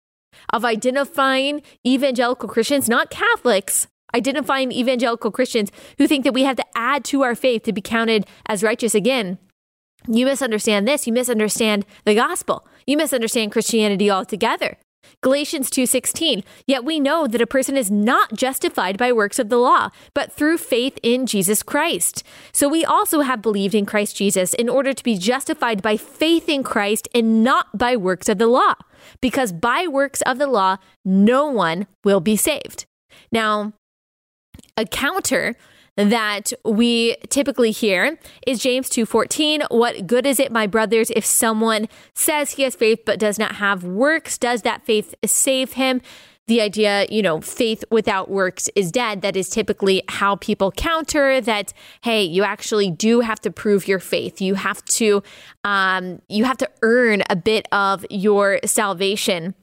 of 0.53 0.65
identifying 0.65 1.63
evangelical 1.87 2.49
Christians, 2.49 2.89
not 2.89 3.11
Catholics, 3.11 3.89
identifying 4.15 4.71
evangelical 4.71 5.31
Christians 5.31 5.73
who 5.99 6.07
think 6.07 6.25
that 6.25 6.35
we 6.35 6.45
have 6.45 6.57
to 6.57 6.65
add 6.77 7.05
to 7.07 7.23
our 7.23 7.35
faith 7.35 7.63
to 7.65 7.73
be 7.73 7.81
counted 7.81 8.27
as 8.47 8.63
righteous 8.63 8.95
again. 8.95 9.39
You 10.07 10.27
misunderstand 10.27 10.87
this. 10.87 11.07
You 11.07 11.13
misunderstand 11.13 11.87
the 12.05 12.15
gospel. 12.15 12.67
You 12.87 12.97
misunderstand 12.97 13.53
Christianity 13.53 14.11
altogether. 14.11 14.77
Galatians 15.21 15.71
2:16 15.71 16.45
Yet 16.67 16.85
we 16.85 17.01
know 17.01 17.27
that 17.27 17.41
a 17.41 17.47
person 17.47 17.77
is 17.77 17.91
not 17.91 18.35
justified 18.35 18.99
by 18.99 19.13
works 19.13 19.39
of 19.39 19.49
the 19.49 19.59
law 19.59 19.91
but 20.13 20.33
through 20.33 20.59
faith 20.59 20.99
in 21.03 21.27
Jesus 21.27 21.63
Christ. 21.63 22.23
So 22.53 22.69
we 22.69 22.85
also 22.85 23.21
have 23.21 23.43
believed 23.43 23.75
in 23.75 23.87
Christ 23.87 24.17
Jesus 24.17 24.55
in 24.55 24.69
order 24.69 24.93
to 24.93 25.05
be 25.05 25.17
justified 25.17 25.83
by 25.83 25.97
faith 25.97 26.49
in 26.49 26.63
Christ 26.63 27.09
and 27.15 27.43
not 27.43 27.77
by 27.77 27.97
works 27.97 28.29
of 28.29 28.39
the 28.39 28.47
law 28.47 28.75
because 29.21 29.53
by 29.53 29.87
works 29.87 30.23
of 30.23 30.39
the 30.39 30.47
law 30.47 30.77
no 31.05 31.47
one 31.47 31.87
will 32.05 32.21
be 32.21 32.37
saved. 32.37 32.87
Now 33.33 33.73
a 34.77 34.85
counter 34.85 35.57
that 35.97 36.53
we 36.65 37.17
typically 37.29 37.71
hear 37.71 38.19
is 38.47 38.61
James 38.61 38.89
2:14, 38.91 39.63
what 39.71 40.07
good 40.07 40.27
is 40.27 40.41
it 40.41 40.51
my 40.51 40.67
brothers 40.67 41.11
if 41.11 41.25
someone 41.25 41.89
says 42.15 42.53
he 42.53 42.63
has 42.63 42.75
faith 42.75 43.01
but 43.05 43.19
does 43.19 43.39
not 43.39 43.57
have 43.57 43.85
works 43.85 44.39
does 44.39 44.63
that 44.63 44.85
faith 44.85 45.15
save 45.25 45.75
him? 45.75 46.01
The 46.47 46.61
idea, 46.61 47.07
you 47.09 47.23
know, 47.23 47.41
faith 47.41 47.85
without 47.91 48.31
works 48.31 48.69
is 48.77 48.93
dead. 48.93 49.23
That 49.23 49.35
is 49.35 49.49
typically 49.49 50.03
how 50.09 50.37
people 50.37 50.73
counter 50.73 51.41
that. 51.41 51.73
Hey, 52.03 52.23
you 52.23 52.43
actually 52.43 52.91
do 52.91 53.21
have 53.21 53.41
to 53.43 53.51
prove 53.51 53.89
your 53.89 53.99
faith. 53.99 54.43
You 54.43 54.55
have 54.55 54.85
to, 54.85 55.23
um, 55.65 56.21
you 56.29 56.45
have 56.45 56.59
to 56.59 56.71
earn 56.83 57.23
a 57.31 57.37
bit 57.37 57.67
of 57.73 58.05
your 58.11 58.61
salvation 58.67 59.55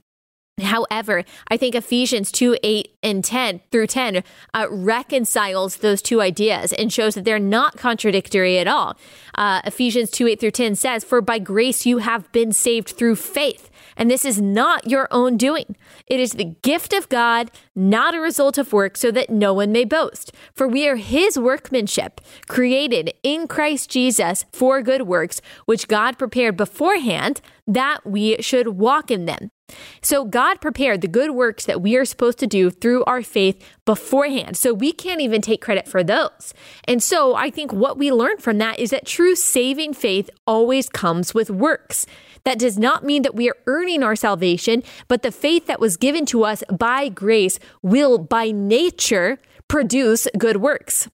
However, 0.59 1.23
I 1.47 1.57
think 1.57 1.75
Ephesians 1.75 2.31
2 2.31 2.57
8 2.61 2.97
and 3.03 3.23
10 3.23 3.61
through 3.71 3.87
10 3.87 4.23
uh, 4.53 4.67
reconciles 4.69 5.77
those 5.77 6.01
two 6.01 6.21
ideas 6.21 6.73
and 6.73 6.91
shows 6.91 7.15
that 7.15 7.25
they're 7.25 7.39
not 7.39 7.77
contradictory 7.77 8.59
at 8.59 8.67
all. 8.67 8.97
Uh, 9.35 9.61
Ephesians 9.65 10.11
2 10.11 10.27
8 10.27 10.39
through 10.39 10.51
10 10.51 10.75
says, 10.75 11.03
For 11.03 11.21
by 11.21 11.39
grace 11.39 11.85
you 11.85 11.99
have 11.99 12.31
been 12.31 12.51
saved 12.51 12.89
through 12.89 13.15
faith. 13.15 13.69
And 13.97 14.09
this 14.09 14.25
is 14.25 14.41
not 14.41 14.89
your 14.89 15.07
own 15.11 15.37
doing. 15.37 15.75
It 16.07 16.19
is 16.19 16.31
the 16.31 16.55
gift 16.61 16.93
of 16.93 17.09
God, 17.09 17.51
not 17.75 18.15
a 18.15 18.19
result 18.19 18.57
of 18.57 18.73
work, 18.73 18.97
so 18.97 19.11
that 19.11 19.29
no 19.29 19.53
one 19.53 19.71
may 19.71 19.85
boast. 19.85 20.31
For 20.53 20.67
we 20.67 20.87
are 20.87 20.95
his 20.95 21.37
workmanship, 21.37 22.21
created 22.47 23.13
in 23.23 23.47
Christ 23.47 23.89
Jesus 23.89 24.45
for 24.51 24.81
good 24.81 25.03
works, 25.03 25.41
which 25.65 25.87
God 25.87 26.17
prepared 26.17 26.57
beforehand 26.57 27.41
that 27.67 28.05
we 28.05 28.41
should 28.41 28.69
walk 28.69 29.11
in 29.11 29.25
them. 29.25 29.51
So 30.01 30.25
God 30.25 30.61
prepared 30.61 31.01
the 31.01 31.07
good 31.07 31.31
works 31.31 31.65
that 31.65 31.81
we 31.81 31.95
are 31.95 32.05
supposed 32.05 32.39
to 32.39 32.47
do 32.47 32.69
through 32.69 33.03
our 33.05 33.21
faith 33.21 33.63
beforehand. 33.85 34.57
So 34.57 34.73
we 34.73 34.91
can't 34.91 35.21
even 35.21 35.41
take 35.41 35.61
credit 35.61 35.87
for 35.87 36.03
those. 36.03 36.53
And 36.85 37.01
so 37.01 37.35
I 37.35 37.49
think 37.49 37.73
what 37.73 37.97
we 37.97 38.11
learn 38.11 38.37
from 38.37 38.57
that 38.59 38.79
is 38.79 38.89
that 38.91 39.05
true 39.05 39.35
saving 39.35 39.93
faith 39.93 40.29
always 40.45 40.89
comes 40.89 41.33
with 41.33 41.49
works. 41.49 42.05
That 42.43 42.59
does 42.59 42.77
not 42.77 43.03
mean 43.03 43.21
that 43.21 43.35
we 43.35 43.49
are 43.49 43.57
earning 43.67 44.03
our 44.03 44.15
salvation, 44.15 44.83
but 45.07 45.21
the 45.21 45.31
faith 45.31 45.67
that 45.67 45.79
was 45.79 45.97
given 45.97 46.25
to 46.27 46.43
us 46.43 46.63
by 46.71 47.09
grace 47.09 47.59
will 47.81 48.17
by 48.17 48.51
nature 48.51 49.37
produce 49.67 50.27
good 50.37 50.57
works. 50.57 51.09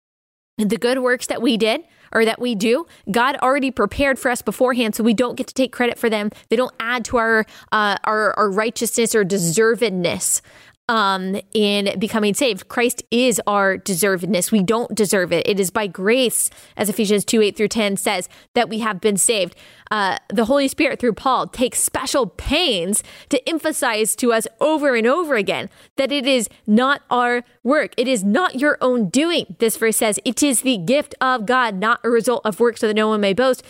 The 0.58 0.78
good 0.78 1.00
works 1.00 1.28
that 1.28 1.42
we 1.42 1.58
did 1.58 1.84
or 2.12 2.26
that 2.26 2.40
we 2.40 2.56
do, 2.56 2.86
God 3.12 3.38
already 3.38 3.72
prepared 3.72 4.20
for 4.20 4.30
us 4.32 4.42
beforehand, 4.42 4.96
so 4.96 5.04
we 5.04 5.14
don't 5.14 5.36
get 5.36 5.48
to 5.48 5.54
take 5.54 5.72
credit 5.72 5.98
for 5.98 6.10
them. 6.10 6.32
They 6.50 6.56
don't 6.56 6.74
add 6.80 7.06
to 7.06 7.18
our 7.18 7.46
uh, 7.72 7.98
our, 8.04 8.34
our 8.38 8.50
righteousness 8.50 9.16
or 9.16 9.24
deservedness 9.24 10.42
um, 10.90 11.40
in 11.54 11.98
becoming 12.00 12.34
saved. 12.34 12.68
Christ 12.70 13.04
is 13.12 13.42
our 13.46 13.78
deservedness. 13.78 14.52
We 14.52 14.64
don't 14.64 14.94
deserve 14.96 15.34
it. 15.34 15.48
It 15.48 15.60
is 15.60 15.70
by 15.70 15.88
grace, 15.88 16.50
as 16.78 16.90
Ephesians 16.90 17.26
2 17.26 17.42
8 17.42 17.58
through 17.58 17.68
10 17.68 17.98
says, 17.98 18.30
that 18.54 18.70
we 18.70 18.80
have 18.80 19.02
been 19.02 19.18
saved. 19.18 19.56
Uh, 19.92 20.18
the 20.30 20.46
Holy 20.46 20.68
Spirit, 20.68 21.00
through 21.00 21.14
Paul, 21.14 21.48
takes 21.48 21.80
special 21.80 22.28
pains 22.28 23.04
to 23.30 23.50
emphasize 23.50 24.16
to 24.18 24.32
us 24.32 24.48
over 24.60 24.96
and 24.96 25.08
over 25.08 25.36
again 25.36 25.70
that 25.98 26.12
it 26.12 26.26
is 26.26 26.50
not 26.66 27.02
our 27.10 27.44
work. 27.64 27.94
It 27.98 28.08
is 28.08 28.24
not 28.24 28.56
your 28.56 28.78
own 28.82 29.10
doing. 29.10 29.56
This 29.60 29.78
verse 29.78 29.98
says, 29.98 30.20
it 30.26 30.42
is 30.42 30.62
the 30.62 30.78
gift 30.78 31.16
of 31.20 31.46
God, 31.46 31.76
not 31.76 32.00
a 32.04 32.10
result 32.10 32.42
of 32.46 32.60
work, 32.60 32.78
so 32.78 32.88
that 32.88 32.94
no 32.94 33.10
one 33.10 33.22
may 33.22 33.34
boast. 33.34 33.64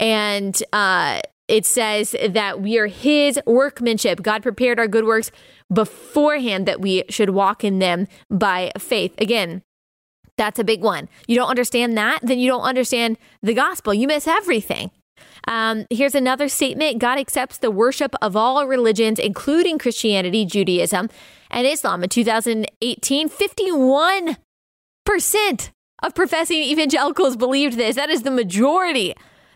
And 0.00 0.60
uh, 0.72 1.20
it 1.48 1.66
says 1.66 2.16
that 2.28 2.60
we 2.60 2.78
are 2.78 2.86
his 2.86 3.38
workmanship. 3.46 4.22
God 4.22 4.42
prepared 4.42 4.78
our 4.78 4.88
good 4.88 5.04
works 5.04 5.30
beforehand 5.72 6.66
that 6.66 6.80
we 6.80 7.04
should 7.10 7.30
walk 7.30 7.64
in 7.64 7.78
them 7.78 8.06
by 8.30 8.72
faith. 8.78 9.14
Again, 9.18 9.62
that's 10.36 10.58
a 10.58 10.64
big 10.64 10.82
one. 10.82 11.08
You 11.26 11.36
don't 11.36 11.48
understand 11.48 11.96
that, 11.96 12.20
then 12.22 12.38
you 12.38 12.50
don't 12.50 12.62
understand 12.62 13.18
the 13.42 13.54
gospel. 13.54 13.94
You 13.94 14.08
miss 14.08 14.26
everything. 14.26 14.90
Um, 15.46 15.86
here's 15.90 16.14
another 16.14 16.48
statement 16.48 16.98
God 16.98 17.18
accepts 17.18 17.58
the 17.58 17.70
worship 17.70 18.14
of 18.22 18.36
all 18.36 18.66
religions, 18.66 19.18
including 19.18 19.78
Christianity, 19.78 20.44
Judaism, 20.44 21.10
and 21.50 21.66
Islam. 21.66 22.02
In 22.02 22.08
2018, 22.08 23.28
51% 23.28 25.70
of 26.02 26.14
professing 26.14 26.62
evangelicals 26.62 27.36
believed 27.36 27.76
this. 27.76 27.96
That 27.96 28.10
is 28.10 28.22
the 28.22 28.30
majority 28.30 29.14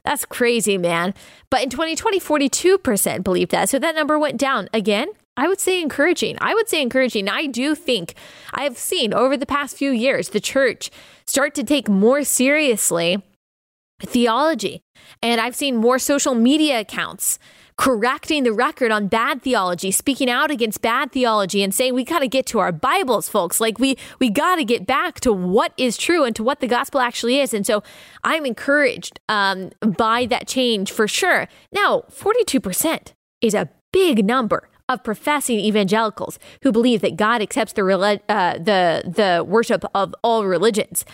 that's 0.09 0.25
crazy, 0.25 0.79
man. 0.79 1.13
But 1.51 1.63
in 1.63 1.69
2020, 1.69 2.19
42% 2.19 3.23
believed 3.23 3.51
that. 3.51 3.69
So 3.69 3.79
that 3.79 3.95
number 3.95 4.19
went 4.19 4.39
down 4.39 4.71
again. 4.73 5.09
I 5.37 5.49
would 5.49 5.61
say 5.61 5.83
encouraging. 5.83 6.39
I 6.41 6.55
would 6.55 6.67
say 6.67 6.81
encouraging. 6.81 7.29
I 7.29 7.45
do 7.45 7.75
think 7.75 8.15
I 8.55 8.63
have 8.63 8.79
seen 8.79 9.13
over 9.13 9.37
the 9.37 9.45
past 9.45 9.77
few 9.77 9.91
years 9.91 10.31
the 10.31 10.41
church 10.41 10.91
start 11.27 11.55
to 11.57 11.63
take 11.63 11.91
more 11.91 12.25
seriously 12.25 13.23
theology. 14.01 14.81
And 15.23 15.43
I've 15.43 15.55
seen 15.55 15.77
more 15.77 15.99
social 15.99 16.35
media 16.35 16.81
accounts 16.81 17.39
correcting 17.79 18.43
the 18.43 18.53
record 18.53 18.91
on 18.91 19.07
bad 19.07 19.41
theology, 19.41 19.91
speaking 19.91 20.29
out 20.29 20.51
against 20.51 20.83
bad 20.83 21.13
theology 21.13 21.63
and 21.63 21.73
saying 21.73 21.95
we 21.95 22.05
got 22.05 22.19
to 22.19 22.29
get 22.29 22.45
to 22.45 22.59
our 22.59 22.73
Bibles, 22.73 23.29
folks. 23.29 23.61
Like 23.61 23.79
we 23.79 23.97
we 24.19 24.29
got 24.29 24.57
to 24.57 24.65
get 24.65 24.87
back 24.87 25.21
to 25.21 25.33
what 25.33 25.73
is 25.79 25.97
true 25.97 26.25
and 26.25 26.37
to 26.37 26.43
what 26.43 26.61
the 26.61 26.67
gospel 26.67 27.01
actually 27.01 27.39
is. 27.39 27.55
And 27.55 27.65
so 27.65 27.83
I'm 28.25 28.45
encouraged 28.45 29.21
um, 29.29 29.71
by 29.81 30.27
that 30.27 30.49
change 30.49 30.91
for 30.91 31.09
sure. 31.09 31.49
Now, 31.73 32.03
42% 32.11 33.15
is 33.41 33.55
a 33.55 33.71
big 33.93 34.25
number 34.25 34.69
of 34.89 35.05
professing 35.05 35.61
evangelicals 35.61 36.39
who 36.63 36.73
believe 36.73 37.01
that 37.03 37.17
God 37.17 37.41
accepts 37.41 37.75
the 37.75 37.85
uh, 38.29 38.55
the 38.55 39.03
the 39.07 39.45
worship 39.47 39.85
of 39.95 40.15
all 40.25 40.45
religions. 40.45 41.05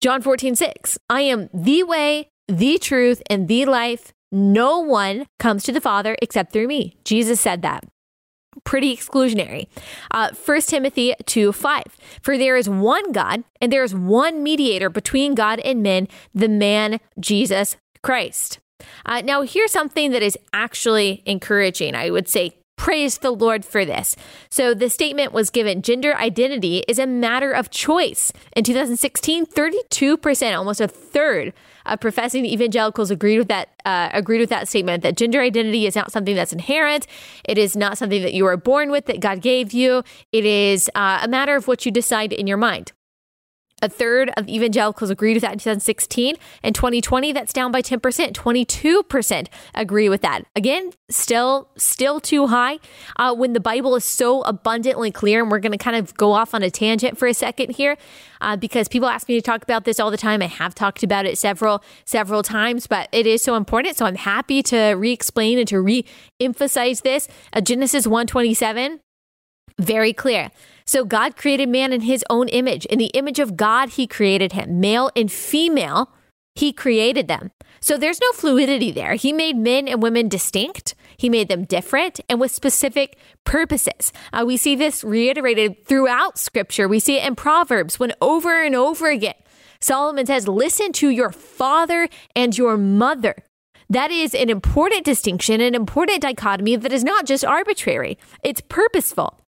John 0.00 0.22
14, 0.22 0.54
6. 0.54 0.98
I 1.08 1.22
am 1.22 1.48
the 1.52 1.82
way, 1.82 2.30
the 2.46 2.78
truth, 2.78 3.22
and 3.28 3.48
the 3.48 3.64
life. 3.64 4.12
No 4.34 4.80
one 4.80 5.26
comes 5.38 5.62
to 5.62 5.70
the 5.70 5.80
Father 5.80 6.16
except 6.20 6.52
through 6.52 6.66
me. 6.66 6.96
Jesus 7.04 7.40
said 7.40 7.62
that. 7.62 7.84
Pretty 8.64 8.94
exclusionary. 8.96 9.68
Uh, 10.10 10.30
1 10.44 10.60
Timothy 10.62 11.14
2 11.24 11.52
5. 11.52 11.84
For 12.20 12.36
there 12.36 12.56
is 12.56 12.68
one 12.68 13.12
God, 13.12 13.44
and 13.60 13.72
there 13.72 13.84
is 13.84 13.94
one 13.94 14.42
mediator 14.42 14.90
between 14.90 15.36
God 15.36 15.60
and 15.60 15.84
men, 15.84 16.08
the 16.34 16.48
man 16.48 16.98
Jesus 17.20 17.76
Christ. 18.02 18.58
Uh, 19.06 19.20
now, 19.20 19.42
here's 19.42 19.70
something 19.70 20.10
that 20.10 20.22
is 20.22 20.36
actually 20.52 21.22
encouraging. 21.26 21.94
I 21.94 22.10
would 22.10 22.28
say 22.28 22.56
Praise 22.76 23.18
the 23.18 23.30
Lord 23.30 23.64
for 23.64 23.84
this. 23.84 24.16
So 24.50 24.74
the 24.74 24.90
statement 24.90 25.32
was 25.32 25.48
given 25.50 25.80
gender 25.80 26.16
identity 26.16 26.84
is 26.88 26.98
a 26.98 27.06
matter 27.06 27.52
of 27.52 27.70
choice. 27.70 28.32
In 28.56 28.64
2016, 28.64 29.46
32%, 29.46 30.58
almost 30.58 30.80
a 30.80 30.88
third 30.88 31.52
of 31.86 32.00
professing 32.00 32.46
evangelicals 32.46 33.10
agreed 33.10 33.38
with 33.38 33.48
that 33.48 33.68
uh, 33.84 34.08
agreed 34.12 34.40
with 34.40 34.50
that 34.50 34.68
statement 34.68 35.02
that 35.02 35.16
gender 35.16 35.40
identity 35.40 35.86
is 35.86 35.94
not 35.94 36.10
something 36.10 36.34
that's 36.34 36.52
inherent. 36.52 37.06
It 37.44 37.58
is 37.58 37.76
not 37.76 37.98
something 37.98 38.22
that 38.22 38.32
you 38.32 38.46
are 38.46 38.56
born 38.56 38.90
with 38.90 39.06
that 39.06 39.20
God 39.20 39.42
gave 39.42 39.72
you. 39.72 40.02
It 40.32 40.44
is 40.44 40.90
uh, 40.94 41.20
a 41.22 41.28
matter 41.28 41.54
of 41.56 41.68
what 41.68 41.84
you 41.84 41.92
decide 41.92 42.32
in 42.32 42.46
your 42.46 42.56
mind. 42.56 42.92
A 43.82 43.88
third 43.88 44.30
of 44.36 44.48
evangelicals 44.48 45.10
agreed 45.10 45.34
with 45.34 45.42
that 45.42 45.52
in 45.52 45.58
2016. 45.58 46.36
In 46.62 46.72
2020, 46.72 47.32
that's 47.32 47.52
down 47.52 47.70
by 47.70 47.82
10%. 47.82 48.32
22% 48.32 49.46
agree 49.74 50.08
with 50.08 50.22
that. 50.22 50.44
Again, 50.56 50.90
still, 51.10 51.68
still 51.76 52.20
too 52.20 52.46
high. 52.46 52.78
Uh, 53.16 53.34
when 53.34 53.52
the 53.52 53.60
Bible 53.60 53.94
is 53.96 54.04
so 54.04 54.42
abundantly 54.42 55.10
clear, 55.10 55.42
and 55.42 55.50
we're 55.50 55.58
going 55.58 55.72
to 55.72 55.78
kind 55.78 55.96
of 55.96 56.14
go 56.14 56.32
off 56.32 56.54
on 56.54 56.62
a 56.62 56.70
tangent 56.70 57.18
for 57.18 57.28
a 57.28 57.34
second 57.34 57.72
here, 57.72 57.96
uh, 58.40 58.56
because 58.56 58.88
people 58.88 59.08
ask 59.08 59.28
me 59.28 59.34
to 59.34 59.42
talk 59.42 59.62
about 59.62 59.84
this 59.84 60.00
all 60.00 60.10
the 60.10 60.16
time. 60.16 60.40
I 60.40 60.46
have 60.46 60.74
talked 60.74 61.02
about 61.02 61.26
it 61.26 61.36
several, 61.36 61.82
several 62.04 62.42
times, 62.42 62.86
but 62.86 63.08
it 63.12 63.26
is 63.26 63.42
so 63.42 63.54
important. 63.54 63.96
So 63.96 64.06
I'm 64.06 64.16
happy 64.16 64.62
to 64.64 64.92
re-explain 64.92 65.58
and 65.58 65.68
to 65.68 65.80
re-emphasize 65.80 67.02
this. 67.02 67.28
Uh, 67.52 67.60
Genesis 67.60 68.06
127, 68.06 69.00
very 69.78 70.12
clear. 70.12 70.50
So 70.86 71.04
God 71.04 71.36
created 71.36 71.68
man 71.68 71.92
in 71.92 72.02
his 72.02 72.24
own 72.28 72.48
image. 72.48 72.84
In 72.86 72.98
the 72.98 73.10
image 73.14 73.38
of 73.38 73.56
God, 73.56 73.90
he 73.90 74.06
created 74.06 74.52
him. 74.52 74.80
Male 74.80 75.10
and 75.16 75.32
female, 75.32 76.10
he 76.54 76.72
created 76.72 77.26
them. 77.26 77.50
So 77.80 77.98
there's 77.98 78.20
no 78.20 78.32
fluidity 78.32 78.90
there. 78.90 79.14
He 79.14 79.32
made 79.32 79.56
men 79.56 79.88
and 79.88 80.02
women 80.02 80.28
distinct. 80.28 80.94
He 81.16 81.28
made 81.28 81.48
them 81.48 81.64
different 81.64 82.20
and 82.28 82.40
with 82.40 82.50
specific 82.50 83.18
purposes. 83.44 84.12
Uh, 84.32 84.44
we 84.46 84.56
see 84.56 84.74
this 84.74 85.04
reiterated 85.04 85.84
throughout 85.86 86.38
scripture. 86.38 86.88
We 86.88 87.00
see 87.00 87.18
it 87.18 87.26
in 87.26 87.34
Proverbs 87.34 87.98
when 87.98 88.12
over 88.20 88.62
and 88.62 88.74
over 88.74 89.10
again, 89.10 89.34
Solomon 89.80 90.24
says, 90.26 90.48
Listen 90.48 90.92
to 90.92 91.10
your 91.10 91.30
father 91.30 92.08
and 92.34 92.56
your 92.56 92.78
mother. 92.78 93.36
That 93.90 94.10
is 94.10 94.34
an 94.34 94.48
important 94.48 95.04
distinction, 95.04 95.60
an 95.60 95.74
important 95.74 96.22
dichotomy 96.22 96.76
that 96.76 96.92
is 96.92 97.04
not 97.04 97.26
just 97.26 97.44
arbitrary, 97.44 98.18
it's 98.42 98.62
purposeful. 98.62 99.43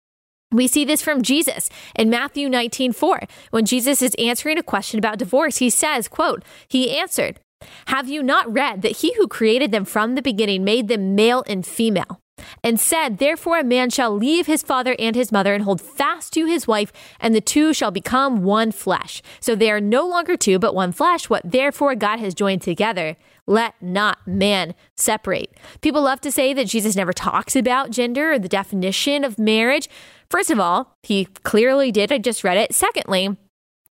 We 0.51 0.67
see 0.67 0.85
this 0.85 1.01
from 1.01 1.21
Jesus 1.21 1.69
in 1.95 2.09
Matthew 2.09 2.49
19, 2.49 2.93
4. 2.93 3.21
When 3.51 3.65
Jesus 3.65 4.01
is 4.01 4.15
answering 4.15 4.57
a 4.57 4.63
question 4.63 4.99
about 4.99 5.17
divorce, 5.17 5.57
he 5.57 5.69
says, 5.69 6.07
quote, 6.07 6.43
He 6.67 6.97
answered, 6.97 7.39
Have 7.87 8.07
you 8.07 8.21
not 8.21 8.51
read 8.51 8.81
that 8.81 8.97
he 8.97 9.13
who 9.15 9.27
created 9.27 9.71
them 9.71 9.85
from 9.85 10.15
the 10.15 10.21
beginning 10.21 10.63
made 10.63 10.87
them 10.87 11.15
male 11.15 11.43
and 11.47 11.65
female? 11.65 12.19
And 12.63 12.79
said, 12.79 13.17
Therefore 13.17 13.59
a 13.59 13.63
man 13.63 13.89
shall 13.89 14.15
leave 14.15 14.45
his 14.45 14.61
father 14.61 14.95
and 14.99 15.15
his 15.15 15.31
mother 15.31 15.53
and 15.53 15.63
hold 15.63 15.81
fast 15.81 16.33
to 16.33 16.45
his 16.45 16.67
wife, 16.67 16.91
and 17.19 17.33
the 17.33 17.41
two 17.41 17.73
shall 17.73 17.91
become 17.91 18.43
one 18.43 18.71
flesh. 18.71 19.21
So 19.39 19.55
they 19.55 19.71
are 19.71 19.81
no 19.81 20.07
longer 20.07 20.37
two, 20.37 20.59
but 20.59 20.75
one 20.75 20.91
flesh. 20.91 21.29
What 21.29 21.49
therefore 21.49 21.95
God 21.95 22.19
has 22.19 22.35
joined 22.35 22.61
together, 22.61 23.15
let 23.47 23.79
not 23.81 24.25
man 24.27 24.73
separate. 24.95 25.53
People 25.81 26.01
love 26.01 26.21
to 26.21 26.31
say 26.31 26.53
that 26.53 26.67
Jesus 26.67 26.95
never 26.95 27.13
talks 27.13 27.55
about 27.55 27.91
gender 27.91 28.33
or 28.33 28.39
the 28.39 28.49
definition 28.49 29.23
of 29.23 29.37
marriage. 29.37 29.87
First 30.29 30.49
of 30.49 30.59
all, 30.59 30.95
he 31.03 31.25
clearly 31.25 31.91
did. 31.91 32.11
I 32.11 32.17
just 32.17 32.43
read 32.43 32.57
it. 32.57 32.73
Secondly, 32.73 33.37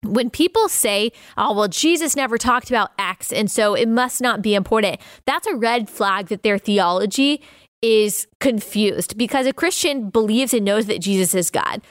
when 0.04 0.30
people 0.30 0.70
say, 0.70 1.12
oh, 1.38 1.54
well, 1.54 1.68
Jesus 1.68 2.16
never 2.16 2.38
talked 2.38 2.70
about 2.70 2.91
X, 2.97 3.34
and 3.34 3.52
so 3.52 3.74
it 3.74 3.88
must 3.88 4.22
not 4.22 4.41
be 4.41 4.56
important, 4.56 5.02
that's 5.26 5.47
a 5.47 5.56
red 5.56 5.89
flag 5.89 6.28
that 6.28 6.43
their 6.43 6.58
theology 6.58 7.41
is 7.82 8.28
confused 8.39 9.18
because 9.18 9.45
a 9.45 9.54
Christian 9.54 10.10
believes 10.10 10.54
and 10.54 10.66
knows 10.66 10.86
that 10.86 11.00
Jesus 11.00 11.34
is 11.34 11.50
God. 11.50 11.82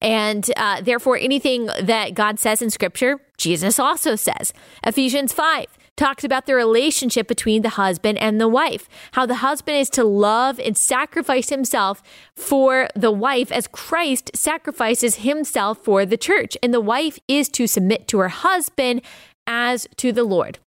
And 0.00 0.50
uh, 0.56 0.82
therefore, 0.82 1.16
anything 1.16 1.66
that 1.80 2.14
God 2.14 2.38
says 2.38 2.60
in 2.60 2.68
scripture, 2.68 3.20
Jesus 3.38 3.78
also 3.78 4.16
says. 4.16 4.52
Ephesians 4.84 5.32
5 5.32 5.66
talks 5.96 6.24
about 6.24 6.46
the 6.46 6.54
relationship 6.54 7.28
between 7.28 7.62
the 7.62 7.70
husband 7.70 8.18
and 8.18 8.40
the 8.40 8.48
wife, 8.48 8.88
how 9.12 9.26
the 9.26 9.36
husband 9.36 9.78
is 9.78 9.90
to 9.90 10.04
love 10.04 10.58
and 10.58 10.76
sacrifice 10.76 11.50
himself 11.50 12.02
for 12.34 12.88
the 12.94 13.10
wife 13.10 13.52
as 13.52 13.66
Christ 13.66 14.30
sacrifices 14.34 15.16
himself 15.16 15.78
for 15.78 16.04
the 16.04 16.16
church. 16.16 16.56
And 16.62 16.74
the 16.74 16.80
wife 16.80 17.18
is 17.28 17.48
to 17.50 17.66
submit 17.66 18.08
to 18.08 18.18
her 18.18 18.28
husband 18.28 19.02
as 19.46 19.86
to 19.96 20.12
the 20.12 20.24
Lord. 20.24 20.58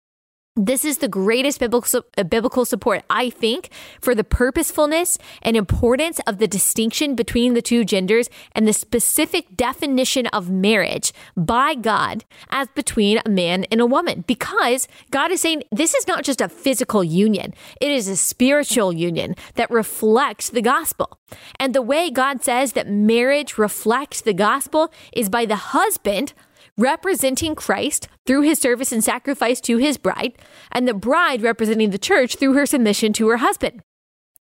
This 0.59 0.87
is 0.87 0.99
the 0.99 1.09
greatest 1.09 1.61
biblical, 1.61 2.03
uh, 2.17 2.23
biblical 2.23 2.65
support, 2.65 3.05
I 3.11 3.29
think, 3.29 3.69
for 4.01 4.15
the 4.15 4.25
purposefulness 4.25 5.19
and 5.43 5.55
importance 5.55 6.19
of 6.27 6.39
the 6.39 6.49
distinction 6.49 7.15
between 7.15 7.53
the 7.53 7.61
two 7.61 7.85
genders 7.85 8.31
and 8.53 8.67
the 8.67 8.73
specific 8.73 9.55
definition 9.55 10.27
of 10.29 10.49
marriage 10.49 11.13
by 11.37 11.75
God 11.75 12.25
as 12.49 12.69
between 12.69 13.21
a 13.27 13.29
man 13.29 13.65
and 13.65 13.83
a 13.83 13.87
woman. 13.87 14.25
Because 14.27 14.89
God 15.11 15.31
is 15.31 15.43
saying 15.43 15.63
this 15.71 15.93
is 15.93 16.09
not 16.09 16.25
just 16.25 16.41
a 16.41 16.49
physical 16.49 17.05
union, 17.05 17.53
it 17.79 17.91
is 17.91 18.09
a 18.09 18.17
spiritual 18.17 18.95
union 18.95 19.35
that 19.57 19.71
reflects 19.71 20.49
the 20.49 20.63
gospel. 20.63 21.19
And 21.61 21.75
the 21.75 21.83
way 21.83 22.09
God 22.09 22.43
says 22.43 22.73
that 22.73 22.89
marriage 22.89 23.59
reflects 23.59 24.23
the 24.23 24.33
gospel 24.33 24.91
is 25.13 25.29
by 25.29 25.45
the 25.45 25.57
husband 25.57 26.33
representing 26.79 27.55
Christ 27.55 28.09
through 28.27 28.43
his 28.43 28.59
service 28.59 28.93
and 28.93 29.03
sacrifice 29.03 29.61
to 29.63 29.77
his 29.79 29.97
bride, 29.97 30.35
and 30.71 30.87
the 30.87 30.95
bride 30.95 31.43
representing 31.43 31.91
the 31.91 31.99
church 31.99 32.37
through 32.37 32.55
her 32.55 32.67
submission 32.67 33.13
to 33.15 33.29
her 33.29 33.39
husband. 33.39 33.83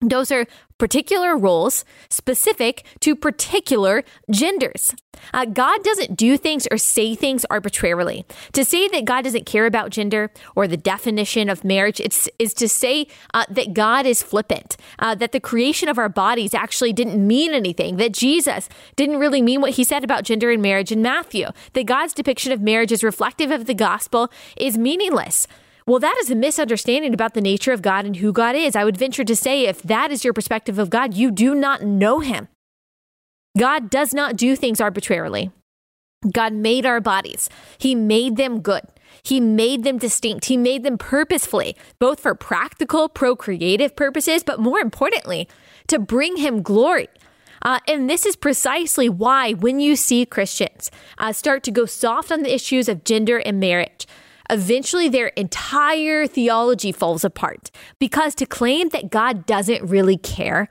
Those 0.03 0.31
are 0.31 0.47
particular 0.77 1.39
roles 1.39 1.83
specific 2.11 2.85
to 3.01 3.17
particular 3.17 4.05
genders. 4.31 4.95
Uh, 5.33 5.47
God 5.47 5.83
doesn't 5.83 6.17
do 6.17 6.37
things 6.37 6.69
or 6.71 6.77
say 6.77 7.15
things 7.15 7.47
arbitrarily. 7.49 8.27
To 8.53 8.63
say 8.63 8.89
that 8.89 9.07
God 9.07 9.23
doesn't 9.23 9.47
care 9.47 9.65
about 9.65 9.89
gender 9.89 10.31
or 10.55 10.69
the 10.69 10.77
definition 10.77 11.49
of 11.49 11.65
marriage 11.65 11.99
it's, 11.99 12.29
is 12.39 12.53
to 12.55 12.69
say 12.69 13.07
uh, 13.33 13.47
that 13.49 13.73
God 13.73 14.05
is 14.05 14.23
flippant, 14.23 14.77
uh, 14.99 15.15
that 15.15 15.33
the 15.33 15.41
creation 15.41 15.89
of 15.89 15.97
our 15.97 16.11
bodies 16.11 16.53
actually 16.53 16.93
didn't 16.93 17.27
mean 17.27 17.55
anything, 17.55 17.97
that 17.97 18.13
Jesus 18.13 18.69
didn't 18.97 19.17
really 19.19 19.41
mean 19.41 19.63
what 19.63 19.73
he 19.73 19.85
said 19.85 20.05
about 20.05 20.25
gender 20.25 20.51
and 20.51 20.61
marriage 20.61 20.93
in 20.93 21.01
Matthew, 21.01 21.47
that 21.73 21.87
God's 21.87 22.13
depiction 22.13 22.53
of 22.53 22.61
marriage 22.61 22.93
is 22.93 23.03
reflective 23.03 23.51
of 23.51 23.65
the 23.65 23.75
gospel 23.75 24.31
is 24.59 24.77
meaningless. 24.77 25.47
Well, 25.87 26.01
that 26.01 26.17
is 26.21 26.31
a 26.31 26.35
misunderstanding 26.35 27.15
about 27.15 27.35
the 27.35 27.41
nature 27.41 27.73
of 27.73 27.81
God 27.81 28.05
and 28.05 28.17
who 28.17 28.33
God 28.33 28.57
is. 28.57 28.75
I 28.75 28.85
would 28.85 28.97
venture 28.97 29.25
to 29.25 29.37
say 29.37 29.67
if 29.67 29.83
that 29.83 30.11
is 30.11 30.25
your 30.25 30.33
perspective 30.33 30.81
of 30.81 30.91
God, 30.91 31.15
you 31.15 31.31
do 31.31 31.55
not 31.55 31.83
know 31.83 32.19
him. 32.19 32.49
God 33.57 33.89
does 33.89 34.13
not 34.13 34.37
do 34.37 34.57
things 34.57 34.81
arbitrarily. 34.81 35.53
God 36.33 36.53
made 36.53 36.87
our 36.87 37.01
bodies. 37.01 37.49
He 37.79 37.95
made 37.95 38.37
them 38.37 38.61
good. 38.61 38.83
He 39.23 39.41
made 39.41 39.85
them 39.85 39.99
distinct. 39.99 40.47
He 40.47 40.57
made 40.57 40.83
them 40.83 40.99
purposefully, 40.99 41.77
both 41.99 42.21
for 42.21 42.35
practical, 42.35 43.09
procreative 43.09 43.95
purposes, 43.95 44.43
but 44.43 44.61
more 44.61 44.81
importantly, 44.81 45.49
to 45.87 45.99
bring 45.99 46.37
him 46.37 46.63
glory. 46.63 47.09
Uh, 47.63 47.79
and 47.89 48.11
this 48.11 48.27
is 48.27 48.37
precisely 48.37 49.09
why, 49.09 49.53
when 49.53 49.81
you 49.81 49.97
see 49.97 50.27
Christians 50.27 50.91
uh, 51.19 51.33
start 51.33 51.63
to 51.65 51.71
go 51.71 51.87
soft 51.87 52.31
on 52.31 52.43
the 52.43 52.55
issues 52.55 52.89
of 52.89 53.05
gender 53.05 53.39
and 53.39 53.59
marriage, 53.59 54.07
eventually 54.51 55.09
their 55.09 55.29
entire 55.29 56.27
theology 56.27 56.93
falls 56.93 57.25
apart 57.25 57.71
because 57.99 58.35
to 58.37 58.47
claim 58.47 58.91
that 58.91 59.11
God 59.11 59.47
doesn't 59.47 59.87
really 59.87 60.17
care 60.17 60.69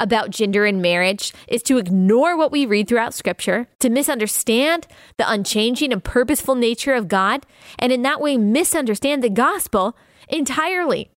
about 0.00 0.30
gender 0.30 0.64
and 0.64 0.80
marriage 0.80 1.32
is 1.48 1.62
to 1.64 1.78
ignore 1.78 2.36
what 2.36 2.52
we 2.52 2.66
read 2.66 2.88
throughout 2.88 3.14
scripture, 3.14 3.66
to 3.80 3.90
misunderstand 3.90 4.86
the 5.16 5.30
unchanging 5.30 5.92
and 5.92 6.04
purposeful 6.04 6.54
nature 6.54 6.94
of 6.94 7.08
God, 7.08 7.44
and 7.78 7.92
in 7.92 8.02
that 8.02 8.20
way 8.20 8.36
misunderstand 8.36 9.22
the 9.22 9.30
gospel 9.30 9.96
entirely. 10.28 11.10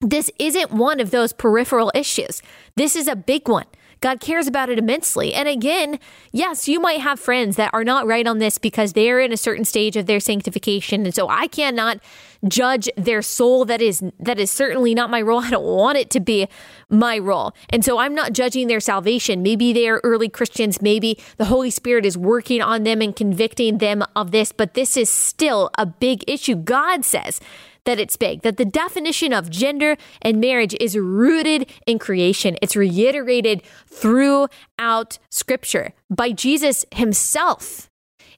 This 0.00 0.30
isn't 0.38 0.72
one 0.72 1.00
of 1.00 1.10
those 1.10 1.32
peripheral 1.32 1.92
issues. 1.94 2.42
This 2.76 2.96
is 2.96 3.08
a 3.08 3.16
big 3.16 3.48
one. 3.48 3.66
God 4.02 4.20
cares 4.20 4.48
about 4.48 4.68
it 4.68 4.78
immensely. 4.78 5.32
And 5.32 5.48
again, 5.48 5.98
yes, 6.32 6.68
you 6.68 6.80
might 6.80 7.00
have 7.00 7.20
friends 7.20 7.56
that 7.56 7.70
are 7.72 7.84
not 7.84 8.06
right 8.06 8.26
on 8.26 8.38
this 8.38 8.58
because 8.58 8.92
they're 8.92 9.20
in 9.20 9.32
a 9.32 9.36
certain 9.36 9.64
stage 9.64 9.96
of 9.96 10.06
their 10.06 10.18
sanctification. 10.20 11.04
And 11.06 11.14
so 11.14 11.28
I 11.28 11.46
cannot 11.46 12.00
judge 12.46 12.90
their 12.96 13.22
soul. 13.22 13.64
That 13.64 13.80
is 13.80 14.02
that 14.18 14.40
is 14.40 14.50
certainly 14.50 14.92
not 14.92 15.08
my 15.08 15.22
role. 15.22 15.40
I 15.44 15.50
don't 15.50 15.64
want 15.64 15.98
it 15.98 16.10
to 16.10 16.20
be 16.20 16.48
my 16.90 17.16
role. 17.16 17.54
And 17.70 17.84
so 17.84 17.98
I'm 17.98 18.14
not 18.14 18.32
judging 18.32 18.66
their 18.66 18.80
salvation. 18.80 19.40
Maybe 19.40 19.72
they 19.72 19.88
are 19.88 20.00
early 20.02 20.28
Christians. 20.28 20.82
Maybe 20.82 21.16
the 21.36 21.44
Holy 21.44 21.70
Spirit 21.70 22.04
is 22.04 22.18
working 22.18 22.60
on 22.60 22.82
them 22.82 23.00
and 23.00 23.14
convicting 23.14 23.78
them 23.78 24.02
of 24.16 24.32
this, 24.32 24.50
but 24.50 24.74
this 24.74 24.96
is 24.96 25.10
still 25.10 25.70
a 25.78 25.86
big 25.86 26.24
issue. 26.26 26.56
God 26.56 27.04
says 27.04 27.40
that 27.84 27.98
it's 27.98 28.16
big, 28.16 28.42
that 28.42 28.56
the 28.56 28.64
definition 28.64 29.32
of 29.32 29.50
gender 29.50 29.96
and 30.20 30.40
marriage 30.40 30.74
is 30.80 30.96
rooted 30.96 31.70
in 31.86 31.98
creation. 31.98 32.56
It's 32.62 32.76
reiterated 32.76 33.62
throughout 33.86 35.18
scripture 35.30 35.92
by 36.10 36.32
Jesus 36.32 36.84
himself. 36.92 37.90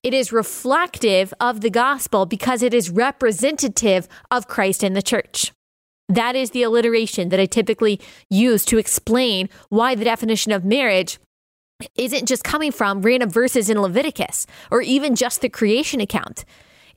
It 0.03 0.13
is 0.13 0.33
reflective 0.33 1.33
of 1.41 1.63
the 1.63 1.71
gospel 1.71 2.27
because 2.27 2.63
it 2.63 2.75
is 2.75 2.91
representative 2.91 4.07
of 4.31 4.49
Christ 4.49 4.83
and 4.83 4.95
the 4.95 5.03
church. 5.03 5.53
That 6.09 6.37
is 6.37 6.51
the 6.51 6.63
alliteration 6.63 7.31
that 7.31 7.41
I 7.41 7.47
typically 7.47 8.01
use 8.29 8.67
to 8.67 8.77
explain 8.77 9.49
why 9.71 9.95
the 9.95 10.05
definition 10.05 10.53
of 10.53 10.65
marriage 10.65 11.19
isn't 11.97 12.27
just 12.27 12.45
coming 12.45 12.71
from 12.71 13.03
random 13.03 13.31
verses 13.31 13.71
in 13.71 13.81
Leviticus 13.81 14.47
or 14.71 14.83
even 14.83 15.17
just 15.17 15.41
the 15.41 15.49
creation 15.49 16.01
account. 16.01 16.45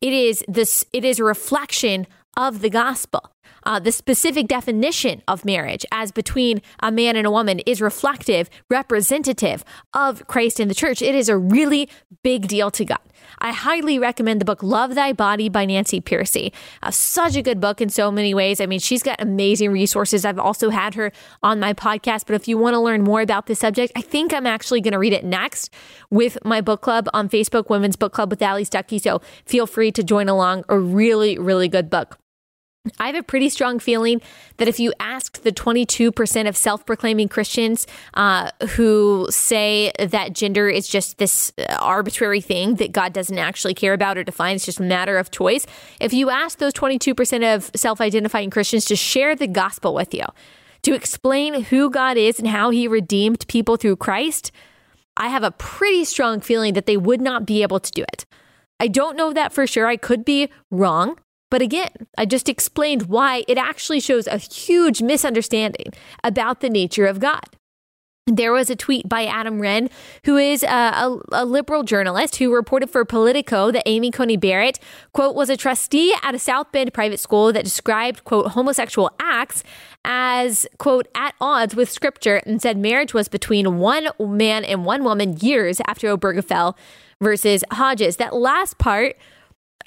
It 0.01 0.13
is 0.13 0.43
this 0.47 0.85
it 0.93 1.03
is 1.03 1.19
a 1.19 1.23
reflection 1.23 2.07
of 2.37 2.61
the 2.61 2.69
gospel. 2.69 3.31
uh, 3.67 3.79
the 3.79 3.91
specific 3.91 4.47
definition 4.47 5.21
of 5.27 5.43
marriage 5.43 5.85
as 5.91 6.11
between 6.11 6.61
a 6.81 6.91
man 6.91 7.15
and 7.17 7.27
a 7.27 7.31
woman 7.31 7.59
is 7.59 7.81
reflective, 7.81 8.49
representative 8.69 9.63
of 9.93 10.25
Christ 10.27 10.59
in 10.59 10.69
the 10.69 10.73
church. 10.73 11.01
It 11.01 11.13
is 11.13 11.27
a 11.27 11.37
really 11.37 11.89
big 12.23 12.47
deal 12.47 12.71
to 12.71 12.85
God. 12.85 12.99
I 13.39 13.51
highly 13.51 13.99
recommend 13.99 14.39
the 14.39 14.45
book 14.45 14.63
Love 14.63 14.95
Thy 14.95 15.11
Body 15.11 15.49
by 15.49 15.65
Nancy 15.65 15.99
Pearcey. 15.99 16.53
Uh, 16.81 16.91
such 16.91 17.35
a 17.35 17.41
good 17.41 17.59
book 17.59 17.81
in 17.81 17.89
so 17.89 18.09
many 18.09 18.33
ways. 18.33 18.61
I 18.61 18.65
mean, 18.65 18.79
she's 18.79 19.03
got 19.03 19.21
amazing 19.21 19.71
resources. 19.71 20.23
I've 20.23 20.39
also 20.39 20.69
had 20.69 20.93
her 20.95 21.11
on 21.43 21.59
my 21.59 21.73
podcast, 21.73 22.25
but 22.25 22.35
if 22.35 22.47
you 22.47 22.57
want 22.57 22.75
to 22.75 22.79
learn 22.79 23.03
more 23.03 23.21
about 23.21 23.47
this 23.47 23.59
subject, 23.59 23.91
I 23.97 24.01
think 24.01 24.33
I'm 24.33 24.47
actually 24.47 24.79
going 24.79 24.93
to 24.93 24.99
read 24.99 25.13
it 25.13 25.25
next 25.25 25.73
with 26.09 26.37
my 26.45 26.61
book 26.61 26.81
club 26.81 27.09
on 27.13 27.27
Facebook, 27.27 27.69
Women's 27.69 27.97
Book 27.97 28.13
Club 28.13 28.31
with 28.31 28.41
Allie 28.41 28.65
Stuckey. 28.65 29.01
So 29.01 29.21
feel 29.45 29.67
free 29.67 29.91
to 29.91 30.03
join 30.03 30.29
along. 30.29 30.63
A 30.69 30.79
really, 30.79 31.37
really 31.37 31.67
good 31.67 31.89
book. 31.89 32.17
I 32.99 33.07
have 33.07 33.15
a 33.15 33.23
pretty 33.23 33.49
strong 33.49 33.79
feeling 33.79 34.21
that 34.57 34.67
if 34.67 34.79
you 34.79 34.93
ask 34.99 35.41
the 35.41 35.51
22% 35.51 36.47
of 36.47 36.57
self 36.57 36.85
proclaiming 36.85 37.27
Christians 37.27 37.87
uh, 38.13 38.51
who 38.69 39.27
say 39.29 39.91
that 39.99 40.33
gender 40.33 40.69
is 40.69 40.87
just 40.87 41.17
this 41.17 41.51
arbitrary 41.79 42.41
thing 42.41 42.75
that 42.75 42.91
God 42.91 43.13
doesn't 43.13 43.37
actually 43.37 43.73
care 43.73 43.93
about 43.93 44.17
or 44.17 44.23
define, 44.23 44.55
it's 44.55 44.65
just 44.65 44.79
a 44.79 44.83
matter 44.83 45.17
of 45.17 45.31
choice. 45.31 45.65
If 45.99 46.13
you 46.13 46.29
ask 46.29 46.59
those 46.59 46.73
22% 46.73 47.55
of 47.55 47.71
self 47.75 48.01
identifying 48.01 48.49
Christians 48.49 48.85
to 48.85 48.95
share 48.95 49.35
the 49.35 49.47
gospel 49.47 49.93
with 49.93 50.13
you, 50.13 50.25
to 50.83 50.93
explain 50.93 51.63
who 51.63 51.89
God 51.89 52.17
is 52.17 52.39
and 52.39 52.47
how 52.47 52.69
he 52.69 52.87
redeemed 52.87 53.47
people 53.47 53.77
through 53.77 53.97
Christ, 53.97 54.51
I 55.17 55.29
have 55.29 55.43
a 55.43 55.51
pretty 55.51 56.05
strong 56.05 56.39
feeling 56.39 56.73
that 56.73 56.85
they 56.85 56.97
would 56.97 57.21
not 57.21 57.45
be 57.45 57.63
able 57.63 57.79
to 57.79 57.91
do 57.91 58.03
it. 58.03 58.25
I 58.79 58.87
don't 58.87 59.17
know 59.17 59.33
that 59.33 59.53
for 59.53 59.65
sure. 59.65 59.87
I 59.87 59.97
could 59.97 60.23
be 60.23 60.49
wrong. 60.69 61.17
But 61.49 61.61
again, 61.61 61.89
I 62.17 62.25
just 62.25 62.49
explained 62.49 63.03
why 63.03 63.45
it 63.47 63.57
actually 63.57 63.99
shows 63.99 64.27
a 64.27 64.37
huge 64.37 65.01
misunderstanding 65.01 65.93
about 66.23 66.59
the 66.59 66.69
nature 66.69 67.05
of 67.05 67.19
God. 67.19 67.45
There 68.27 68.51
was 68.51 68.69
a 68.69 68.75
tweet 68.75 69.07
by 69.07 69.25
Adam 69.25 69.61
Wren, 69.61 69.89
who 70.25 70.35
is 70.35 70.61
a, 70.61 70.67
a, 70.67 71.19
a, 71.31 71.45
liberal 71.45 71.83
journalist 71.83 72.35
who 72.35 72.53
reported 72.53 72.89
for 72.89 73.05
Politico 73.05 73.71
that 73.71 73.83
Amy 73.85 74.11
Coney 74.11 74.35
Barrett, 74.35 74.79
quote, 75.13 75.33
was 75.33 75.49
a 75.49 75.55
trustee 75.55 76.13
at 76.21 76.35
a 76.35 76.39
South 76.39 76.73
Bend 76.73 76.93
private 76.93 77.21
school 77.21 77.53
that 77.53 77.63
described, 77.63 78.25
quote, 78.25 78.47
homosexual 78.51 79.11
acts 79.21 79.63
as, 80.03 80.67
quote, 80.77 81.07
at 81.15 81.35
odds 81.39 81.73
with 81.73 81.89
scripture 81.89 82.41
and 82.45 82.61
said 82.61 82.77
marriage 82.77 83.13
was 83.13 83.29
between 83.29 83.77
one 83.77 84.09
man 84.19 84.65
and 84.65 84.83
one 84.83 85.05
woman 85.05 85.37
years 85.37 85.79
after 85.87 86.09
Obergefell 86.09 86.75
versus 87.21 87.63
Hodges. 87.71 88.17
That 88.17 88.35
last 88.35 88.77
part 88.77 89.15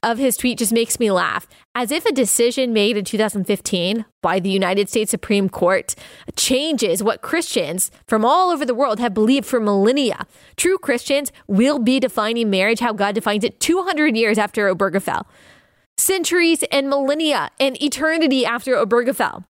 of 0.02 0.18
his 0.18 0.36
tweet 0.36 0.58
just 0.58 0.72
makes 0.72 0.98
me 0.98 1.10
laugh. 1.10 1.46
As 1.74 1.90
if 1.90 2.06
a 2.06 2.12
decision 2.12 2.72
made 2.72 2.96
in 2.96 3.04
2015 3.04 4.04
by 4.22 4.40
the 4.40 4.50
United 4.50 4.88
States 4.88 5.10
Supreme 5.10 5.48
Court 5.48 5.94
changes 6.36 7.02
what 7.02 7.22
Christians 7.22 7.90
from 8.06 8.24
all 8.24 8.50
over 8.50 8.64
the 8.64 8.74
world 8.74 8.98
have 8.98 9.14
believed 9.14 9.46
for 9.46 9.60
millennia. 9.60 10.26
True 10.56 10.78
Christians 10.78 11.32
will 11.46 11.78
be 11.78 12.00
defining 12.00 12.50
marriage 12.50 12.80
how 12.80 12.92
God 12.92 13.14
defines 13.14 13.44
it 13.44 13.60
200 13.60 14.16
years 14.16 14.38
after 14.38 14.72
Obergefell, 14.72 15.24
centuries 15.98 16.64
and 16.72 16.88
millennia 16.88 17.50
and 17.58 17.80
eternity 17.82 18.44
after 18.46 18.74
Obergefell. 18.74 19.44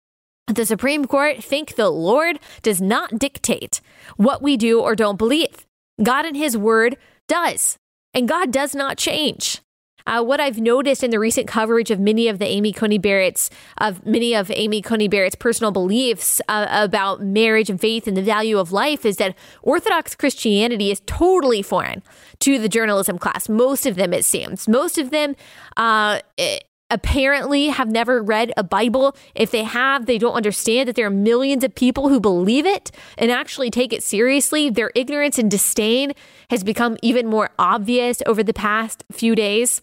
The 0.47 0.65
Supreme 0.65 1.05
Court 1.05 1.45
think 1.45 1.75
the 1.75 1.91
Lord 1.91 2.41
does 2.63 2.81
not 2.81 3.19
dictate 3.19 3.83
what 4.17 4.41
we 4.41 4.57
do 4.57 4.81
or 4.81 4.97
don't 4.97 5.19
believe. 5.19 5.67
God 6.03 6.25
and 6.25 6.37
His 6.37 6.57
Word 6.57 6.97
does, 7.27 7.77
and 8.15 8.27
God 8.27 8.51
does 8.51 8.75
not 8.75 8.97
change. 8.97 9.61
Uh, 10.09 10.23
what 10.23 10.41
I've 10.41 10.59
noticed 10.59 11.05
in 11.05 11.11
the 11.11 11.19
recent 11.19 11.47
coverage 11.47 11.91
of 11.91 12.01
many 12.01 12.29
of 12.29 12.39
the 12.39 12.47
Amy 12.47 12.73
Coney 12.73 12.97
Barrett's 12.97 13.51
of 13.77 14.05
many 14.07 14.35
of 14.35 14.51
Amy 14.51 14.81
Coney 14.81 15.07
Barrett's 15.07 15.35
personal 15.35 15.71
beliefs 15.71 16.41
uh, 16.49 16.67
about 16.71 17.23
marriage 17.23 17.69
and 17.69 17.79
faith 17.79 18.07
and 18.07 18.17
the 18.17 18.23
value 18.23 18.59
of 18.59 18.73
life 18.73 19.05
is 19.05 19.19
that 19.19 19.37
Orthodox 19.63 20.15
Christianity 20.15 20.91
is 20.91 21.03
totally 21.05 21.61
foreign 21.61 22.03
to 22.41 22.59
the 22.59 22.71
journalism 22.71 23.19
class. 23.19 23.51
Most 23.51 23.85
of 23.85 23.97
them, 23.97 24.15
it 24.15 24.25
seems, 24.25 24.67
most 24.67 24.97
of 24.97 25.11
them. 25.11 25.37
Uh, 25.77 26.21
it, 26.39 26.65
apparently 26.91 27.67
have 27.67 27.91
never 27.91 28.23
read 28.23 28.51
a 28.57 28.63
Bible. 28.63 29.15
If 29.35 29.51
they 29.51 29.63
have, 29.63 30.07
they 30.07 30.17
don't 30.17 30.33
understand 30.33 30.89
that 30.89 30.97
there 30.97 31.07
are 31.07 31.11
millions 31.11 31.63
of 31.63 31.75
people 31.75 32.09
who 32.09 32.19
believe 32.19 32.65
it 32.65 32.91
and 33.19 33.31
actually 33.31 33.69
take 33.69 33.93
it 33.93 34.03
seriously. 34.03 34.71
Their 34.71 34.91
ignorance 34.95 35.39
and 35.39 35.51
disdain 35.51 36.15
has 36.49 36.65
become 36.65 36.97
even 37.03 37.27
more 37.27 37.51
obvious 37.59 38.23
over 38.25 38.43
the 38.43 38.55
past 38.55 39.05
few 39.13 39.35
days. 39.35 39.83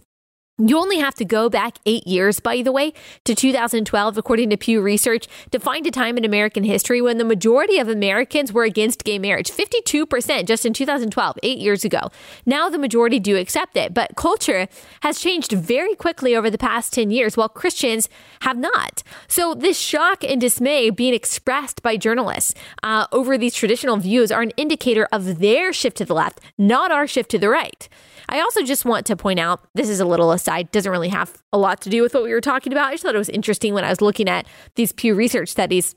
You 0.58 0.78
only 0.80 1.00
have 1.00 1.16
to 1.16 1.26
go 1.26 1.50
back 1.50 1.80
eight 1.86 2.08
years, 2.08 2.40
by 2.40 2.62
the 2.62 2.72
way, 2.72 2.94
to 3.26 3.36
2012, 3.36 4.18
according 4.18 4.52
to 4.52 4.58
Pew 4.58 4.80
Research, 4.80 5.28
to 5.52 5.60
find 5.60 5.86
a 5.86 5.92
time 5.92 6.18
in 6.18 6.24
American 6.24 6.64
history 6.64 7.02
when 7.02 7.18
the 7.18 7.26
majority 7.26 7.78
of 7.78 7.90
Americans 7.90 8.54
were 8.54 8.64
against 8.64 9.04
gay 9.04 9.20
marriage. 9.20 9.52
52% 9.52 10.46
just 10.46 10.66
in 10.66 10.72
2012, 10.72 11.40
eight 11.44 11.58
years 11.58 11.84
ago. 11.84 12.10
Now 12.46 12.70
the 12.70 12.78
majority 12.78 13.20
do 13.20 13.36
accept 13.36 13.76
it, 13.76 13.94
but 13.94 14.16
culture 14.16 14.70
has 15.02 15.20
changed 15.20 15.52
very 15.52 15.94
quickly 15.94 16.38
over 16.38 16.50
the 16.50 16.58
past 16.58 16.94
10 16.94 17.12
years, 17.12 17.36
while 17.36 17.50
Christians 17.50 18.08
have 18.40 18.58
not. 18.58 19.04
So 19.28 19.56
this 19.56 19.78
shock 19.78 20.24
and 20.24 20.40
dismay 20.40 20.90
being 20.90 21.14
expressed 21.14 21.84
by 21.84 21.98
journalists 21.98 22.54
uh, 22.82 23.08
over 23.12 23.38
these 23.38 23.56
traditional 23.56 23.98
views 23.98 24.32
are 24.32 24.44
an 24.44 24.52
indicator 24.56 25.06
of 25.12 25.40
their 25.40 25.74
shift 25.74 25.98
to 25.98 26.06
the 26.06 26.14
left, 26.14 26.40
not 26.58 26.92
our 26.92 27.08
shift 27.08 27.30
to 27.32 27.40
the 27.40 27.50
right. 27.50 27.90
I 28.28 28.40
also 28.40 28.64
just 28.64 28.86
want 28.86 29.06
to 29.08 29.16
point 29.16 29.40
out 29.40 29.68
this 29.74 29.90
is 29.90 30.00
a 30.00 30.06
little 30.06 30.32
aside, 30.46 30.72
doesn't 30.72 30.92
really 30.92 31.10
have 31.10 31.42
a 31.52 31.58
lot 31.58 31.82
to 31.82 31.90
do 31.90 32.02
with 32.02 32.14
what 32.14 32.24
we 32.24 32.32
were 32.32 32.42
talking 32.42 32.72
about. 32.72 32.90
I 32.90 32.92
just 32.92 33.04
thought 33.04 33.16
it 33.16 33.20
was 33.20 33.30
interesting 33.30 33.74
when 33.74 33.84
I 33.84 33.90
was 33.90 34.02
looking 34.02 34.30
at 34.30 34.46
these 34.76 34.92
Pew 34.92 35.16
Research 35.16 35.50
studies 35.50 35.96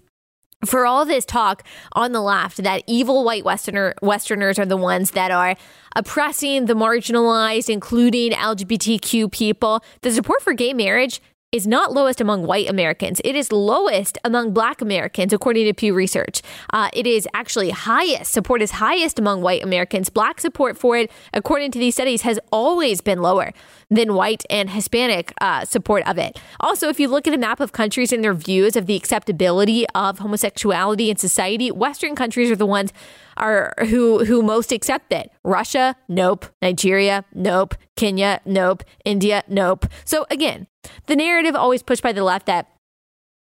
for 0.65 0.87
all 0.87 1.05
this 1.05 1.25
talk 1.25 1.63
on 1.93 2.13
the 2.13 2.21
left 2.21 2.57
that 2.65 2.83
evil 2.87 3.25
white 3.25 3.45
westerner 3.45 3.95
westerners 4.03 4.59
are 4.59 4.67
the 4.67 4.77
ones 4.77 5.13
that 5.13 5.31
are 5.31 5.55
oppressing 5.95 6.67
the 6.67 6.75
marginalized 6.75 7.69
including 7.69 8.33
lgbtq 8.33 9.31
people 9.31 9.81
the 10.03 10.11
support 10.11 10.43
for 10.43 10.53
gay 10.53 10.73
marriage 10.73 11.21
is 11.51 11.67
not 11.67 11.95
lowest 11.95 12.21
among 12.21 12.43
white 12.43 12.69
Americans. 12.69 13.23
It 13.25 13.35
is 13.35 13.51
lowest 13.51 14.19
among 14.23 14.53
black 14.53 14.83
Americans, 14.83 15.33
according 15.33 15.65
to 15.65 15.73
Pew 15.73 15.95
Research. 15.95 16.43
Uh, 16.75 16.91
it 16.93 17.07
is 17.07 17.27
actually 17.33 17.71
highest. 17.71 18.35
Support 18.35 18.61
is 18.61 18.73
highest 18.73 19.19
among 19.19 19.41
white 19.41 19.65
Americans. 19.65 20.11
Black 20.11 20.43
support 20.43 20.77
for 20.77 20.99
it, 20.99 21.11
according 21.33 21.71
to 21.71 21.79
these 21.79 21.95
studies, 21.95 22.21
has 22.21 22.39
always 22.53 23.01
been 23.01 23.23
lower 23.23 23.55
than 23.91 24.15
white 24.15 24.45
and 24.51 24.71
Hispanic 24.71 25.33
uh, 25.41 25.65
support 25.65 26.07
of 26.07 26.19
it. 26.19 26.39
Also, 26.61 26.89
if 26.89 27.01
you 27.01 27.09
look 27.09 27.27
at 27.27 27.35
a 27.35 27.39
map 27.39 27.61
of 27.61 27.73
countries 27.73 28.13
and 28.13 28.23
their 28.23 28.35
views 28.35 28.77
of 28.77 28.87
the 28.87 28.97
acceptability 28.97 29.87
of 29.95 30.19
homosexuality 30.19 31.11
in 31.11 31.17
society, 31.17 31.71
Western 31.71 32.15
countries 32.15 32.51
are 32.51 32.57
the 32.57 32.67
ones 32.67 32.93
are 33.37 33.73
who 33.89 34.25
who 34.25 34.43
most 34.43 34.73
accept 34.73 35.13
it. 35.13 35.31
Russia, 35.45 35.97
nope. 36.09 36.47
Nigeria, 36.61 37.25
nope. 37.33 37.75
Kenya, 37.97 38.41
nope. 38.45 38.83
India, 39.05 39.43
nope. 39.49 39.87
So 40.05 40.27
again, 40.31 40.67
the 41.07 41.17
narrative 41.17 41.55
always 41.55 41.83
pushed 41.83 42.03
by 42.03 42.13
the 42.13 42.25
left 42.25 42.47
that 42.47 42.69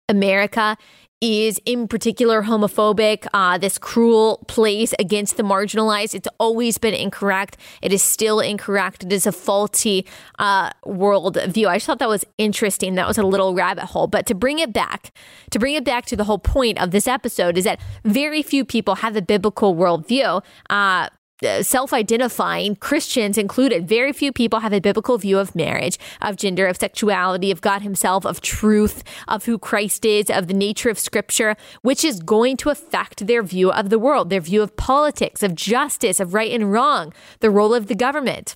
America 0.09 0.77
is 1.19 1.59
in 1.65 1.87
particular 1.87 2.43
homophobic, 2.43 3.27
uh, 3.33 3.57
this 3.57 3.77
cruel 3.77 4.43
place 4.47 4.93
against 4.99 5.37
the 5.37 5.43
marginalized. 5.43 6.13
It's 6.13 6.27
always 6.39 6.77
been 6.77 6.93
incorrect. 6.93 7.57
It 7.81 7.91
is 7.91 8.03
still 8.03 8.39
incorrect. 8.39 9.03
It 9.03 9.11
is 9.11 9.25
a 9.25 9.31
faulty 9.31 10.05
uh, 10.37 10.71
world 10.85 11.37
view. 11.47 11.67
I 11.67 11.77
just 11.77 11.87
thought 11.87 11.99
that 11.99 12.09
was 12.09 12.23
interesting. 12.37 12.95
That 12.95 13.07
was 13.07 13.17
a 13.17 13.23
little 13.23 13.55
rabbit 13.55 13.85
hole. 13.85 14.07
But 14.07 14.25
to 14.27 14.35
bring 14.35 14.59
it 14.59 14.73
back, 14.73 15.11
to 15.49 15.59
bring 15.59 15.73
it 15.73 15.83
back 15.83 16.05
to 16.07 16.15
the 16.15 16.25
whole 16.25 16.39
point 16.39 16.79
of 16.79 16.91
this 16.91 17.07
episode 17.07 17.57
is 17.57 17.63
that 17.63 17.79
very 18.03 18.43
few 18.43 18.63
people 18.63 18.95
have 18.95 19.15
a 19.15 19.21
biblical 19.21 19.75
worldview. 19.75 20.43
Uh, 20.69 21.09
Uh, 21.43 21.61
self 21.61 21.93
identifying, 21.93 22.75
Christians 22.75 23.37
included, 23.37 23.87
very 23.87 24.11
few 24.11 24.31
people 24.31 24.61
have 24.61 24.73
a 24.73 24.81
biblical 24.81 25.19
view 25.19 25.37
of 25.37 25.55
marriage, 25.55 25.99
of 26.19 26.35
gender, 26.35 26.65
of 26.65 26.77
sexuality, 26.77 27.51
of 27.51 27.61
God 27.61 27.83
Himself, 27.83 28.25
of 28.25 28.41
truth, 28.41 29.03
of 29.27 29.45
who 29.45 29.59
Christ 29.59 30.03
is, 30.03 30.31
of 30.31 30.47
the 30.47 30.55
nature 30.55 30.89
of 30.89 30.97
Scripture, 30.97 31.55
which 31.83 32.03
is 32.03 32.21
going 32.21 32.57
to 32.57 32.71
affect 32.71 33.27
their 33.27 33.43
view 33.43 33.71
of 33.71 33.91
the 33.91 33.99
world, 33.99 34.31
their 34.31 34.41
view 34.41 34.63
of 34.63 34.75
politics, 34.77 35.43
of 35.43 35.53
justice, 35.53 36.19
of 36.19 36.33
right 36.33 36.51
and 36.51 36.71
wrong, 36.71 37.13
the 37.39 37.51
role 37.51 37.75
of 37.75 37.85
the 37.85 37.95
government. 37.95 38.55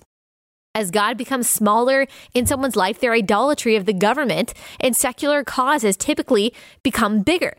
As 0.74 0.90
God 0.90 1.16
becomes 1.16 1.48
smaller 1.48 2.06
in 2.34 2.46
someone's 2.46 2.76
life, 2.76 2.98
their 2.98 3.12
idolatry 3.12 3.76
of 3.76 3.84
the 3.84 3.92
government 3.92 4.54
and 4.80 4.96
secular 4.96 5.44
causes 5.44 5.96
typically 5.96 6.52
become 6.82 7.22
bigger. 7.22 7.54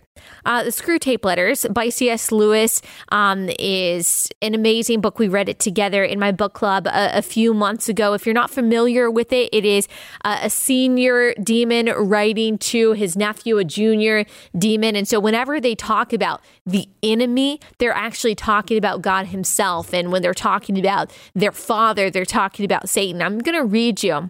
Uh, 0.46 0.64
the 0.64 0.70
Screwtape 0.70 1.24
Letters 1.24 1.66
by 1.72 1.90
C.S. 1.90 2.32
Lewis 2.32 2.82
um, 3.10 3.50
is 3.60 4.30
an 4.42 4.54
amazing 4.54 5.02
book. 5.02 5.20
We 5.20 5.28
read 5.28 5.50
it 5.50 5.60
together 5.60 6.04
in 6.04 6.20
my 6.20 6.32
book 6.32 6.54
club 6.54 6.88
a, 6.88 7.18
a 7.18 7.22
few 7.22 7.54
months 7.54 7.90
ago. 7.90 8.14
If 8.14 8.26
you're 8.26 8.34
not 8.34 8.50
familiar 8.50 9.10
with 9.10 9.32
it, 9.32 9.50
it 9.52 9.66
is 9.66 9.88
uh, 10.26 10.40
a 10.42 10.50
senior 10.50 11.34
demon 11.36 11.88
writing 11.88 12.58
to 12.60 12.94
his 12.94 13.16
nephew, 13.16 13.58
a 13.58 13.64
junior 13.64 14.26
demon. 14.58 14.96
And 14.96 15.08
so 15.08 15.20
whenever 15.20 15.60
they 15.60 15.76
talk 15.76 16.14
about 16.14 16.42
the 16.66 16.88
enemy, 17.02 17.60
they're 17.78 17.94
actually 17.94 18.36
talking 18.36 18.78
about 18.78 19.02
God 19.02 19.28
Himself. 19.28 19.94
And 19.94 20.12
when 20.12 20.22
they're 20.22 20.34
talking 20.34 20.80
about 20.80 21.12
their 21.34 21.52
father, 21.52 22.10
they're 22.10 22.26
talking 22.26 22.66
about 22.66 22.90
Satan. 22.90 23.22
I'm 23.22 23.40
going 23.40 23.58
to 23.58 23.66
read 23.66 24.04
you 24.04 24.30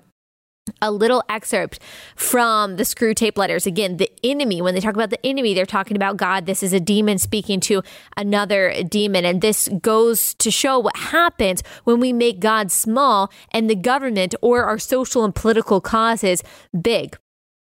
a 0.81 0.91
little 0.91 1.23
excerpt 1.29 1.79
from 2.15 2.77
the 2.77 2.83
Screwtape 2.83 3.37
Letters. 3.37 3.65
Again, 3.65 3.97
the 3.97 4.11
enemy, 4.23 4.61
when 4.61 4.73
they 4.73 4.81
talk 4.81 4.95
about 4.95 5.09
the 5.09 5.25
enemy, 5.25 5.53
they're 5.53 5.65
talking 5.65 5.97
about 5.97 6.17
God. 6.17 6.45
This 6.45 6.63
is 6.63 6.73
a 6.73 6.79
demon 6.79 7.17
speaking 7.17 7.59
to 7.61 7.83
another 8.15 8.73
demon. 8.83 9.25
And 9.25 9.41
this 9.41 9.69
goes 9.81 10.33
to 10.35 10.51
show 10.51 10.79
what 10.79 10.95
happens 10.95 11.63
when 11.83 11.99
we 11.99 12.13
make 12.13 12.39
God 12.39 12.71
small 12.71 13.31
and 13.51 13.69
the 13.69 13.75
government 13.75 14.35
or 14.41 14.63
our 14.63 14.79
social 14.79 15.23
and 15.23 15.35
political 15.35 15.81
causes 15.81 16.43
big. 16.79 17.17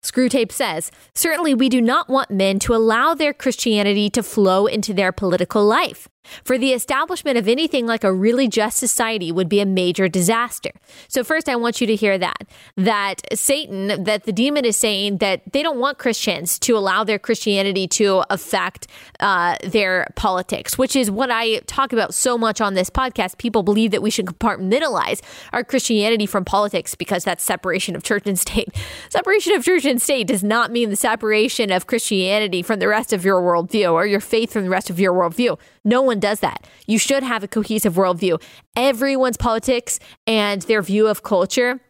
Screwtape 0.02 0.52
says, 0.52 0.92
Certainly, 1.14 1.54
we 1.54 1.68
do 1.68 1.82
not 1.82 2.08
want 2.08 2.30
men 2.30 2.58
to 2.60 2.74
allow 2.74 3.12
their 3.14 3.34
Christianity 3.34 4.08
to 4.10 4.22
flow 4.22 4.66
into 4.66 4.94
their 4.94 5.10
political 5.10 5.64
life. 5.66 6.08
For 6.44 6.58
the 6.58 6.72
establishment 6.72 7.38
of 7.38 7.48
anything 7.48 7.86
like 7.86 8.04
a 8.04 8.12
really 8.12 8.48
just 8.48 8.78
society 8.78 9.32
would 9.32 9.48
be 9.48 9.60
a 9.60 9.66
major 9.66 10.08
disaster. 10.08 10.70
So, 11.08 11.24
first, 11.24 11.48
I 11.48 11.56
want 11.56 11.80
you 11.80 11.86
to 11.86 11.96
hear 11.96 12.18
that 12.18 12.44
that 12.76 13.22
Satan, 13.34 14.04
that 14.04 14.24
the 14.24 14.32
demon 14.32 14.64
is 14.64 14.76
saying 14.76 15.18
that 15.18 15.42
they 15.52 15.62
don't 15.62 15.78
want 15.78 15.98
Christians 15.98 16.58
to 16.60 16.76
allow 16.76 17.04
their 17.04 17.18
Christianity 17.18 17.86
to 17.88 18.24
affect 18.30 18.86
uh, 19.20 19.56
their 19.62 20.06
politics, 20.16 20.78
which 20.78 20.96
is 20.96 21.10
what 21.10 21.30
I 21.30 21.58
talk 21.60 21.92
about 21.92 22.14
so 22.14 22.36
much 22.38 22.60
on 22.60 22.74
this 22.74 22.90
podcast. 22.90 23.38
People 23.38 23.62
believe 23.62 23.90
that 23.90 24.02
we 24.02 24.10
should 24.10 24.26
compartmentalize 24.26 25.20
our 25.52 25.64
Christianity 25.64 26.26
from 26.26 26.44
politics 26.44 26.94
because 26.94 27.24
that's 27.24 27.42
separation 27.42 27.96
of 27.96 28.02
church 28.02 28.24
and 28.26 28.38
state. 28.38 28.68
Separation 29.08 29.54
of 29.54 29.64
church 29.64 29.84
and 29.84 30.00
state 30.00 30.26
does 30.26 30.42
not 30.42 30.70
mean 30.70 30.90
the 30.90 30.96
separation 30.96 31.70
of 31.70 31.86
Christianity 31.86 32.62
from 32.62 32.78
the 32.78 32.88
rest 32.88 33.12
of 33.12 33.24
your 33.24 33.40
worldview 33.40 33.92
or 33.92 34.06
your 34.06 34.20
faith 34.20 34.52
from 34.52 34.64
the 34.64 34.70
rest 34.70 34.90
of 34.90 35.00
your 35.00 35.12
worldview. 35.12 35.58
No 35.84 36.02
one 36.02 36.15
does 36.20 36.40
that. 36.40 36.66
You 36.86 36.98
should 36.98 37.22
have 37.22 37.42
a 37.42 37.48
cohesive 37.48 37.94
worldview. 37.94 38.42
Everyone's 38.74 39.36
politics 39.36 39.98
and 40.26 40.62
their 40.62 40.82
view 40.82 41.06
of 41.06 41.22
culture 41.22 41.80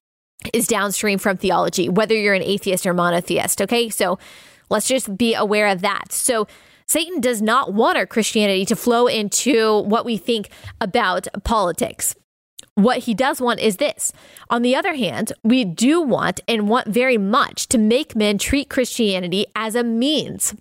is 0.52 0.66
downstream 0.66 1.18
from 1.18 1.36
theology, 1.36 1.88
whether 1.88 2.14
you're 2.14 2.34
an 2.34 2.42
atheist 2.42 2.86
or 2.86 2.94
monotheist. 2.94 3.62
Okay. 3.62 3.88
So 3.88 4.18
let's 4.70 4.88
just 4.88 5.16
be 5.16 5.34
aware 5.34 5.68
of 5.68 5.80
that. 5.80 6.12
So 6.12 6.46
Satan 6.86 7.20
does 7.20 7.42
not 7.42 7.72
want 7.72 7.98
our 7.98 8.06
Christianity 8.06 8.64
to 8.66 8.76
flow 8.76 9.06
into 9.06 9.80
what 9.82 10.04
we 10.04 10.16
think 10.16 10.50
about 10.80 11.26
politics. 11.42 12.14
What 12.74 12.98
he 12.98 13.14
does 13.14 13.40
want 13.40 13.60
is 13.60 13.78
this. 13.78 14.12
On 14.50 14.62
the 14.62 14.76
other 14.76 14.94
hand, 14.94 15.32
we 15.42 15.64
do 15.64 16.02
want 16.02 16.40
and 16.46 16.68
want 16.68 16.88
very 16.88 17.16
much 17.16 17.68
to 17.68 17.78
make 17.78 18.14
men 18.14 18.38
treat 18.38 18.68
Christianity 18.68 19.46
as 19.56 19.74
a 19.74 19.82
means 19.82 20.54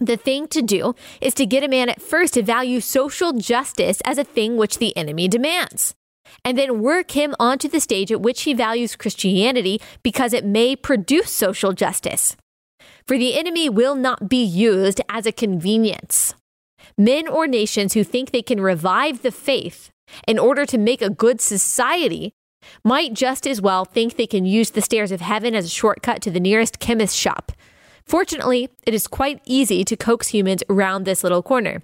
the 0.00 0.16
thing 0.16 0.48
to 0.48 0.62
do 0.62 0.94
is 1.20 1.34
to 1.34 1.46
get 1.46 1.62
a 1.62 1.68
man 1.68 1.88
at 1.88 2.00
first 2.00 2.34
to 2.34 2.42
value 2.42 2.80
social 2.80 3.34
justice 3.34 4.00
as 4.04 4.18
a 4.18 4.24
thing 4.24 4.56
which 4.56 4.78
the 4.78 4.96
enemy 4.96 5.28
demands, 5.28 5.94
and 6.44 6.56
then 6.56 6.80
work 6.80 7.10
him 7.12 7.34
onto 7.38 7.68
the 7.68 7.80
stage 7.80 8.10
at 8.10 8.22
which 8.22 8.42
he 8.42 8.54
values 8.54 8.96
Christianity 8.96 9.80
because 10.02 10.32
it 10.32 10.44
may 10.44 10.74
produce 10.74 11.30
social 11.30 11.72
justice. 11.72 12.36
For 13.06 13.18
the 13.18 13.38
enemy 13.38 13.68
will 13.68 13.94
not 13.94 14.28
be 14.28 14.42
used 14.42 15.00
as 15.08 15.26
a 15.26 15.32
convenience. 15.32 16.34
Men 16.96 17.28
or 17.28 17.46
nations 17.46 17.94
who 17.94 18.04
think 18.04 18.30
they 18.30 18.42
can 18.42 18.60
revive 18.60 19.22
the 19.22 19.32
faith 19.32 19.90
in 20.26 20.38
order 20.38 20.64
to 20.66 20.78
make 20.78 21.02
a 21.02 21.10
good 21.10 21.40
society 21.40 22.32
might 22.84 23.14
just 23.14 23.46
as 23.46 23.60
well 23.60 23.84
think 23.84 24.16
they 24.16 24.26
can 24.26 24.44
use 24.44 24.70
the 24.70 24.82
stairs 24.82 25.12
of 25.12 25.20
heaven 25.20 25.54
as 25.54 25.64
a 25.64 25.68
shortcut 25.68 26.22
to 26.22 26.30
the 26.30 26.40
nearest 26.40 26.78
chemist 26.78 27.16
shop 27.16 27.52
Fortunately, 28.10 28.68
it 28.84 28.92
is 28.92 29.06
quite 29.06 29.40
easy 29.44 29.84
to 29.84 29.96
coax 29.96 30.26
humans 30.26 30.64
around 30.68 31.04
this 31.04 31.22
little 31.22 31.44
corner. 31.44 31.80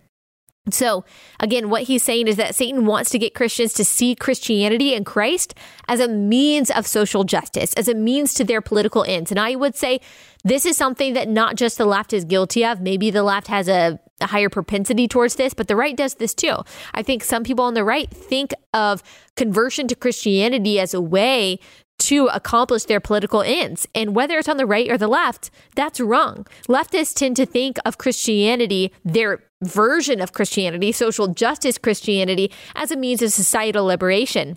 So, 0.73 1.05
again, 1.39 1.71
what 1.71 1.85
he's 1.85 2.03
saying 2.03 2.27
is 2.27 2.35
that 2.35 2.57
Satan 2.57 2.85
wants 2.85 3.11
to 3.11 3.19
get 3.21 3.37
Christians 3.37 3.73
to 3.75 3.85
see 3.85 4.17
Christianity 4.17 4.93
and 4.93 5.07
Christ 5.07 5.55
as 5.87 6.01
a 6.01 6.09
means 6.09 6.69
of 6.69 6.85
social 6.85 7.23
justice, 7.23 7.73
as 7.75 7.87
a 7.87 7.95
means 7.95 8.35
to 8.35 8.43
their 8.43 8.61
political 8.61 9.05
ends. 9.05 9.31
And 9.31 9.39
I 9.39 9.55
would 9.55 9.77
say 9.77 10.01
this 10.43 10.67
is 10.67 10.77
something 10.77 11.13
that 11.13 11.29
not 11.29 11.55
just 11.55 11.79
the 11.79 11.87
left 11.87 12.13
is 12.13 12.25
guilty 12.25 12.65
of. 12.65 12.81
Maybe 12.81 13.13
the 13.13 13.23
left 13.23 13.47
has 13.47 13.69
a, 13.69 14.01
a 14.21 14.27
higher 14.27 14.51
propensity 14.51 15.07
towards 15.07 15.37
this, 15.37 15.55
but 15.55 15.69
the 15.69 15.77
right 15.77 15.97
does 15.97 16.15
this 16.15 16.35
too. 16.35 16.57
I 16.93 17.05
think 17.05 17.23
some 17.23 17.45
people 17.45 17.65
on 17.65 17.75
the 17.75 17.85
right 17.85 18.11
think 18.11 18.53
of 18.75 19.01
conversion 19.37 19.87
to 19.87 19.95
Christianity 19.95 20.81
as 20.81 20.93
a 20.93 21.01
way 21.01 21.61
to 21.99 22.27
accomplish 22.29 22.85
their 22.85 23.01
political 23.01 23.43
ends. 23.43 23.87
And 23.95 24.15
whether 24.15 24.39
it's 24.39 24.49
on 24.49 24.57
the 24.57 24.67
right 24.67 24.91
or 24.91 24.99
the 24.99 25.09
left, 25.09 25.51
that's 25.75 26.01
wrong. 26.01 26.47
Leftists 26.69 27.15
tend 27.15 27.37
to 27.37 27.47
think 27.47 27.79
of 27.85 27.99
Christianity, 27.99 28.93
their 29.05 29.43
version 29.63 30.21
of 30.21 30.33
Christianity, 30.33 30.93
social 30.93 31.29
justice 31.29 31.79
Christianity, 31.79 32.53
as 32.75 32.91
a 32.91 32.97
means 32.97 33.23
of 33.23 33.33
societal 33.33 33.85
liberation 33.85 34.57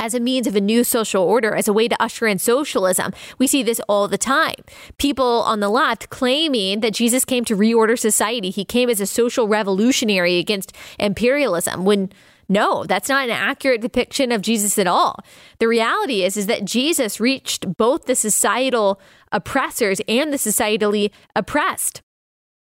as 0.00 0.14
a 0.14 0.20
means 0.20 0.46
of 0.46 0.56
a 0.56 0.60
new 0.60 0.82
social 0.82 1.22
order, 1.22 1.54
as 1.54 1.68
a 1.68 1.72
way 1.72 1.88
to 1.88 2.02
usher 2.02 2.26
in 2.26 2.38
socialism. 2.38 3.12
We 3.38 3.46
see 3.46 3.62
this 3.62 3.80
all 3.88 4.08
the 4.08 4.18
time. 4.18 4.54
People 4.98 5.42
on 5.42 5.60
the 5.60 5.68
left 5.68 6.08
claiming 6.08 6.80
that 6.80 6.94
Jesus 6.94 7.24
came 7.24 7.44
to 7.44 7.56
reorder 7.56 7.98
society. 7.98 8.50
He 8.50 8.64
came 8.64 8.88
as 8.88 9.00
a 9.00 9.06
social 9.06 9.46
revolutionary 9.46 10.38
against 10.38 10.74
imperialism 10.98 11.84
when 11.84 12.10
no, 12.48 12.84
that's 12.84 13.08
not 13.08 13.24
an 13.24 13.30
accurate 13.30 13.80
depiction 13.80 14.32
of 14.32 14.42
Jesus 14.42 14.78
at 14.78 14.86
all. 14.86 15.18
The 15.58 15.68
reality 15.68 16.22
is 16.22 16.36
is 16.36 16.46
that 16.46 16.64
Jesus 16.64 17.20
reached 17.20 17.76
both 17.76 18.06
the 18.06 18.14
societal 18.14 19.00
oppressors 19.32 20.00
and 20.08 20.32
the 20.32 20.36
societally 20.36 21.10
oppressed 21.34 22.02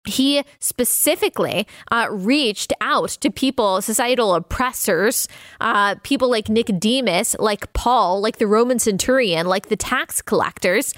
he 0.08 0.42
specifically 0.58 1.66
uh, 1.90 2.06
reached 2.10 2.72
out 2.80 3.10
to 3.10 3.30
people, 3.30 3.80
societal 3.82 4.34
oppressors, 4.34 5.28
uh, 5.60 5.96
people 6.02 6.30
like 6.30 6.48
Nicodemus, 6.48 7.36
like 7.38 7.72
Paul, 7.72 8.20
like 8.20 8.38
the 8.38 8.46
Roman 8.46 8.78
centurion, 8.78 9.46
like 9.46 9.68
the 9.68 9.76
tax 9.76 10.22
collectors, 10.22 10.94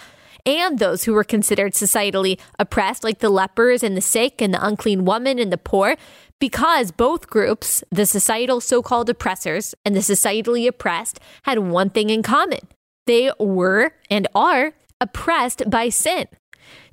and 0.46 0.78
those 0.78 1.04
who 1.04 1.12
were 1.12 1.24
considered 1.24 1.74
societally 1.74 2.38
oppressed, 2.58 3.04
like 3.04 3.18
the 3.18 3.28
lepers 3.28 3.82
and 3.82 3.96
the 3.96 4.00
sick 4.00 4.40
and 4.40 4.54
the 4.54 4.64
unclean 4.64 5.04
woman 5.04 5.38
and 5.38 5.52
the 5.52 5.58
poor, 5.58 5.96
because 6.40 6.90
both 6.90 7.28
groups, 7.28 7.84
the 7.90 8.06
societal 8.06 8.60
so 8.60 8.82
called 8.82 9.08
oppressors 9.08 9.74
and 9.84 9.94
the 9.94 10.00
societally 10.00 10.66
oppressed, 10.66 11.20
had 11.44 11.58
one 11.58 11.90
thing 11.90 12.10
in 12.10 12.22
common 12.22 12.60
they 13.06 13.30
were 13.38 13.92
and 14.10 14.28
are 14.34 14.72
oppressed 15.00 15.68
by 15.68 15.88
sin. 15.88 16.26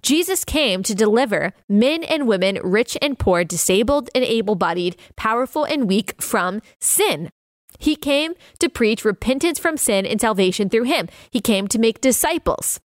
Jesus 0.01 0.43
came 0.43 0.81
to 0.83 0.95
deliver 0.95 1.53
men 1.69 2.03
and 2.03 2.27
women, 2.27 2.59
rich 2.63 2.97
and 3.01 3.19
poor, 3.19 3.43
disabled 3.43 4.09
and 4.15 4.23
able 4.23 4.55
bodied, 4.55 4.95
powerful 5.15 5.63
and 5.63 5.87
weak 5.87 6.19
from 6.21 6.61
sin. 6.79 7.29
He 7.77 7.95
came 7.95 8.33
to 8.59 8.69
preach 8.69 9.05
repentance 9.05 9.59
from 9.59 9.77
sin 9.77 10.05
and 10.05 10.19
salvation 10.19 10.69
through 10.69 10.83
him. 10.83 11.07
He 11.29 11.41
came 11.41 11.67
to 11.67 11.77
make 11.77 12.01
disciples 12.01 12.79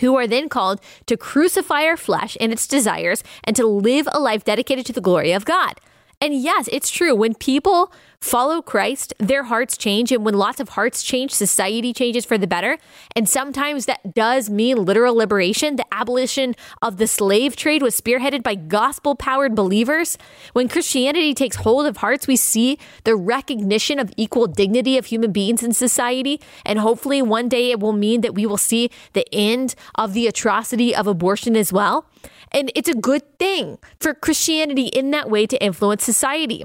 who 0.00 0.16
are 0.16 0.26
then 0.26 0.48
called 0.48 0.80
to 1.06 1.16
crucify 1.16 1.84
our 1.84 1.96
flesh 1.96 2.36
and 2.40 2.52
its 2.52 2.66
desires 2.66 3.22
and 3.44 3.54
to 3.56 3.66
live 3.66 4.08
a 4.12 4.20
life 4.20 4.44
dedicated 4.44 4.86
to 4.86 4.92
the 4.92 5.00
glory 5.00 5.32
of 5.32 5.44
God. 5.44 5.80
And 6.20 6.34
yes, 6.34 6.68
it's 6.72 6.90
true. 6.90 7.14
When 7.14 7.34
people 7.34 7.92
follow 8.20 8.62
Christ, 8.62 9.12
their 9.18 9.44
hearts 9.44 9.76
change. 9.76 10.10
And 10.10 10.24
when 10.24 10.34
lots 10.34 10.60
of 10.60 10.70
hearts 10.70 11.02
change, 11.02 11.30
society 11.30 11.92
changes 11.92 12.24
for 12.24 12.38
the 12.38 12.46
better. 12.46 12.78
And 13.14 13.28
sometimes 13.28 13.84
that 13.86 14.14
does 14.14 14.48
mean 14.48 14.84
literal 14.84 15.14
liberation. 15.14 15.76
The 15.76 15.84
abolition 15.92 16.54
of 16.80 16.96
the 16.96 17.06
slave 17.06 17.54
trade 17.54 17.82
was 17.82 18.00
spearheaded 18.00 18.42
by 18.42 18.54
gospel 18.54 19.14
powered 19.14 19.54
believers. 19.54 20.16
When 20.54 20.68
Christianity 20.68 21.34
takes 21.34 21.56
hold 21.56 21.86
of 21.86 21.98
hearts, 21.98 22.26
we 22.26 22.36
see 22.36 22.78
the 23.04 23.14
recognition 23.14 23.98
of 23.98 24.12
equal 24.16 24.46
dignity 24.46 24.96
of 24.96 25.06
human 25.06 25.32
beings 25.32 25.62
in 25.62 25.74
society. 25.74 26.40
And 26.64 26.78
hopefully 26.78 27.20
one 27.20 27.48
day 27.48 27.70
it 27.70 27.80
will 27.80 27.92
mean 27.92 28.22
that 28.22 28.34
we 28.34 28.46
will 28.46 28.56
see 28.56 28.90
the 29.12 29.26
end 29.32 29.74
of 29.96 30.14
the 30.14 30.26
atrocity 30.26 30.94
of 30.96 31.06
abortion 31.06 31.56
as 31.56 31.72
well. 31.72 32.06
And 32.52 32.70
it's 32.74 32.88
a 32.88 32.94
good 32.94 33.38
thing 33.38 33.78
for 34.00 34.14
Christianity 34.14 34.86
in 34.86 35.10
that 35.10 35.30
way 35.30 35.46
to 35.46 35.62
influence 35.62 36.04
society. 36.04 36.64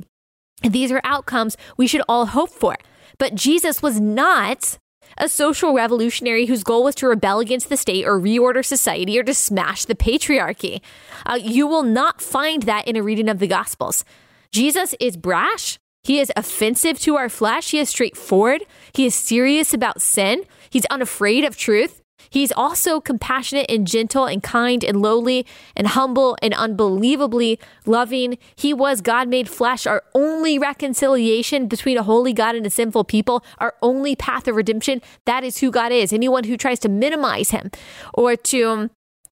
These 0.61 0.91
are 0.91 1.01
outcomes 1.03 1.57
we 1.77 1.87
should 1.87 2.03
all 2.07 2.27
hope 2.27 2.51
for. 2.51 2.75
But 3.17 3.35
Jesus 3.35 3.81
was 3.81 3.99
not 3.99 4.77
a 5.17 5.27
social 5.27 5.73
revolutionary 5.73 6.45
whose 6.45 6.63
goal 6.63 6.83
was 6.83 6.95
to 6.95 7.07
rebel 7.07 7.39
against 7.39 7.69
the 7.69 7.77
state 7.77 8.05
or 8.05 8.19
reorder 8.19 8.63
society 8.63 9.19
or 9.19 9.23
to 9.23 9.33
smash 9.33 9.85
the 9.85 9.95
patriarchy. 9.95 10.81
Uh, 11.25 11.39
you 11.41 11.67
will 11.67 11.83
not 11.83 12.21
find 12.21 12.63
that 12.63 12.87
in 12.87 12.95
a 12.95 13.03
reading 13.03 13.29
of 13.29 13.39
the 13.39 13.47
Gospels. 13.47 14.05
Jesus 14.51 14.95
is 14.99 15.17
brash. 15.17 15.77
He 16.03 16.19
is 16.19 16.31
offensive 16.35 16.99
to 17.01 17.15
our 17.15 17.29
flesh. 17.29 17.71
He 17.71 17.79
is 17.79 17.89
straightforward. 17.89 18.65
He 18.93 19.05
is 19.05 19.15
serious 19.15 19.73
about 19.73 20.01
sin. 20.01 20.43
He's 20.69 20.85
unafraid 20.85 21.43
of 21.43 21.57
truth. 21.57 22.00
He's 22.31 22.53
also 22.53 23.01
compassionate 23.01 23.69
and 23.69 23.85
gentle 23.85 24.25
and 24.25 24.41
kind 24.41 24.83
and 24.83 25.01
lowly 25.01 25.45
and 25.75 25.85
humble 25.85 26.37
and 26.41 26.53
unbelievably 26.53 27.59
loving. 27.85 28.37
He 28.55 28.73
was 28.73 29.01
God 29.01 29.27
made 29.27 29.49
flesh, 29.49 29.85
our 29.85 30.03
only 30.15 30.57
reconciliation 30.57 31.67
between 31.67 31.97
a 31.97 32.03
holy 32.03 32.31
God 32.31 32.55
and 32.55 32.65
a 32.65 32.69
sinful 32.69 33.03
people, 33.03 33.43
our 33.57 33.75
only 33.81 34.15
path 34.15 34.47
of 34.47 34.55
redemption. 34.55 35.01
That 35.25 35.43
is 35.43 35.57
who 35.57 35.71
God 35.71 35.91
is. 35.91 36.13
Anyone 36.13 36.45
who 36.45 36.55
tries 36.55 36.79
to 36.79 36.89
minimize 36.89 37.51
him 37.51 37.69
or 38.13 38.37
to 38.37 38.89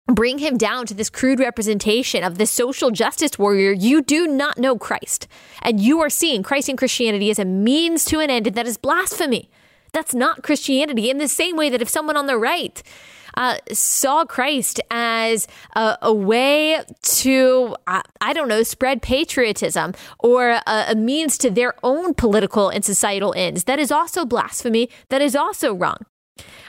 bring 0.08 0.40
him 0.40 0.58
down 0.58 0.88
to 0.88 0.94
this 0.94 1.10
crude 1.10 1.40
representation 1.40 2.24
of 2.24 2.40
this 2.40 2.50
social 2.50 2.90
justice 2.90 3.38
warrior, 3.38 3.74
you 3.74 4.02
do 4.02 4.28
not 4.28 4.58
know 4.58 4.76
Christ. 4.76 5.28
And 5.62 5.80
you 5.80 6.00
are 6.00 6.10
seeing 6.10 6.42
Christ 6.42 6.70
and 6.70 6.78
Christianity 6.78 7.30
as 7.30 7.38
a 7.38 7.46
means 7.46 8.06
to 8.06 8.20
an 8.20 8.32
end, 8.32 8.48
and 8.48 8.56
that 8.56 8.66
is 8.66 8.78
blasphemy. 8.78 9.52
That's 9.98 10.14
not 10.14 10.44
Christianity. 10.44 11.10
In 11.10 11.18
the 11.18 11.28
same 11.28 11.58
way 11.58 11.70
that 11.70 11.82
if 11.82 11.90
someone 11.90 12.16
on 12.16 12.28
the 12.28 12.38
right 12.38 12.84
uh, 13.36 13.58
saw 13.74 14.26
Christ 14.26 14.80
as 14.92 15.48
a, 15.76 15.98
a 16.04 16.14
way 16.14 16.84
to, 17.02 17.76
uh, 17.88 18.04
I 18.22 18.34
don't 18.34 18.48
know, 18.48 18.62
spread 18.62 19.02
patriotism 19.02 19.96
or 20.20 20.50
a, 20.50 20.62
a 20.68 20.94
means 20.94 21.36
to 21.40 21.50
their 21.50 21.74
own 21.82 22.14
political 22.14 22.70
and 22.70 22.86
societal 22.86 23.34
ends. 23.36 23.64
That 23.64 23.80
is 23.80 23.92
also 23.92 24.24
blasphemy. 24.24 24.88
That 25.10 25.24
is 25.24 25.36
also 25.36 25.74
wrong. 25.74 25.98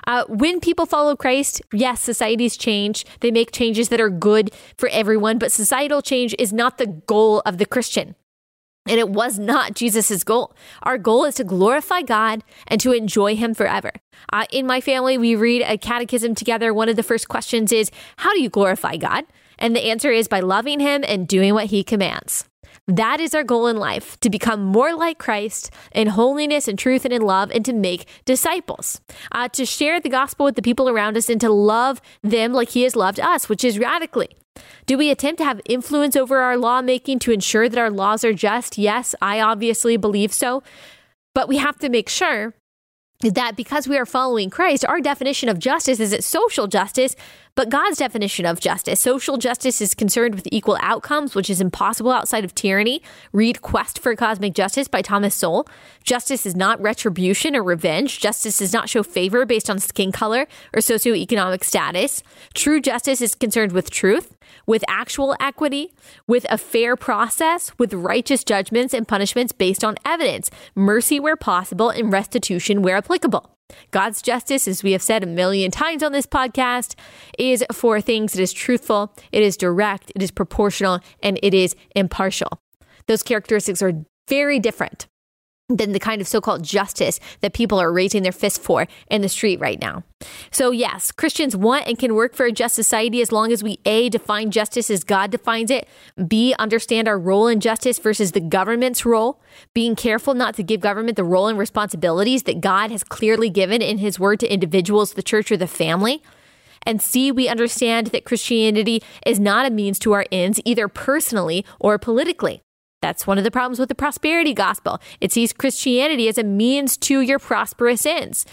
Uh, 0.07 0.25
when 0.29 0.59
people 0.59 0.87
follow 0.87 1.15
Christ, 1.15 1.61
yes, 1.71 2.01
societies 2.01 2.57
change. 2.57 3.05
They 3.21 3.31
make 3.31 3.53
changes 3.53 3.91
that 3.91 4.01
are 4.01 4.09
good 4.09 4.53
for 4.79 4.89
everyone, 4.89 5.37
but 5.37 5.53
societal 5.53 6.01
change 6.01 6.35
is 6.39 6.51
not 6.51 6.79
the 6.79 6.87
goal 6.87 7.43
of 7.45 7.59
the 7.59 7.67
Christian. 7.67 8.15
And 8.89 8.99
it 8.99 9.11
was 9.11 9.39
not 9.39 9.75
Jesus' 9.75 10.25
goal. 10.25 10.55
Our 10.83 10.99
goal 10.99 11.25
is 11.25 11.35
to 11.37 11.45
glorify 11.45 12.03
God 12.03 12.43
and 12.67 12.81
to 12.81 12.93
enjoy 12.93 13.37
Him 13.37 13.55
forever. 13.55 13.93
Uh, 14.33 14.47
in 14.51 14.67
my 14.67 14.81
family, 14.81 15.19
we 15.19 15.35
read 15.35 15.63
a 15.63 15.79
catechism 15.79 16.35
together. 16.35 16.73
One 16.73 16.89
of 16.89 16.97
the 16.97 17.03
first 17.03 17.29
questions 17.29 17.73
is, 17.73 17.91
How 18.17 18.33
do 18.33 18.41
you 18.41 18.49
glorify 18.49 18.97
God? 18.97 19.25
And 19.59 19.75
the 19.75 19.87
answer 19.87 20.11
is 20.11 20.29
by 20.29 20.41
loving 20.41 20.81
Him 20.81 21.05
and 21.07 21.29
doing 21.29 21.55
what 21.55 21.67
He 21.67 21.83
commands. 21.85 22.49
That 22.89 23.21
is 23.21 23.35
our 23.35 23.45
goal 23.45 23.67
in 23.67 23.77
life 23.77 24.19
to 24.21 24.31
become 24.31 24.65
more 24.65 24.95
like 24.95 25.19
Christ 25.19 25.71
in 25.93 26.09
holiness 26.09 26.69
and 26.69 26.79
truth 26.79 27.05
and 27.05 27.13
in 27.13 27.21
love, 27.21 27.51
and 27.51 27.63
to 27.67 27.75
make 27.75 28.09
disciples, 28.25 29.03
uh, 29.31 29.49
to 29.51 29.67
share 29.67 30.01
the 30.01 30.09
gospel 30.09 30.47
with 30.47 30.57
the 30.57 30.63
people 30.63 30.89
around 30.89 31.17
us, 31.19 31.29
and 31.29 31.39
to 31.43 31.51
love 31.51 32.01
them 32.23 32.55
like 32.55 32.71
He 32.71 32.85
has 32.85 32.97
loved 32.97 33.21
us, 33.21 33.47
which 33.47 33.63
is 33.63 33.79
radically. 33.79 34.31
Do 34.87 34.97
we 34.97 35.11
attempt 35.11 35.39
to 35.39 35.45
have 35.45 35.61
influence 35.67 36.17
over 36.17 36.39
our 36.39 36.57
lawmaking 36.57 37.19
to 37.21 37.31
ensure 37.31 37.69
that 37.69 37.79
our 37.79 37.91
laws 37.91 38.25
are 38.25 38.33
just? 38.33 38.79
Yes, 38.79 39.15
I 39.21 39.39
obviously 39.39 39.99
believe 39.99 40.33
so. 40.33 40.63
But 41.35 41.47
we 41.47 41.59
have 41.59 41.79
to 41.81 41.91
make 41.91 42.09
sure 42.09 42.55
that 43.21 43.57
because 43.57 43.89
we 43.89 43.99
are 43.99 44.07
following 44.07 44.49
Christ, 44.49 44.85
our 44.85 45.01
definition 45.01 45.49
of 45.49 45.59
justice 45.59 45.99
isn't 45.99 46.23
social 46.23 46.69
justice, 46.69 47.17
but 47.57 47.69
God's 47.69 47.99
definition 47.99 48.47
of 48.47 48.61
justice. 48.61 49.01
Social 49.01 49.37
justice 49.39 49.81
is 49.81 49.93
concerned 49.93 50.37
with 50.37 50.47
equal 50.53 50.79
outcomes, 50.81 51.35
which 51.35 51.51
is 51.51 51.61
impossible 51.61 52.13
outside 52.13 52.45
of 52.45 52.55
tyranny. 52.55 53.03
Read 53.33 53.61
Quest 53.61 53.99
for 53.99 54.15
Cosmic 54.15 54.55
Justice 54.55 54.87
by 54.87 55.03
Thomas 55.03 55.35
Sowell. 55.35 55.67
Justice 56.05 56.47
is 56.47 56.55
not 56.55 56.81
retribution 56.81 57.57
or 57.57 57.65
revenge. 57.65 58.21
Justice 58.21 58.59
does 58.59 58.73
not 58.73 58.89
show 58.89 59.03
favor 59.03 59.45
based 59.45 59.69
on 59.69 59.81
skin 59.81 60.13
color 60.13 60.47
or 60.73 60.81
socioeconomic 60.81 61.65
status. 61.65 62.23
True 62.55 62.81
justice 62.81 63.21
is 63.21 63.35
concerned 63.35 63.73
with 63.73 63.91
truth, 63.91 64.37
with 64.67 64.85
actual 64.89 65.37
equity, 65.41 65.93
with 66.27 66.47
a 66.51 66.59
fair 66.59 66.97
process, 66.97 67.73
with 67.79 67.95
righteous 67.95 68.45
judgments 68.45 68.95
and 68.95 69.07
punishments 69.07 69.53
based 69.53 69.85
on 69.85 69.97
evidence, 70.05 70.51
mercy 70.75 71.21
where 71.21 71.37
possible, 71.37 71.91
and 71.91 72.13
restitution 72.13 72.83
where 72.83 72.97
applicable. 72.97 73.51
God's 73.91 74.23
justice, 74.23 74.67
as 74.67 74.83
we 74.83 74.93
have 74.93 75.03
said 75.03 75.23
a 75.23 75.27
million 75.27 75.71
times 75.71 76.03
on 76.03 76.13
this 76.13 76.27
podcast, 76.27 76.95
is 77.39 77.65
for 77.73 78.01
things 78.01 78.33
that 78.33 78.43
is 78.43 78.53
truthful, 78.53 79.15
it 79.33 79.43
is 79.43 79.57
direct, 79.57 80.11
it 80.15 80.23
is 80.23 80.31
proportional, 80.31 81.01
and 81.23 81.39
it 81.43 81.55
is 81.55 81.77
impartial. 81.95 82.49
Those 83.07 83.23
characteristics 83.23 83.83
are 83.83 83.93
very 84.29 84.59
different 84.59 85.07
than 85.69 85.93
the 85.93 86.01
kind 86.01 86.23
of 86.23 86.27
so 86.27 86.41
called 86.41 86.63
justice 86.63 87.21
that 87.41 87.53
people 87.53 87.79
are 87.79 87.93
raising 87.93 88.23
their 88.23 88.33
fists 88.33 88.59
for 88.59 88.87
in 89.11 89.21
the 89.21 89.29
street 89.29 89.61
right 89.61 89.79
now. 89.81 90.03
So, 90.51 90.71
yes, 90.71 91.13
Christians 91.13 91.55
want 91.55 91.87
and 91.87 91.99
can 91.99 92.15
work 92.15 92.35
for 92.35 92.47
a 92.47 92.53
just 92.53 92.75
society 92.75 93.21
as 93.21 93.33
long 93.33 93.53
as 93.53 93.63
we 93.63 93.79
A, 93.85 94.09
define 94.09 94.51
justice 94.51 94.91
as 94.91 95.05
God 95.05 95.31
defines 95.31 95.71
it, 95.71 95.87
B, 96.27 96.55
understand 96.59 97.07
our 97.07 97.19
role 97.19 97.49
in 97.49 97.61
justice 97.61 97.99
versus 97.99 98.33
the 98.33 98.41
government's 98.41 99.05
role, 99.05 99.43
being 99.75 99.95
careful 99.95 100.33
not 100.33 100.55
to 100.55 100.63
give 100.63 100.81
government 100.81 101.17
the 101.17 101.25
role 101.25 101.49
and 101.49 101.59
responsibilities 101.59 102.45
that 102.45 102.63
God 102.63 102.91
has 102.91 103.05
clearly 103.05 103.51
given 103.51 103.83
in 103.83 103.99
His 103.99 104.19
word 104.19 104.41
to 104.41 104.53
individuals, 104.53 105.13
the 105.13 105.23
church, 105.23 105.53
or 105.53 105.59
the 105.59 105.67
family. 105.67 106.23
And 106.85 107.03
C, 107.03 107.31
we 107.31 107.47
understand 107.47 108.09
that 108.09 108.25
Christianity 108.25 109.03
is 109.27 109.39
not 109.39 109.67
a 109.67 109.71
means 109.71 109.99
to 109.99 110.13
our 110.13 110.25
ends, 110.33 110.61
either 110.65 110.89
personally 110.89 111.67
or 111.79 111.99
politically. 111.99 112.63
That's 113.01 113.27
one 113.27 113.39
of 113.39 113.45
the 113.45 113.51
problems 113.51 113.79
with 113.79 113.89
the 113.89 113.95
prosperity 113.95 114.55
gospel. 114.55 115.01
It 115.21 115.33
sees 115.33 115.53
Christianity 115.53 116.29
as 116.29 116.39
a 116.39 116.45
means 116.45 116.97
to 116.99 117.21
your 117.21 117.39
prosperous 117.39 118.05
ends. 118.05 118.45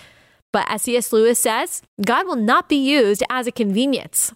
But 0.53 0.65
as 0.69 0.83
C.S. 0.83 1.11
Lewis 1.11 1.39
says, 1.39 1.81
God 2.05 2.27
will 2.27 2.37
not 2.37 2.69
be 2.69 2.77
used 2.77 3.23
as 3.29 3.47
a 3.47 3.51
convenience. 3.51 4.33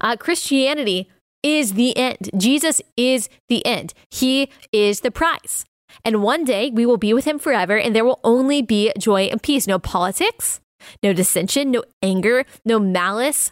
Uh, 0.00 0.16
Christianity 0.16 1.10
is 1.42 1.74
the 1.74 1.96
end. 1.96 2.30
Jesus 2.36 2.80
is 2.96 3.28
the 3.48 3.64
end. 3.64 3.94
He 4.10 4.50
is 4.72 5.00
the 5.00 5.10
prize. 5.10 5.64
And 6.04 6.22
one 6.22 6.44
day 6.44 6.70
we 6.70 6.86
will 6.86 6.96
be 6.96 7.14
with 7.14 7.24
him 7.24 7.38
forever, 7.38 7.76
and 7.76 7.94
there 7.94 8.04
will 8.04 8.20
only 8.22 8.62
be 8.62 8.92
joy 8.98 9.22
and 9.22 9.42
peace. 9.42 9.66
No 9.66 9.78
politics, 9.78 10.60
no 11.02 11.12
dissension, 11.12 11.70
no 11.70 11.82
anger, 12.02 12.44
no 12.64 12.78
malice, 12.78 13.50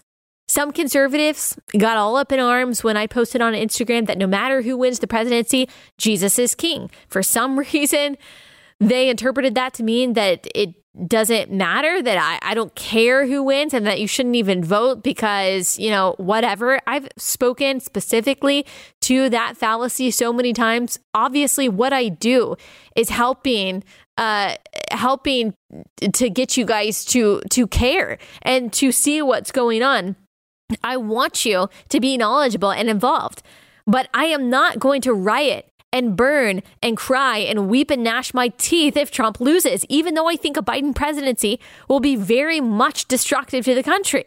some 0.49 0.73
conservatives 0.73 1.57
got 1.77 1.97
all 1.97 2.17
up 2.17 2.31
in 2.31 2.39
arms 2.39 2.85
when 2.85 2.97
I 2.97 3.07
posted 3.07 3.41
on 3.41 3.53
Instagram 3.53 4.07
that 4.07 4.19
no 4.19 4.27
matter 4.27 4.63
who 4.63 4.77
wins 4.77 5.01
the 5.01 5.09
presidency, 5.09 5.69
Jesus 5.99 6.39
is 6.39 6.55
king. 6.55 6.91
For 7.09 7.23
some 7.23 7.59
reason, 7.73 8.17
they 8.79 9.09
interpreted 9.09 9.55
that 9.55 9.75
to 9.75 9.83
mean 9.83 10.13
that 10.13 10.47
it 10.55 10.75
doesn't 11.07 11.51
matter, 11.51 12.01
that 12.01 12.17
I, 12.17 12.51
I 12.51 12.55
don't 12.55 12.75
care 12.75 13.27
who 13.27 13.43
wins, 13.43 13.75
and 13.75 13.87
that 13.87 14.01
you 14.01 14.07
shouldn't 14.07 14.37
even 14.37 14.65
vote 14.65 15.03
because, 15.03 15.79
you 15.79 15.91
know, 15.91 16.15
whatever. 16.17 16.81
I've 16.87 17.09
spoken 17.19 17.81
specifically 17.81 18.65
to 19.03 19.29
that 19.31 19.57
fallacy 19.57 20.11
so 20.11 20.33
many 20.33 20.53
times. 20.53 20.99
Obviously, 21.13 21.69
what 21.69 21.93
I 21.93 22.09
do 22.09 22.57
is 22.95 23.11
helping 23.11 23.85
uh, 24.17 24.55
helping 24.91 25.53
to 26.15 26.31
get 26.31 26.57
you 26.57 26.65
guys 26.65 27.05
to 27.07 27.43
to 27.51 27.67
care 27.67 28.17
and 28.41 28.73
to 28.73 28.91
see 28.91 29.21
what's 29.21 29.53
going 29.53 29.83
on 29.83 30.17
I 30.83 30.97
want 30.97 31.45
you 31.45 31.69
to 31.89 32.01
be 32.01 32.17
knowledgeable 32.17 32.73
and 32.73 32.89
involved, 32.89 33.43
but 33.87 34.09
I 34.12 34.27
am 34.27 34.51
not 34.51 34.79
going 34.79 35.01
to 35.03 35.12
riot 35.12 35.71
and 35.93 36.17
burn 36.17 36.62
and 36.83 36.97
cry 36.97 37.39
and 37.39 37.69
weep 37.69 37.91
and 37.91 38.03
gnash 38.03 38.35
my 38.35 38.49
teeth 38.59 38.97
if 38.97 39.11
Trump 39.11 39.41
loses, 39.41 39.85
even 39.89 40.14
though 40.14 40.29
I 40.29 40.37
think 40.37 40.57
a 40.57 40.62
Biden 40.62 40.95
presidency 40.95 41.61
will 41.89 42.01
be 42.01 42.17
very 42.17 42.61
much 42.61 43.07
destructive 43.07 43.64
to 43.64 43.75
the 43.75 43.83
country. 43.83 44.27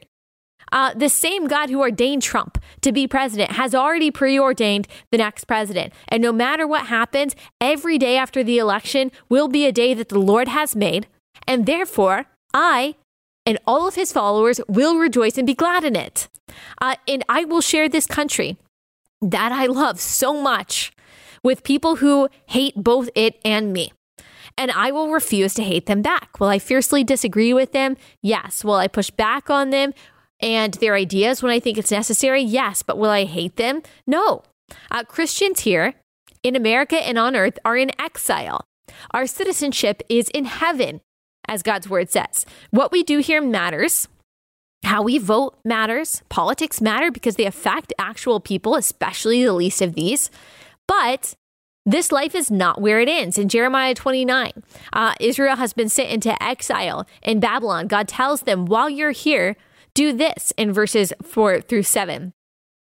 Uh, 0.72 0.94
the 0.94 1.10
same 1.10 1.48
God 1.48 1.70
who 1.70 1.80
ordained 1.80 2.22
Trump 2.22 2.60
to 2.82 2.92
be 2.92 3.08
president 3.08 3.54
has 3.54 3.74
already 3.74 4.12
preordained 4.12 4.88
the 5.12 5.18
next 5.18 5.46
president. 5.46 5.94
And 6.08 6.22
no 6.22 6.32
matter 6.32 6.68
what 6.68 6.88
happens, 6.88 7.36
every 7.60 7.98
day 7.98 8.18
after 8.18 8.44
the 8.44 8.60
election 8.60 9.12
will 9.30 9.48
be 9.48 9.66
a 9.66 9.72
day 9.72 9.94
that 9.96 10.10
the 10.10 10.20
Lord 10.20 10.48
has 10.48 10.76
made. 10.76 11.08
And 11.48 11.66
therefore, 11.66 12.26
I 12.54 12.96
and 13.50 13.58
all 13.66 13.88
of 13.88 13.96
his 13.96 14.14
followers 14.14 14.62
will 14.68 15.00
rejoice 15.00 15.36
and 15.36 15.48
be 15.48 15.56
glad 15.56 15.84
in 15.84 15.96
it. 15.96 16.28
Uh, 16.80 16.96
and 17.08 17.24
I 17.28 17.46
will 17.46 17.62
share 17.62 17.90
this 17.90 18.06
country 18.06 18.58
that 19.24 19.52
I 19.52 19.66
love 19.66 20.00
so 20.00 20.40
much 20.40 20.92
with 21.44 21.64
people 21.64 21.96
who 21.96 22.30
hate 22.46 22.76
both 22.76 23.10
it 23.16 23.42
and 23.44 23.74
me. 23.74 23.92
And 24.56 24.70
I 24.70 24.92
will 24.92 25.10
refuse 25.10 25.56
to 25.56 25.64
hate 25.64 25.88
them 25.88 26.04
back. 26.04 26.40
Will 26.40 26.50
I 26.50 26.60
fiercely 26.60 27.04
disagree 27.04 27.52
with 27.52 27.72
them? 27.72 27.98
Yes. 28.22 28.64
Will 28.64 28.76
I 28.76 28.88
push 28.88 29.10
back 29.10 29.50
on 29.50 29.72
them 29.72 29.96
and 30.40 30.76
their 30.76 30.94
ideas 30.94 31.42
when 31.42 31.52
I 31.52 31.60
think 31.60 31.80
it's 31.80 31.90
necessary? 31.90 32.44
Yes. 32.44 32.84
But 32.84 33.00
will 33.00 33.10
I 33.10 33.24
hate 33.24 33.56
them? 33.56 33.82
No. 34.06 34.44
Uh, 34.92 35.04
Christians 35.06 35.62
here 35.62 35.96
in 36.44 36.56
America 36.56 36.98
and 36.98 37.18
on 37.18 37.36
earth 37.36 37.58
are 37.66 37.78
in 37.78 37.90
exile. 38.00 38.64
Our 39.10 39.26
citizenship 39.26 40.04
is 40.08 40.30
in 40.30 40.46
heaven 40.46 41.02
as 41.50 41.64
God's 41.64 41.90
word 41.90 42.10
says. 42.10 42.46
What 42.70 42.92
we 42.92 43.04
do 43.04 43.20
here 43.20 43.42
matters. 43.42 44.08
How 44.84 45.02
we 45.02 45.18
vote 45.18 45.60
matters. 45.66 46.22
Politics 46.30 46.80
matter 46.80 47.12
because 47.12 47.36
they 47.36 47.46
affect 47.46 47.92
actual 48.00 48.40
people, 48.40 48.76
especially 48.76 49.44
the 49.44 49.52
least 49.52 49.82
of 49.82 49.96
these. 49.96 50.30
But 50.88 51.36
this 51.86 52.12
life 52.12 52.36
is 52.36 52.52
not 52.52 52.80
where 52.80 53.00
it 53.02 53.10
ends. 53.10 53.38
In 53.38 53.50
Jeremiah 53.50 53.96
29, 53.96 54.52
uh, 54.94 55.14
Israel 55.20 55.56
has 55.56 55.74
been 55.74 55.90
sent 55.90 56.10
into 56.10 56.42
exile 56.42 57.08
in 57.24 57.40
Babylon. 57.40 57.88
God 57.88 58.08
tells 58.08 58.42
them, 58.42 58.66
while 58.66 58.90
you're 58.90 59.12
here, 59.12 59.56
do 59.96 60.14
this 60.14 60.54
in 60.56 60.72
verses 60.72 61.12
4 61.24 61.62
through 61.62 61.84
7. 61.84 62.32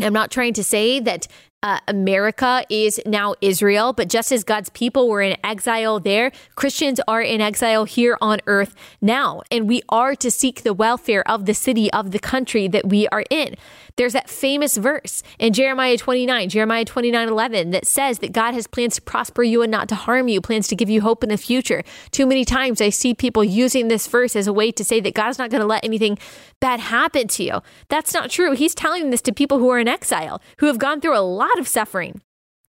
I'm 0.00 0.12
not 0.12 0.30
trying 0.30 0.54
to 0.54 0.64
say 0.64 1.00
that 1.00 1.26
Uh, 1.62 1.80
America 1.88 2.64
is 2.68 3.00
now 3.06 3.34
Israel, 3.40 3.92
but 3.92 4.08
just 4.08 4.30
as 4.30 4.44
God's 4.44 4.70
people 4.70 5.08
were 5.08 5.22
in 5.22 5.36
exile 5.42 5.98
there, 5.98 6.30
Christians 6.54 7.00
are 7.08 7.22
in 7.22 7.40
exile 7.40 7.86
here 7.86 8.16
on 8.20 8.38
earth 8.46 8.72
now. 9.00 9.42
And 9.50 9.66
we 9.66 9.80
are 9.88 10.14
to 10.14 10.30
seek 10.30 10.62
the 10.62 10.74
welfare 10.74 11.24
of 11.28 11.46
the 11.46 11.54
city, 11.54 11.90
of 11.92 12.10
the 12.12 12.20
country 12.20 12.68
that 12.68 12.86
we 12.86 13.08
are 13.08 13.24
in. 13.30 13.56
There's 13.96 14.12
that 14.12 14.28
famous 14.28 14.76
verse 14.76 15.22
in 15.38 15.54
Jeremiah 15.54 15.96
29, 15.96 16.50
Jeremiah 16.50 16.84
29 16.84 17.28
11, 17.28 17.70
that 17.70 17.86
says 17.86 18.18
that 18.18 18.32
God 18.32 18.52
has 18.52 18.66
plans 18.66 18.96
to 18.96 19.02
prosper 19.02 19.42
you 19.42 19.62
and 19.62 19.70
not 19.70 19.88
to 19.88 19.94
harm 19.94 20.28
you, 20.28 20.42
plans 20.42 20.68
to 20.68 20.76
give 20.76 20.90
you 20.90 21.00
hope 21.00 21.22
in 21.22 21.30
the 21.30 21.38
future. 21.38 21.82
Too 22.10 22.26
many 22.26 22.44
times 22.44 22.82
I 22.82 22.90
see 22.90 23.14
people 23.14 23.42
using 23.42 23.88
this 23.88 24.06
verse 24.06 24.36
as 24.36 24.46
a 24.46 24.52
way 24.52 24.70
to 24.72 24.84
say 24.84 25.00
that 25.00 25.14
God's 25.14 25.38
not 25.38 25.48
going 25.48 25.62
to 25.62 25.66
let 25.66 25.82
anything 25.82 26.18
bad 26.60 26.78
happen 26.78 27.26
to 27.28 27.42
you. 27.42 27.62
That's 27.88 28.12
not 28.12 28.30
true. 28.30 28.52
He's 28.52 28.74
telling 28.74 29.08
this 29.08 29.22
to 29.22 29.32
people 29.32 29.58
who 29.58 29.70
are 29.70 29.78
in 29.78 29.88
exile, 29.88 30.42
who 30.58 30.66
have 30.66 30.78
gone 30.78 31.00
through 31.00 31.16
a 31.16 31.20
lot 31.20 31.58
of 31.58 31.66
suffering. 31.66 32.20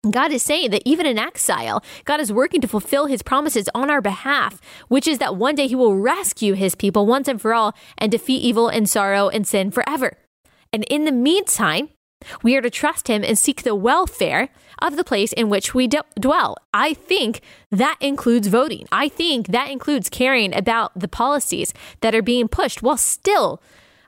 God 0.09 0.31
is 0.31 0.41
saying 0.41 0.71
that 0.71 0.83
even 0.85 1.05
in 1.05 1.19
exile, 1.19 1.83
God 2.05 2.21
is 2.21 2.31
working 2.31 2.61
to 2.61 2.67
fulfill 2.69 3.07
his 3.07 3.21
promises 3.21 3.67
on 3.75 3.89
our 3.89 3.99
behalf, 3.99 4.61
which 4.87 5.05
is 5.05 5.17
that 5.17 5.35
one 5.35 5.55
day 5.55 5.67
he 5.67 5.75
will 5.75 5.97
rescue 5.97 6.53
his 6.53 6.75
people 6.75 7.05
once 7.05 7.27
and 7.27 7.41
for 7.41 7.53
all 7.53 7.75
and 7.97 8.09
defeat 8.09 8.41
evil 8.41 8.69
and 8.69 8.89
sorrow 8.89 9.27
and 9.27 9.45
sin 9.45 9.69
forever. 9.71 10.15
And 10.71 10.83
in 10.89 11.05
the 11.05 11.11
meantime, 11.11 11.89
we 12.43 12.55
are 12.55 12.61
to 12.61 12.69
trust 12.69 13.07
him 13.07 13.23
and 13.23 13.37
seek 13.37 13.63
the 13.63 13.75
welfare 13.75 14.49
of 14.81 14.97
the 14.97 15.03
place 15.03 15.33
in 15.33 15.49
which 15.49 15.73
we 15.73 15.87
d- 15.87 15.99
dwell. 16.19 16.57
I 16.73 16.93
think 16.93 17.41
that 17.71 17.97
includes 18.01 18.47
voting. 18.47 18.87
I 18.91 19.07
think 19.09 19.47
that 19.47 19.69
includes 19.69 20.09
caring 20.09 20.53
about 20.53 20.97
the 20.99 21.07
policies 21.07 21.73
that 22.01 22.13
are 22.13 22.21
being 22.21 22.47
pushed 22.47 22.83
while 22.83 22.97
still 22.97 23.61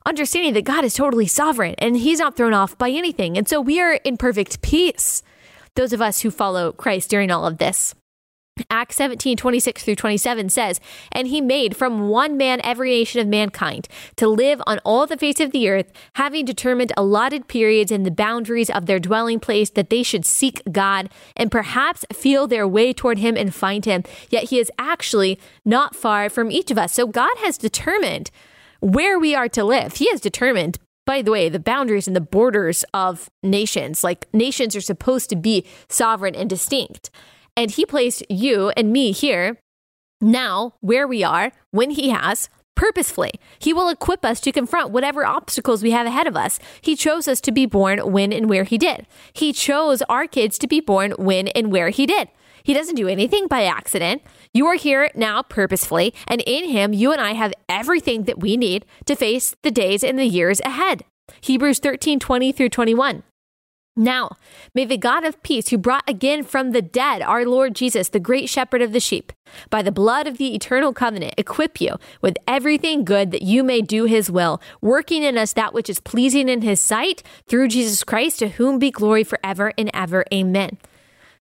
understanding 0.05 0.53
that 0.53 0.65
God 0.65 0.83
is 0.83 0.93
totally 0.93 1.27
sovereign 1.27 1.75
and 1.77 1.95
he's 1.95 2.19
not 2.19 2.35
thrown 2.35 2.53
off 2.53 2.77
by 2.77 2.89
anything. 2.89 3.37
And 3.37 3.47
so 3.47 3.61
we 3.61 3.79
are 3.79 3.93
in 4.03 4.17
perfect 4.17 4.61
peace, 4.61 5.23
those 5.75 5.93
of 5.93 6.01
us 6.01 6.21
who 6.21 6.31
follow 6.31 6.71
Christ 6.71 7.09
during 7.09 7.31
all 7.31 7.45
of 7.45 7.59
this. 7.59 7.95
Acts 8.69 8.97
17, 8.97 9.37
26 9.37 9.83
through 9.83 9.95
27 9.95 10.49
says, 10.49 10.79
And 11.11 11.27
he 11.27 11.39
made 11.39 11.75
from 11.75 12.09
one 12.09 12.37
man 12.37 12.59
every 12.63 12.89
nation 12.89 13.21
of 13.21 13.27
mankind 13.27 13.87
to 14.17 14.27
live 14.27 14.61
on 14.67 14.79
all 14.79 15.07
the 15.07 15.17
face 15.17 15.39
of 15.39 15.51
the 15.51 15.69
earth, 15.69 15.91
having 16.15 16.45
determined 16.45 16.91
allotted 16.97 17.47
periods 17.47 17.91
and 17.91 18.05
the 18.05 18.11
boundaries 18.11 18.69
of 18.69 18.85
their 18.85 18.99
dwelling 18.99 19.39
place, 19.39 19.69
that 19.71 19.89
they 19.89 20.03
should 20.03 20.25
seek 20.25 20.61
God 20.71 21.09
and 21.35 21.51
perhaps 21.51 22.05
feel 22.13 22.45
their 22.45 22.67
way 22.67 22.91
toward 22.91 23.19
him 23.19 23.37
and 23.37 23.55
find 23.55 23.85
him. 23.85 24.03
Yet 24.29 24.45
he 24.49 24.59
is 24.59 24.71
actually 24.77 25.39
not 25.63 25.95
far 25.95 26.29
from 26.29 26.51
each 26.51 26.71
of 26.71 26.77
us. 26.77 26.93
So 26.93 27.07
God 27.07 27.37
has 27.37 27.57
determined 27.57 28.31
where 28.81 29.17
we 29.17 29.33
are 29.33 29.49
to 29.49 29.63
live. 29.63 29.95
He 29.95 30.09
has 30.09 30.21
determined 30.21 30.77
by 31.03 31.23
the 31.23 31.31
way, 31.31 31.49
the 31.49 31.59
boundaries 31.59 32.07
and 32.07 32.15
the 32.15 32.21
borders 32.21 32.85
of 32.93 33.29
nations. 33.41 34.03
Like 34.03 34.31
nations 34.33 34.75
are 34.75 34.81
supposed 34.81 35.29
to 35.31 35.35
be 35.35 35.65
sovereign 35.89 36.35
and 36.35 36.49
distinct. 36.49 37.09
And 37.55 37.71
he 37.71 37.85
placed 37.85 38.23
you 38.29 38.69
and 38.77 38.91
me 38.91 39.11
here 39.11 39.57
now 40.19 40.75
where 40.81 41.07
we 41.07 41.23
are 41.23 41.51
when 41.71 41.91
he 41.91 42.09
has 42.09 42.49
purposefully. 42.75 43.31
He 43.59 43.73
will 43.73 43.89
equip 43.89 44.25
us 44.25 44.39
to 44.41 44.51
confront 44.51 44.91
whatever 44.91 45.25
obstacles 45.25 45.83
we 45.83 45.91
have 45.91 46.07
ahead 46.07 46.27
of 46.27 46.35
us. 46.35 46.59
He 46.81 46.95
chose 46.95 47.27
us 47.27 47.41
to 47.41 47.51
be 47.51 47.65
born 47.65 47.99
when 48.11 48.33
and 48.33 48.49
where 48.49 48.63
he 48.63 48.77
did. 48.77 49.05
He 49.33 49.53
chose 49.53 50.01
our 50.03 50.25
kids 50.27 50.57
to 50.59 50.67
be 50.67 50.79
born 50.79 51.11
when 51.17 51.47
and 51.49 51.71
where 51.71 51.89
he 51.89 52.05
did. 52.05 52.29
He 52.63 52.73
doesn't 52.73 52.95
do 52.95 53.07
anything 53.07 53.47
by 53.47 53.65
accident. 53.65 54.21
You 54.53 54.67
are 54.67 54.75
here 54.75 55.09
now 55.15 55.41
purposefully, 55.41 56.13
and 56.27 56.41
in 56.41 56.69
him, 56.69 56.93
you 56.93 57.11
and 57.11 57.19
I 57.19 57.33
have 57.33 57.53
everything 57.67 58.23
that 58.23 58.39
we 58.39 58.57
need 58.57 58.85
to 59.05 59.15
face 59.15 59.55
the 59.63 59.71
days 59.71 60.03
and 60.03 60.17
the 60.17 60.25
years 60.25 60.59
ahead. 60.61 61.03
Hebrews 61.41 61.79
13 61.79 62.19
20 62.19 62.51
through 62.51 62.69
21. 62.69 63.23
Now, 63.95 64.37
may 64.73 64.85
the 64.85 64.97
God 64.97 65.25
of 65.25 65.43
peace, 65.43 65.69
who 65.69 65.77
brought 65.77 66.07
again 66.07 66.43
from 66.43 66.71
the 66.71 66.81
dead 66.81 67.21
our 67.21 67.45
Lord 67.45 67.75
Jesus, 67.75 68.07
the 68.07 68.21
great 68.21 68.47
shepherd 68.47 68.81
of 68.81 68.93
the 68.93 69.01
sheep, 69.01 69.33
by 69.69 69.81
the 69.81 69.91
blood 69.91 70.27
of 70.27 70.37
the 70.37 70.55
eternal 70.55 70.93
covenant, 70.93 71.33
equip 71.37 71.81
you 71.81 71.97
with 72.21 72.37
everything 72.47 73.03
good 73.03 73.31
that 73.31 73.41
you 73.41 73.63
may 73.63 73.81
do 73.81 74.05
his 74.05 74.31
will, 74.31 74.61
working 74.79 75.23
in 75.23 75.37
us 75.37 75.51
that 75.53 75.73
which 75.73 75.89
is 75.89 75.99
pleasing 75.99 76.47
in 76.47 76.61
his 76.61 76.79
sight 76.79 77.21
through 77.47 77.67
Jesus 77.67 78.05
Christ, 78.05 78.39
to 78.39 78.49
whom 78.49 78.79
be 78.79 78.91
glory 78.91 79.25
forever 79.25 79.73
and 79.77 79.91
ever. 79.93 80.23
Amen. 80.33 80.77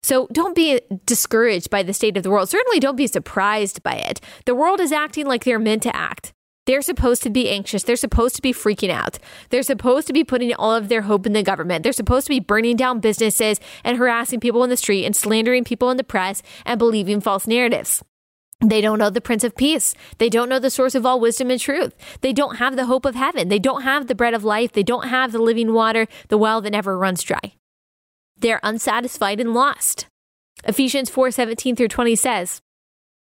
So 0.03 0.27
don't 0.33 0.55
be 0.55 0.81
discouraged 1.05 1.69
by 1.69 1.83
the 1.83 1.93
state 1.93 2.17
of 2.17 2.23
the 2.23 2.31
world. 2.31 2.49
Certainly 2.49 2.81
don't 2.81 2.95
be 2.95 3.07
surprised 3.07 3.81
by 3.81 3.93
it. 3.93 4.19
The 4.45 4.55
world 4.55 4.81
is 4.81 4.91
acting 4.91 5.25
like 5.25 5.45
they're 5.45 5.59
meant 5.59 5.83
to 5.83 5.95
act. 5.95 6.33
They're 6.71 6.81
supposed 6.81 7.21
to 7.23 7.29
be 7.29 7.49
anxious. 7.49 7.83
They're 7.83 7.97
supposed 7.97 8.37
to 8.37 8.41
be 8.41 8.53
freaking 8.53 8.91
out. 8.91 9.19
They're 9.49 9.61
supposed 9.61 10.07
to 10.07 10.13
be 10.13 10.23
putting 10.23 10.53
all 10.53 10.73
of 10.73 10.87
their 10.87 11.01
hope 11.01 11.25
in 11.25 11.33
the 11.33 11.43
government. 11.43 11.83
They're 11.83 11.91
supposed 11.91 12.27
to 12.27 12.29
be 12.29 12.39
burning 12.39 12.77
down 12.77 13.01
businesses 13.01 13.59
and 13.83 13.97
harassing 13.97 14.39
people 14.39 14.63
in 14.63 14.69
the 14.69 14.77
street 14.77 15.03
and 15.03 15.13
slandering 15.13 15.65
people 15.65 15.89
in 15.89 15.97
the 15.97 16.03
press 16.05 16.41
and 16.65 16.79
believing 16.79 17.19
false 17.19 17.45
narratives. 17.45 18.01
They 18.61 18.79
don't 18.79 18.99
know 18.99 19.09
the 19.09 19.19
Prince 19.19 19.43
of 19.43 19.57
Peace. 19.57 19.95
They 20.17 20.29
don't 20.29 20.47
know 20.47 20.59
the 20.59 20.69
source 20.69 20.95
of 20.95 21.05
all 21.05 21.19
wisdom 21.19 21.51
and 21.51 21.59
truth. 21.59 21.93
They 22.21 22.31
don't 22.31 22.55
have 22.55 22.77
the 22.77 22.85
hope 22.85 23.03
of 23.03 23.15
heaven. 23.15 23.49
They 23.49 23.59
don't 23.59 23.81
have 23.81 24.07
the 24.07 24.15
bread 24.15 24.33
of 24.33 24.45
life. 24.45 24.71
They 24.71 24.81
don't 24.81 25.09
have 25.09 25.33
the 25.33 25.39
living 25.39 25.73
water, 25.73 26.07
the 26.29 26.37
well 26.37 26.61
that 26.61 26.71
never 26.71 26.97
runs 26.97 27.21
dry. 27.21 27.51
They're 28.37 28.61
unsatisfied 28.63 29.41
and 29.41 29.53
lost. 29.53 30.05
Ephesians 30.63 31.09
4 31.09 31.31
17 31.31 31.75
through 31.75 31.89
20 31.89 32.15
says, 32.15 32.61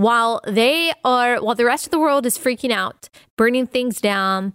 while 0.00 0.40
they 0.46 0.94
are, 1.04 1.36
while 1.42 1.54
the 1.54 1.64
rest 1.66 1.86
of 1.86 1.90
the 1.90 1.98
world 1.98 2.24
is 2.24 2.38
freaking 2.38 2.70
out, 2.70 3.10
burning 3.36 3.66
things 3.66 4.00
down, 4.00 4.54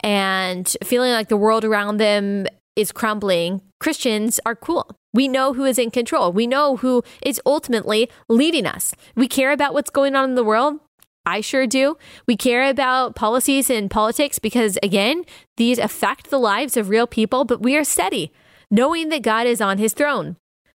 and 0.00 0.74
feeling 0.82 1.12
like 1.12 1.28
the 1.28 1.36
world 1.36 1.66
around 1.66 1.98
them 1.98 2.46
is 2.76 2.92
crumbling, 2.92 3.60
Christians 3.78 4.40
are 4.46 4.56
cool. 4.56 4.98
We 5.12 5.28
know 5.28 5.52
who 5.52 5.64
is 5.64 5.78
in 5.78 5.90
control. 5.90 6.32
We 6.32 6.46
know 6.46 6.78
who 6.78 7.02
is 7.22 7.42
ultimately 7.44 8.08
leading 8.30 8.66
us. 8.66 8.94
We 9.14 9.28
care 9.28 9.52
about 9.52 9.74
what's 9.74 9.90
going 9.90 10.16
on 10.16 10.30
in 10.30 10.34
the 10.34 10.44
world. 10.44 10.80
I 11.26 11.42
sure 11.42 11.66
do. 11.66 11.98
We 12.26 12.36
care 12.36 12.66
about 12.66 13.16
policies 13.16 13.68
and 13.68 13.90
politics 13.90 14.38
because, 14.38 14.78
again, 14.82 15.24
these 15.58 15.78
affect 15.78 16.30
the 16.30 16.38
lives 16.38 16.74
of 16.74 16.88
real 16.88 17.06
people, 17.06 17.44
but 17.44 17.60
we 17.60 17.76
are 17.76 17.84
steady, 17.84 18.32
knowing 18.70 19.10
that 19.10 19.22
God 19.22 19.46
is 19.46 19.60
on 19.60 19.76
his 19.76 19.92
throne. 19.92 20.36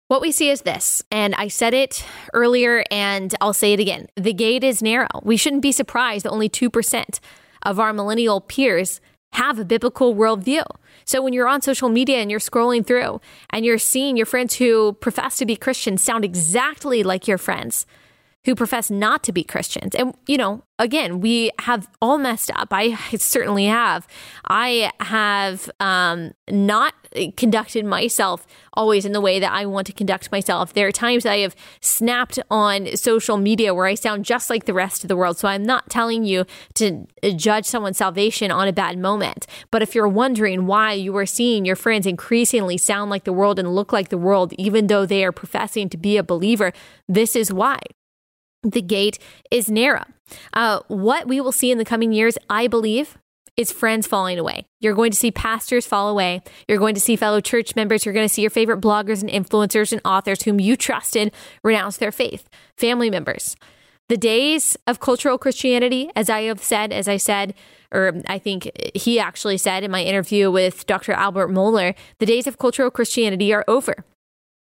What 0.09 0.21
we 0.21 0.31
see 0.31 0.49
is 0.49 0.61
this, 0.61 1.03
and 1.11 1.35
I 1.35 1.49
said 1.49 1.75
it 1.75 2.03
earlier 2.33 2.83
and 2.89 3.35
I'll 3.41 3.53
say 3.53 3.73
it 3.73 3.79
again. 3.79 4.07
The 4.15 4.33
gate 4.33 4.63
is 4.63 4.81
narrow. 4.81 5.07
We 5.21 5.37
shouldn't 5.37 5.61
be 5.61 5.71
surprised 5.71 6.25
that 6.25 6.31
only 6.31 6.49
2% 6.49 7.19
of 7.61 7.79
our 7.79 7.93
millennial 7.93 8.41
peers 8.41 9.01
have 9.33 9.59
a 9.59 9.65
biblical 9.65 10.15
worldview. 10.15 10.63
So 11.05 11.21
when 11.21 11.33
you're 11.33 11.47
on 11.47 11.61
social 11.61 11.89
media 11.89 12.17
and 12.17 12.31
you're 12.31 12.39
scrolling 12.39 12.83
through 12.83 13.21
and 13.51 13.63
you're 13.63 13.77
seeing 13.77 14.17
your 14.17 14.25
friends 14.25 14.55
who 14.55 14.93
profess 14.93 15.37
to 15.37 15.45
be 15.45 15.55
Christians 15.55 16.01
sound 16.01 16.25
exactly 16.25 17.03
like 17.03 17.27
your 17.27 17.37
friends 17.37 17.85
who 18.49 18.55
profess 18.55 18.89
not 18.89 19.23
to 19.23 19.31
be 19.31 19.43
Christians. 19.43 19.93
And, 19.93 20.15
you 20.25 20.35
know, 20.35 20.63
again, 20.79 21.19
we 21.19 21.51
have 21.59 21.87
all 22.01 22.17
messed 22.17 22.49
up. 22.55 22.69
I 22.71 22.95
certainly 23.17 23.65
have. 23.65 24.07
I 24.45 24.91
have 25.01 25.69
um, 25.79 26.31
not 26.49 26.95
conducted 27.37 27.85
myself 27.85 28.47
always 28.73 29.05
in 29.05 29.11
the 29.11 29.21
way 29.21 29.39
that 29.39 29.51
I 29.51 29.67
want 29.67 29.85
to 29.85 29.93
conduct 29.93 30.31
myself. 30.31 30.73
There 30.73 30.87
are 30.87 30.91
times 30.91 31.27
I 31.27 31.37
have 31.37 31.55
snapped 31.79 32.39
on 32.49 32.95
social 32.95 33.37
media 33.37 33.75
where 33.75 33.85
I 33.85 33.93
sound 33.93 34.25
just 34.25 34.49
like 34.49 34.65
the 34.65 34.73
rest 34.73 35.03
of 35.03 35.09
the 35.09 35.15
world. 35.15 35.37
So 35.37 35.47
I'm 35.47 35.63
not 35.63 35.87
telling 35.87 36.23
you 36.23 36.45
to 36.73 37.05
judge 37.35 37.65
someone's 37.65 37.97
salvation 37.97 38.49
on 38.49 38.67
a 38.67 38.73
bad 38.73 38.97
moment. 38.97 39.45
But 39.69 39.83
if 39.83 39.93
you're 39.93 40.07
wondering 40.07 40.65
why 40.65 40.93
you 40.93 41.15
are 41.17 41.27
seeing 41.27 41.65
your 41.65 41.75
friends 41.75 42.07
increasingly 42.07 42.79
sound 42.79 43.11
like 43.11 43.25
the 43.25 43.33
world 43.33 43.59
and 43.59 43.75
look 43.75 43.93
like 43.93 44.09
the 44.09 44.17
world, 44.17 44.53
even 44.53 44.87
though 44.87 45.05
they 45.05 45.23
are 45.23 45.31
professing 45.31 45.87
to 45.89 45.97
be 45.97 46.17
a 46.17 46.23
believer, 46.23 46.73
this 47.07 47.35
is 47.35 47.53
why 47.53 47.79
the 48.63 48.81
gate 48.81 49.19
is 49.51 49.69
narrow. 49.69 50.05
Uh, 50.53 50.79
what 50.87 51.27
we 51.27 51.41
will 51.41 51.51
see 51.51 51.71
in 51.71 51.77
the 51.77 51.85
coming 51.85 52.11
years, 52.11 52.37
I 52.49 52.67
believe, 52.67 53.17
is 53.57 53.71
friends 53.71 54.07
falling 54.07 54.39
away. 54.39 54.65
You're 54.79 54.95
going 54.95 55.11
to 55.11 55.17
see 55.17 55.31
pastors 55.31 55.85
fall 55.85 56.09
away. 56.09 56.41
You're 56.67 56.77
going 56.77 56.95
to 56.95 57.01
see 57.01 57.15
fellow 57.15 57.41
church 57.41 57.75
members. 57.75 58.05
You're 58.05 58.13
going 58.13 58.27
to 58.27 58.33
see 58.33 58.41
your 58.41 58.51
favorite 58.51 58.79
bloggers 58.79 59.21
and 59.21 59.29
influencers 59.29 59.91
and 59.91 60.01
authors 60.05 60.43
whom 60.43 60.59
you 60.59 60.77
trusted 60.77 61.33
renounce 61.63 61.97
their 61.97 62.11
faith. 62.11 62.47
Family 62.77 63.09
members. 63.09 63.57
The 64.07 64.17
days 64.17 64.77
of 64.87 64.99
cultural 64.99 65.37
Christianity, 65.37 66.09
as 66.15 66.29
I 66.29 66.43
have 66.43 66.63
said, 66.63 66.91
as 66.91 67.07
I 67.07 67.17
said, 67.17 67.53
or 67.91 68.21
I 68.27 68.39
think 68.39 68.71
he 68.95 69.19
actually 69.19 69.57
said 69.57 69.83
in 69.83 69.91
my 69.91 70.03
interview 70.03 70.49
with 70.49 70.87
Dr. 70.87 71.11
Albert 71.11 71.49
Mohler, 71.49 71.95
the 72.19 72.25
days 72.25 72.47
of 72.47 72.57
cultural 72.57 72.89
Christianity 72.89 73.53
are 73.53 73.65
over. 73.67 74.05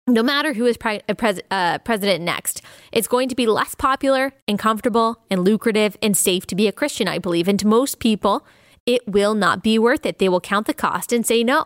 No 0.08 0.22
matter 0.22 0.54
who 0.54 0.66
is 0.66 0.78
pre- 0.78 1.02
uh, 1.10 1.14
pres- 1.14 1.42
uh, 1.50 1.80
president 1.80 2.24
next, 2.24 2.62
it's 2.92 3.08
going 3.08 3.30
to 3.30 3.36
be 3.36 3.48
less 3.48 3.76
popular 3.76 4.34
and 4.48 4.60
comfortable 4.60 5.24
and 5.30 5.44
lucrative 5.44 5.98
and 6.02 6.16
safe 6.16 6.46
to 6.48 6.56
be 6.56 6.68
a 6.68 6.72
Christian, 6.72 7.08
I 7.08 7.18
believe. 7.18 7.48
And 7.48 7.60
to 7.60 7.68
most 7.68 8.00
people, 8.00 8.46
it 8.86 9.08
will 9.08 9.34
not 9.34 9.64
be 9.64 9.80
worth 9.80 10.06
it. 10.06 10.20
They 10.20 10.30
will 10.30 10.42
count 10.42 10.68
the 10.68 10.74
cost 10.74 11.12
and 11.12 11.26
say 11.26 11.44
no. 11.44 11.66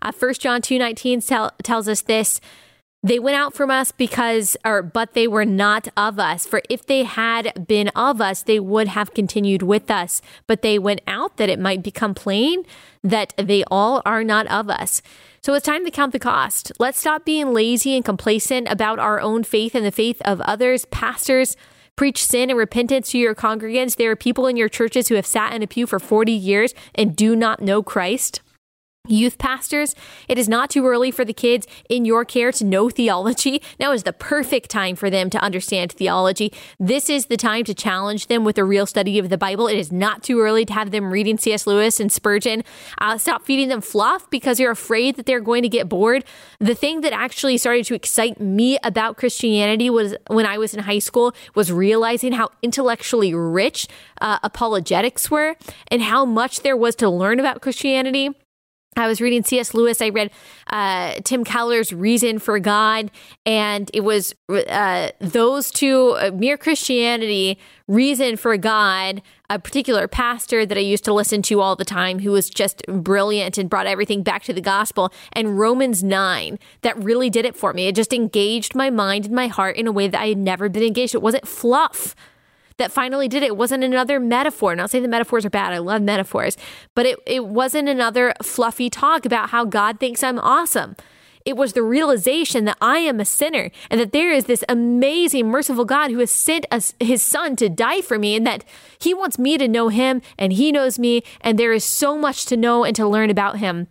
Uh, 0.00 0.12
1 0.18 0.34
John 0.34 0.62
2.19 0.62 1.26
tell, 1.26 1.52
tells 1.62 1.88
us 1.88 2.02
this. 2.02 2.40
They 3.02 3.18
went 3.18 3.36
out 3.36 3.54
from 3.54 3.70
us 3.70 3.92
because, 3.92 4.56
or, 4.64 4.82
but 4.82 5.12
they 5.12 5.28
were 5.28 5.44
not 5.44 5.86
of 5.96 6.18
us. 6.18 6.44
For 6.44 6.60
if 6.68 6.86
they 6.86 7.04
had 7.04 7.66
been 7.68 7.88
of 7.90 8.20
us, 8.20 8.42
they 8.42 8.58
would 8.58 8.88
have 8.88 9.14
continued 9.14 9.62
with 9.62 9.90
us. 9.90 10.20
But 10.46 10.62
they 10.62 10.78
went 10.78 11.02
out 11.06 11.36
that 11.36 11.48
it 11.48 11.60
might 11.60 11.82
become 11.82 12.14
plain 12.14 12.64
that 13.04 13.32
they 13.36 13.62
all 13.70 14.02
are 14.04 14.24
not 14.24 14.46
of 14.48 14.68
us. 14.68 15.02
So 15.40 15.54
it's 15.54 15.66
time 15.66 15.84
to 15.84 15.90
count 15.92 16.12
the 16.12 16.18
cost. 16.18 16.72
Let's 16.80 16.98
stop 16.98 17.24
being 17.24 17.52
lazy 17.52 17.94
and 17.94 18.04
complacent 18.04 18.68
about 18.68 18.98
our 18.98 19.20
own 19.20 19.44
faith 19.44 19.76
and 19.76 19.86
the 19.86 19.92
faith 19.92 20.20
of 20.24 20.40
others. 20.40 20.86
Pastors, 20.86 21.56
preach 21.94 22.24
sin 22.24 22.50
and 22.50 22.58
repentance 22.58 23.12
to 23.12 23.18
your 23.18 23.34
congregants. 23.34 23.96
There 23.96 24.10
are 24.10 24.16
people 24.16 24.48
in 24.48 24.56
your 24.56 24.68
churches 24.68 25.08
who 25.08 25.14
have 25.14 25.26
sat 25.26 25.52
in 25.52 25.62
a 25.62 25.66
pew 25.66 25.86
for 25.86 26.00
40 26.00 26.32
years 26.32 26.74
and 26.94 27.14
do 27.14 27.36
not 27.36 27.62
know 27.62 27.82
Christ. 27.82 28.40
Youth 29.08 29.38
pastors, 29.38 29.94
it 30.28 30.38
is 30.38 30.48
not 30.48 30.70
too 30.70 30.86
early 30.86 31.10
for 31.10 31.24
the 31.24 31.32
kids 31.32 31.66
in 31.88 32.04
your 32.04 32.24
care 32.24 32.52
to 32.52 32.64
know 32.64 32.88
theology. 32.88 33.62
Now 33.78 33.92
is 33.92 34.02
the 34.02 34.12
perfect 34.12 34.70
time 34.70 34.96
for 34.96 35.10
them 35.10 35.30
to 35.30 35.38
understand 35.38 35.92
theology. 35.92 36.52
This 36.78 37.08
is 37.08 37.26
the 37.26 37.36
time 37.36 37.64
to 37.64 37.74
challenge 37.74 38.26
them 38.26 38.44
with 38.44 38.58
a 38.58 38.64
real 38.64 38.86
study 38.86 39.18
of 39.18 39.28
the 39.28 39.38
Bible. 39.38 39.66
It 39.68 39.78
is 39.78 39.92
not 39.92 40.22
too 40.22 40.40
early 40.40 40.64
to 40.64 40.72
have 40.72 40.90
them 40.90 41.12
reading 41.12 41.38
C.S. 41.38 41.66
Lewis 41.66 42.00
and 42.00 42.10
Spurgeon. 42.10 42.64
Uh, 42.98 43.18
stop 43.18 43.44
feeding 43.44 43.68
them 43.68 43.80
fluff 43.80 44.28
because 44.30 44.58
you're 44.58 44.70
afraid 44.70 45.16
that 45.16 45.26
they're 45.26 45.40
going 45.40 45.62
to 45.62 45.68
get 45.68 45.88
bored. 45.88 46.24
The 46.58 46.74
thing 46.74 47.00
that 47.02 47.12
actually 47.12 47.58
started 47.58 47.86
to 47.86 47.94
excite 47.94 48.40
me 48.40 48.78
about 48.82 49.16
Christianity 49.16 49.90
was 49.90 50.16
when 50.28 50.46
I 50.46 50.58
was 50.58 50.74
in 50.74 50.80
high 50.80 50.98
school 50.98 51.34
was 51.54 51.72
realizing 51.72 52.32
how 52.32 52.50
intellectually 52.62 53.34
rich 53.34 53.86
uh, 54.20 54.38
apologetics 54.42 55.30
were 55.30 55.56
and 55.88 56.02
how 56.02 56.24
much 56.24 56.60
there 56.60 56.76
was 56.76 56.94
to 56.96 57.08
learn 57.08 57.40
about 57.40 57.60
Christianity. 57.60 58.30
I 58.96 59.08
was 59.08 59.20
reading 59.20 59.44
C.S. 59.44 59.74
Lewis. 59.74 60.00
I 60.00 60.08
read 60.08 60.30
uh, 60.68 61.14
Tim 61.24 61.44
Keller's 61.44 61.92
Reason 61.92 62.38
for 62.38 62.58
God, 62.58 63.10
and 63.44 63.90
it 63.92 64.00
was 64.00 64.34
uh, 64.48 65.10
those 65.20 65.70
two 65.70 66.16
uh, 66.18 66.30
Mere 66.34 66.56
Christianity, 66.56 67.58
Reason 67.88 68.36
for 68.36 68.56
God, 68.56 69.20
a 69.50 69.58
particular 69.58 70.08
pastor 70.08 70.64
that 70.64 70.78
I 70.78 70.80
used 70.80 71.04
to 71.04 71.12
listen 71.12 71.42
to 71.42 71.60
all 71.60 71.76
the 71.76 71.84
time 71.84 72.20
who 72.20 72.32
was 72.32 72.48
just 72.48 72.82
brilliant 72.86 73.58
and 73.58 73.70
brought 73.70 73.86
everything 73.86 74.22
back 74.22 74.42
to 74.44 74.52
the 74.52 74.62
gospel, 74.62 75.12
and 75.32 75.58
Romans 75.58 76.02
9 76.02 76.58
that 76.80 76.96
really 76.96 77.28
did 77.28 77.44
it 77.44 77.54
for 77.54 77.72
me. 77.72 77.88
It 77.88 77.94
just 77.94 78.12
engaged 78.12 78.74
my 78.74 78.90
mind 78.90 79.26
and 79.26 79.34
my 79.34 79.46
heart 79.46 79.76
in 79.76 79.86
a 79.86 79.92
way 79.92 80.08
that 80.08 80.20
I 80.20 80.28
had 80.28 80.38
never 80.38 80.68
been 80.68 80.82
engaged. 80.82 81.14
It 81.14 81.22
wasn't 81.22 81.46
fluff 81.46 82.16
that 82.78 82.92
finally 82.92 83.28
did 83.28 83.42
it. 83.42 83.46
It 83.46 83.56
wasn't 83.56 83.84
another 83.84 84.20
metaphor. 84.20 84.74
Not 84.76 84.90
saying 84.90 85.02
the 85.02 85.08
metaphors 85.08 85.44
are 85.44 85.50
bad. 85.50 85.72
I 85.72 85.78
love 85.78 86.02
metaphors, 86.02 86.56
but 86.94 87.06
it, 87.06 87.18
it 87.26 87.46
wasn't 87.46 87.88
another 87.88 88.34
fluffy 88.42 88.90
talk 88.90 89.24
about 89.24 89.50
how 89.50 89.64
God 89.64 89.98
thinks 89.98 90.22
I'm 90.22 90.38
awesome. 90.38 90.96
It 91.44 91.56
was 91.56 91.74
the 91.74 91.82
realization 91.82 92.64
that 92.64 92.76
I 92.80 92.98
am 92.98 93.20
a 93.20 93.24
sinner 93.24 93.70
and 93.88 94.00
that 94.00 94.10
there 94.10 94.32
is 94.32 94.46
this 94.46 94.64
amazing, 94.68 95.46
merciful 95.46 95.84
God 95.84 96.10
who 96.10 96.18
has 96.18 96.32
sent 96.32 96.66
us, 96.72 96.92
his 96.98 97.22
son 97.22 97.54
to 97.56 97.68
die 97.68 98.00
for 98.00 98.18
me 98.18 98.34
and 98.34 98.44
that 98.48 98.64
he 98.98 99.14
wants 99.14 99.38
me 99.38 99.56
to 99.56 99.68
know 99.68 99.88
him 99.88 100.22
and 100.36 100.52
he 100.52 100.72
knows 100.72 100.98
me. 100.98 101.22
And 101.40 101.56
there 101.56 101.72
is 101.72 101.84
so 101.84 102.18
much 102.18 102.46
to 102.46 102.56
know 102.56 102.82
and 102.82 102.96
to 102.96 103.06
learn 103.06 103.30
about 103.30 103.58
him 103.58 103.86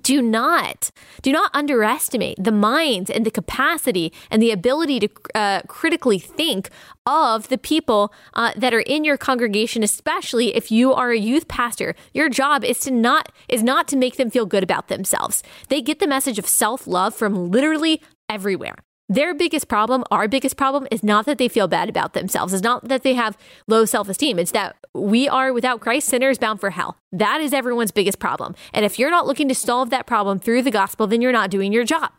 do 0.00 0.22
not 0.22 0.90
do 1.20 1.30
not 1.32 1.50
underestimate 1.54 2.42
the 2.42 2.52
minds 2.52 3.10
and 3.10 3.26
the 3.26 3.30
capacity 3.30 4.10
and 4.30 4.40
the 4.40 4.50
ability 4.50 4.98
to 5.00 5.08
uh, 5.34 5.60
critically 5.68 6.18
think 6.18 6.70
of 7.04 7.48
the 7.48 7.58
people 7.58 8.12
uh, 8.32 8.52
that 8.56 8.72
are 8.72 8.80
in 8.80 9.04
your 9.04 9.18
congregation 9.18 9.82
especially 9.82 10.56
if 10.56 10.70
you 10.70 10.94
are 10.94 11.10
a 11.10 11.18
youth 11.18 11.46
pastor. 11.46 11.94
Your 12.14 12.30
job 12.30 12.64
is 12.64 12.80
to 12.80 12.90
not 12.90 13.30
is 13.48 13.62
not 13.62 13.86
to 13.88 13.96
make 13.96 14.16
them 14.16 14.30
feel 14.30 14.46
good 14.46 14.62
about 14.62 14.88
themselves. 14.88 15.42
They 15.68 15.82
get 15.82 15.98
the 15.98 16.06
message 16.06 16.38
of 16.38 16.46
self-love 16.46 17.14
from 17.14 17.50
literally 17.50 18.00
everywhere 18.30 18.76
their 19.14 19.34
biggest 19.34 19.68
problem, 19.68 20.04
our 20.10 20.26
biggest 20.26 20.56
problem, 20.56 20.86
is 20.90 21.02
not 21.02 21.26
that 21.26 21.36
they 21.36 21.48
feel 21.48 21.68
bad 21.68 21.88
about 21.88 22.14
themselves. 22.14 22.54
It's 22.54 22.62
not 22.62 22.88
that 22.88 23.02
they 23.02 23.14
have 23.14 23.36
low 23.66 23.84
self 23.84 24.08
esteem. 24.08 24.38
It's 24.38 24.52
that 24.52 24.76
we 24.94 25.28
are, 25.28 25.52
without 25.52 25.80
Christ, 25.80 26.08
sinners 26.08 26.38
bound 26.38 26.60
for 26.60 26.70
hell. 26.70 26.96
That 27.12 27.40
is 27.40 27.52
everyone's 27.52 27.90
biggest 27.90 28.18
problem. 28.18 28.54
And 28.72 28.84
if 28.84 28.98
you're 28.98 29.10
not 29.10 29.26
looking 29.26 29.48
to 29.48 29.54
solve 29.54 29.90
that 29.90 30.06
problem 30.06 30.38
through 30.38 30.62
the 30.62 30.70
gospel, 30.70 31.06
then 31.06 31.20
you're 31.20 31.32
not 31.32 31.50
doing 31.50 31.72
your 31.72 31.84
job. 31.84 32.10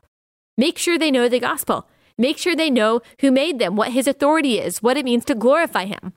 Make 0.58 0.78
sure 0.78 1.00
they 1.00 1.12
know 1.12 1.28
the 1.28 1.40
gospel. 1.40 1.88
Make 2.18 2.38
sure 2.38 2.56
they 2.56 2.70
know 2.70 3.02
who 3.22 3.32
made 3.32 3.58
them, 3.58 3.76
what 3.76 3.92
his 3.92 4.08
authority 4.08 4.60
is, 4.60 4.84
what 4.84 4.98
it 4.98 5.06
means 5.06 5.26
to 5.26 5.36
glorify 5.36 5.86
him. 5.86 6.14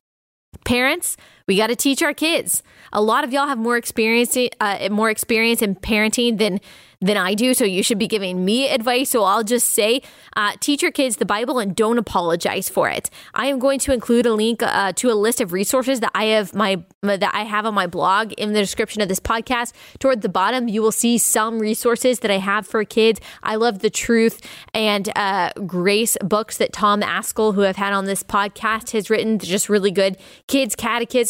Parents, 0.66 1.16
we 1.46 1.56
got 1.56 1.68
to 1.68 1.76
teach 1.76 2.02
our 2.02 2.14
kids. 2.14 2.62
A 2.92 3.00
lot 3.00 3.24
of 3.24 3.32
y'all 3.32 3.46
have 3.46 3.58
more 3.58 3.76
experience, 3.76 4.36
uh, 4.60 4.88
more 4.90 5.10
experience 5.10 5.62
in 5.62 5.74
parenting 5.76 6.38
than 6.38 6.60
than 7.00 7.16
I 7.16 7.34
do. 7.34 7.54
So 7.54 7.64
you 7.64 7.82
should 7.82 7.98
be 7.98 8.08
giving 8.08 8.44
me 8.44 8.68
advice. 8.68 9.10
So 9.10 9.22
I'll 9.24 9.44
just 9.44 9.68
say, 9.68 10.02
uh, 10.36 10.52
teach 10.60 10.82
your 10.82 10.90
kids 10.90 11.16
the 11.16 11.26
Bible 11.26 11.58
and 11.58 11.74
don't 11.76 11.98
apologize 11.98 12.68
for 12.68 12.88
it. 12.88 13.10
I 13.34 13.46
am 13.46 13.58
going 13.58 13.78
to 13.80 13.92
include 13.92 14.26
a 14.26 14.32
link 14.32 14.62
uh, 14.62 14.92
to 14.92 15.10
a 15.10 15.14
list 15.14 15.40
of 15.40 15.52
resources 15.52 16.00
that 16.00 16.10
I 16.14 16.24
have 16.24 16.54
my 16.54 16.82
that 17.02 17.30
I 17.34 17.44
have 17.44 17.66
on 17.66 17.74
my 17.74 17.86
blog 17.86 18.32
in 18.32 18.52
the 18.52 18.60
description 18.60 19.00
of 19.02 19.08
this 19.08 19.20
podcast. 19.20 19.72
Toward 19.98 20.22
the 20.22 20.28
bottom, 20.28 20.68
you 20.68 20.82
will 20.82 20.92
see 20.92 21.18
some 21.18 21.58
resources 21.58 22.20
that 22.20 22.30
I 22.30 22.38
have 22.38 22.66
for 22.66 22.82
kids. 22.84 23.20
I 23.42 23.56
love 23.56 23.80
the 23.80 23.90
truth 23.90 24.40
and 24.74 25.10
uh, 25.16 25.50
grace 25.66 26.16
books 26.22 26.56
that 26.58 26.72
Tom 26.72 27.02
Ascol, 27.02 27.54
who 27.54 27.64
I've 27.64 27.76
had 27.76 27.92
on 27.92 28.06
this 28.06 28.22
podcast, 28.22 28.90
has 28.92 29.10
written. 29.10 29.38
Just 29.38 29.68
really 29.68 29.90
good 29.90 30.16
kids 30.48 30.74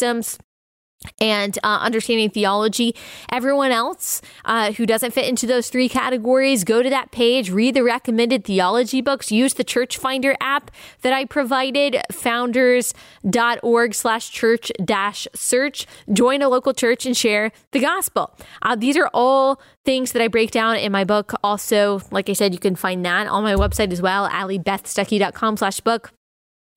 catechisms 0.07 0.39
and 1.21 1.57
uh, 1.63 1.77
understanding 1.81 2.29
theology. 2.29 2.95
Everyone 3.31 3.71
else 3.71 4.19
uh, 4.45 4.71
who 4.73 4.85
doesn't 4.85 5.11
fit 5.11 5.25
into 5.25 5.45
those 5.45 5.69
three 5.69 5.87
categories, 5.87 6.63
go 6.63 6.81
to 6.81 6.89
that 6.89 7.11
page, 7.11 7.51
read 7.51 7.75
the 7.75 7.83
recommended 7.83 8.43
theology 8.43 8.99
books, 9.01 9.31
use 9.31 9.53
the 9.53 9.63
Church 9.63 9.97
Finder 9.97 10.35
app 10.41 10.71
that 11.01 11.13
I 11.13 11.25
provided, 11.25 12.01
founders.org 12.11 13.93
slash 13.93 14.31
church 14.31 14.71
dash 14.83 15.27
search, 15.35 15.85
join 16.11 16.41
a 16.41 16.49
local 16.49 16.73
church 16.73 17.05
and 17.05 17.15
share 17.15 17.51
the 17.71 17.79
gospel. 17.79 18.35
Uh, 18.63 18.75
these 18.75 18.97
are 18.97 19.09
all 19.13 19.61
things 19.85 20.13
that 20.13 20.21
I 20.21 20.27
break 20.27 20.49
down 20.49 20.77
in 20.77 20.91
my 20.91 21.03
book. 21.03 21.33
Also, 21.43 22.01
like 22.11 22.27
I 22.27 22.33
said, 22.33 22.53
you 22.53 22.59
can 22.59 22.75
find 22.75 23.05
that 23.05 23.27
on 23.27 23.43
my 23.43 23.53
website 23.53 23.91
as 23.91 24.01
well, 24.01 24.27
alliebethstuckey.com 24.27 25.57
slash 25.57 25.79
book. 25.79 26.11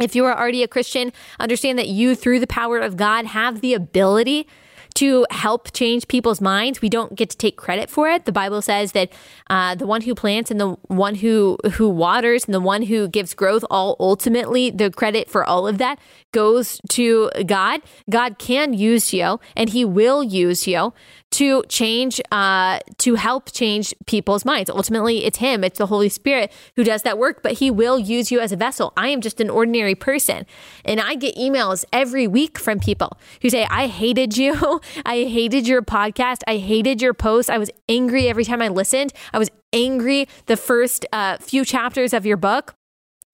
If 0.00 0.16
you 0.16 0.24
are 0.24 0.36
already 0.36 0.62
a 0.62 0.68
Christian, 0.68 1.12
understand 1.38 1.78
that 1.78 1.88
you, 1.88 2.14
through 2.14 2.40
the 2.40 2.46
power 2.46 2.78
of 2.78 2.96
God, 2.96 3.26
have 3.26 3.60
the 3.60 3.74
ability 3.74 4.46
to 4.94 5.24
help 5.30 5.72
change 5.72 6.08
people's 6.08 6.40
minds. 6.40 6.82
We 6.82 6.88
don't 6.88 7.14
get 7.14 7.30
to 7.30 7.36
take 7.36 7.56
credit 7.56 7.88
for 7.90 8.08
it. 8.08 8.24
The 8.24 8.32
Bible 8.32 8.60
says 8.60 8.92
that 8.92 9.12
uh, 9.48 9.74
the 9.74 9.86
one 9.86 10.02
who 10.02 10.14
plants 10.14 10.50
and 10.50 10.60
the 10.60 10.70
one 10.88 11.14
who 11.14 11.58
who 11.72 11.88
waters 11.88 12.44
and 12.44 12.54
the 12.54 12.60
one 12.60 12.82
who 12.82 13.08
gives 13.08 13.34
growth, 13.34 13.64
all 13.70 13.96
ultimately 14.00 14.70
the 14.70 14.90
credit 14.90 15.30
for 15.30 15.44
all 15.44 15.68
of 15.68 15.78
that 15.78 15.98
goes 16.32 16.80
to 16.90 17.30
God. 17.46 17.82
God 18.08 18.38
can 18.38 18.72
use 18.72 19.12
you, 19.12 19.38
and 19.56 19.70
He 19.70 19.84
will 19.84 20.22
use 20.22 20.66
you 20.66 20.92
to 21.32 21.62
change, 21.68 22.20
uh, 22.32 22.80
to 22.98 23.14
help 23.14 23.52
change 23.52 23.94
people's 24.06 24.44
minds. 24.44 24.68
Ultimately, 24.68 25.24
it's 25.24 25.38
Him, 25.38 25.62
it's 25.62 25.78
the 25.78 25.86
Holy 25.86 26.08
Spirit 26.08 26.52
who 26.76 26.84
does 26.84 27.02
that 27.02 27.18
work, 27.18 27.42
but 27.42 27.52
He 27.52 27.70
will 27.70 27.98
use 27.98 28.32
you 28.32 28.40
as 28.40 28.52
a 28.52 28.56
vessel. 28.56 28.92
I 28.96 29.08
am 29.08 29.20
just 29.20 29.40
an 29.40 29.50
ordinary 29.50 29.94
person. 29.94 30.46
And 30.84 31.00
I 31.00 31.14
get 31.14 31.36
emails 31.36 31.84
every 31.92 32.26
week 32.26 32.58
from 32.58 32.80
people 32.80 33.18
who 33.42 33.50
say, 33.50 33.66
I 33.70 33.86
hated 33.86 34.36
you. 34.36 34.80
I 35.06 35.24
hated 35.24 35.68
your 35.68 35.82
podcast. 35.82 36.42
I 36.46 36.56
hated 36.56 37.00
your 37.00 37.14
post. 37.14 37.50
I 37.50 37.58
was 37.58 37.70
angry 37.88 38.28
every 38.28 38.44
time 38.44 38.60
I 38.60 38.68
listened. 38.68 39.12
I 39.32 39.38
was 39.38 39.50
angry 39.72 40.28
the 40.46 40.56
first 40.56 41.06
uh, 41.12 41.36
few 41.38 41.64
chapters 41.64 42.12
of 42.12 42.26
your 42.26 42.36
book. 42.36 42.74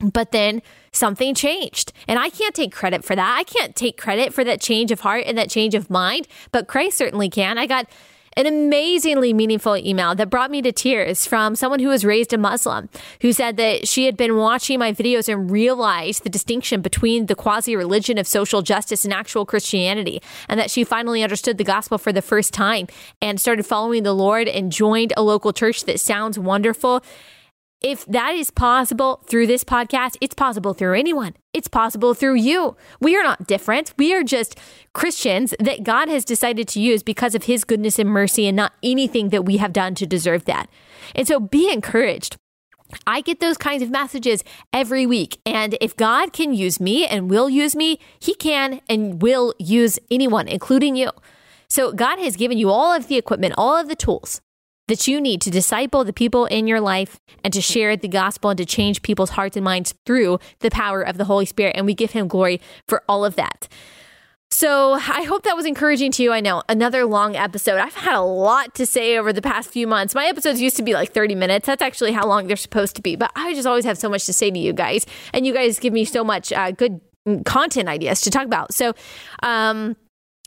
But 0.00 0.32
then 0.32 0.60
something 0.92 1.34
changed. 1.34 1.92
And 2.06 2.18
I 2.18 2.28
can't 2.28 2.54
take 2.54 2.72
credit 2.72 3.04
for 3.04 3.16
that. 3.16 3.36
I 3.38 3.44
can't 3.44 3.74
take 3.74 3.96
credit 3.96 4.34
for 4.34 4.44
that 4.44 4.60
change 4.60 4.90
of 4.90 5.00
heart 5.00 5.24
and 5.26 5.38
that 5.38 5.50
change 5.50 5.74
of 5.74 5.88
mind, 5.88 6.28
but 6.52 6.68
Christ 6.68 6.98
certainly 6.98 7.30
can. 7.30 7.56
I 7.56 7.66
got 7.66 7.86
an 8.36 8.46
amazingly 8.46 9.32
meaningful 9.32 9.78
email 9.78 10.14
that 10.14 10.28
brought 10.28 10.50
me 10.50 10.60
to 10.60 10.70
tears 10.70 11.26
from 11.26 11.56
someone 11.56 11.80
who 11.80 11.88
was 11.88 12.04
raised 12.04 12.34
a 12.34 12.38
Muslim 12.38 12.90
who 13.22 13.32
said 13.32 13.56
that 13.56 13.88
she 13.88 14.04
had 14.04 14.14
been 14.14 14.36
watching 14.36 14.78
my 14.78 14.92
videos 14.92 15.32
and 15.32 15.50
realized 15.50 16.22
the 16.22 16.28
distinction 16.28 16.82
between 16.82 17.26
the 17.26 17.34
quasi 17.34 17.74
religion 17.74 18.18
of 18.18 18.26
social 18.26 18.60
justice 18.60 19.04
and 19.06 19.14
actual 19.14 19.46
Christianity, 19.46 20.20
and 20.50 20.60
that 20.60 20.70
she 20.70 20.84
finally 20.84 21.22
understood 21.22 21.56
the 21.56 21.64
gospel 21.64 21.96
for 21.96 22.12
the 22.12 22.20
first 22.20 22.52
time 22.52 22.86
and 23.22 23.40
started 23.40 23.64
following 23.64 24.02
the 24.02 24.12
Lord 24.12 24.48
and 24.48 24.70
joined 24.70 25.14
a 25.16 25.22
local 25.22 25.54
church 25.54 25.84
that 25.84 25.98
sounds 25.98 26.38
wonderful. 26.38 27.02
If 27.82 28.06
that 28.06 28.34
is 28.34 28.50
possible 28.50 29.22
through 29.26 29.46
this 29.46 29.62
podcast, 29.62 30.16
it's 30.20 30.34
possible 30.34 30.72
through 30.72 30.98
anyone. 30.98 31.34
It's 31.52 31.68
possible 31.68 32.14
through 32.14 32.36
you. 32.36 32.76
We 33.00 33.16
are 33.16 33.22
not 33.22 33.46
different. 33.46 33.92
We 33.98 34.14
are 34.14 34.22
just 34.22 34.58
Christians 34.94 35.54
that 35.60 35.84
God 35.84 36.08
has 36.08 36.24
decided 36.24 36.68
to 36.68 36.80
use 36.80 37.02
because 37.02 37.34
of 37.34 37.44
his 37.44 37.64
goodness 37.64 37.98
and 37.98 38.08
mercy 38.08 38.46
and 38.46 38.56
not 38.56 38.72
anything 38.82 39.28
that 39.28 39.44
we 39.44 39.58
have 39.58 39.72
done 39.72 39.94
to 39.96 40.06
deserve 40.06 40.46
that. 40.46 40.70
And 41.14 41.28
so 41.28 41.38
be 41.38 41.70
encouraged 41.70 42.36
I 43.06 43.20
get 43.20 43.40
those 43.40 43.56
kinds 43.56 43.82
of 43.82 43.90
messages 43.90 44.44
every 44.72 45.06
week. 45.06 45.40
And 45.44 45.76
if 45.80 45.96
God 45.96 46.32
can 46.32 46.54
use 46.54 46.80
me 46.80 47.06
and 47.06 47.30
will 47.30 47.48
use 47.48 47.74
me, 47.74 47.98
He 48.18 48.34
can 48.34 48.80
and 48.88 49.20
will 49.20 49.54
use 49.58 49.98
anyone, 50.10 50.48
including 50.48 50.96
you. 50.96 51.10
So 51.68 51.92
God 51.92 52.18
has 52.18 52.36
given 52.36 52.58
you 52.58 52.70
all 52.70 52.94
of 52.94 53.08
the 53.08 53.16
equipment, 53.16 53.54
all 53.58 53.76
of 53.76 53.88
the 53.88 53.96
tools 53.96 54.40
that 54.88 55.08
you 55.08 55.20
need 55.20 55.40
to 55.42 55.50
disciple 55.50 56.04
the 56.04 56.12
people 56.12 56.46
in 56.46 56.66
your 56.66 56.80
life 56.80 57.20
and 57.42 57.52
to 57.52 57.60
share 57.60 57.96
the 57.96 58.08
gospel 58.08 58.50
and 58.50 58.58
to 58.58 58.64
change 58.64 59.02
people's 59.02 59.30
hearts 59.30 59.56
and 59.56 59.64
minds 59.64 59.94
through 60.04 60.38
the 60.60 60.70
power 60.70 61.02
of 61.02 61.16
the 61.18 61.24
Holy 61.24 61.46
Spirit. 61.46 61.76
And 61.76 61.86
we 61.86 61.94
give 61.94 62.12
Him 62.12 62.28
glory 62.28 62.60
for 62.86 63.02
all 63.08 63.24
of 63.24 63.36
that. 63.36 63.68
So 64.50 64.92
I 64.92 65.24
hope 65.24 65.42
that 65.42 65.56
was 65.56 65.66
encouraging 65.66 66.12
to 66.12 66.22
you. 66.22 66.32
I 66.32 66.40
know 66.40 66.62
another 66.68 67.04
long 67.04 67.36
episode. 67.36 67.78
I've 67.78 67.94
had 67.94 68.14
a 68.14 68.22
lot 68.22 68.74
to 68.76 68.86
say 68.86 69.18
over 69.18 69.32
the 69.32 69.42
past 69.42 69.68
few 69.70 69.86
months. 69.86 70.14
My 70.14 70.26
episodes 70.26 70.60
used 70.60 70.76
to 70.76 70.82
be 70.82 70.94
like 70.94 71.12
30 71.12 71.34
minutes. 71.34 71.66
That's 71.66 71.82
actually 71.82 72.12
how 72.12 72.26
long 72.26 72.46
they're 72.46 72.56
supposed 72.56 72.96
to 72.96 73.02
be. 73.02 73.16
But 73.16 73.32
I 73.34 73.54
just 73.54 73.66
always 73.66 73.84
have 73.84 73.98
so 73.98 74.08
much 74.08 74.24
to 74.26 74.32
say 74.32 74.50
to 74.50 74.58
you 74.58 74.72
guys. 74.72 75.04
And 75.34 75.46
you 75.46 75.52
guys 75.52 75.78
give 75.78 75.92
me 75.92 76.04
so 76.04 76.22
much 76.22 76.52
uh, 76.52 76.70
good 76.70 77.00
content 77.44 77.88
ideas 77.88 78.20
to 78.22 78.30
talk 78.30 78.46
about. 78.46 78.72
So, 78.72 78.94
um, 79.42 79.96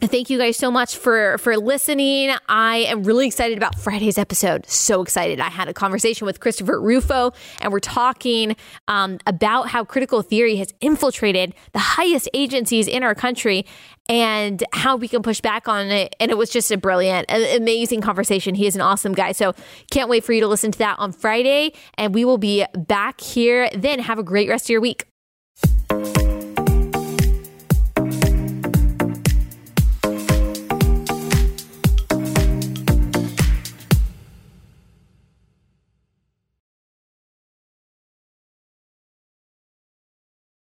Thank 0.01 0.29
you 0.29 0.37
guys 0.37 0.55
so 0.55 0.71
much 0.71 0.95
for 0.95 1.37
for 1.39 1.57
listening. 1.57 2.33
I 2.47 2.77
am 2.87 3.03
really 3.03 3.27
excited 3.27 3.57
about 3.57 3.77
Friday's 3.77 4.17
episode. 4.17 4.65
So 4.65 5.01
excited! 5.01 5.41
I 5.41 5.49
had 5.49 5.67
a 5.67 5.73
conversation 5.73 6.25
with 6.25 6.39
Christopher 6.39 6.79
Rufo, 6.79 7.33
and 7.59 7.73
we're 7.73 7.81
talking 7.81 8.55
um, 8.87 9.19
about 9.27 9.67
how 9.67 9.83
critical 9.83 10.21
theory 10.21 10.55
has 10.55 10.73
infiltrated 10.79 11.53
the 11.73 11.79
highest 11.79 12.29
agencies 12.33 12.87
in 12.87 13.03
our 13.03 13.13
country, 13.13 13.65
and 14.07 14.63
how 14.71 14.95
we 14.95 15.09
can 15.09 15.21
push 15.21 15.41
back 15.41 15.67
on 15.67 15.87
it. 15.87 16.15
And 16.21 16.31
it 16.31 16.37
was 16.37 16.49
just 16.49 16.71
a 16.71 16.77
brilliant, 16.77 17.29
amazing 17.29 17.99
conversation. 17.99 18.55
He 18.55 18.67
is 18.67 18.75
an 18.75 18.81
awesome 18.81 19.13
guy. 19.13 19.33
So 19.33 19.53
can't 19.91 20.09
wait 20.09 20.23
for 20.23 20.31
you 20.31 20.39
to 20.39 20.47
listen 20.47 20.71
to 20.71 20.79
that 20.79 20.97
on 20.97 21.11
Friday, 21.11 21.73
and 21.95 22.15
we 22.15 22.23
will 22.23 22.37
be 22.37 22.65
back 22.73 23.19
here 23.19 23.69
then. 23.75 23.99
Have 23.99 24.17
a 24.17 24.23
great 24.23 24.47
rest 24.47 24.67
of 24.67 24.69
your 24.69 24.81
week. 24.81 25.07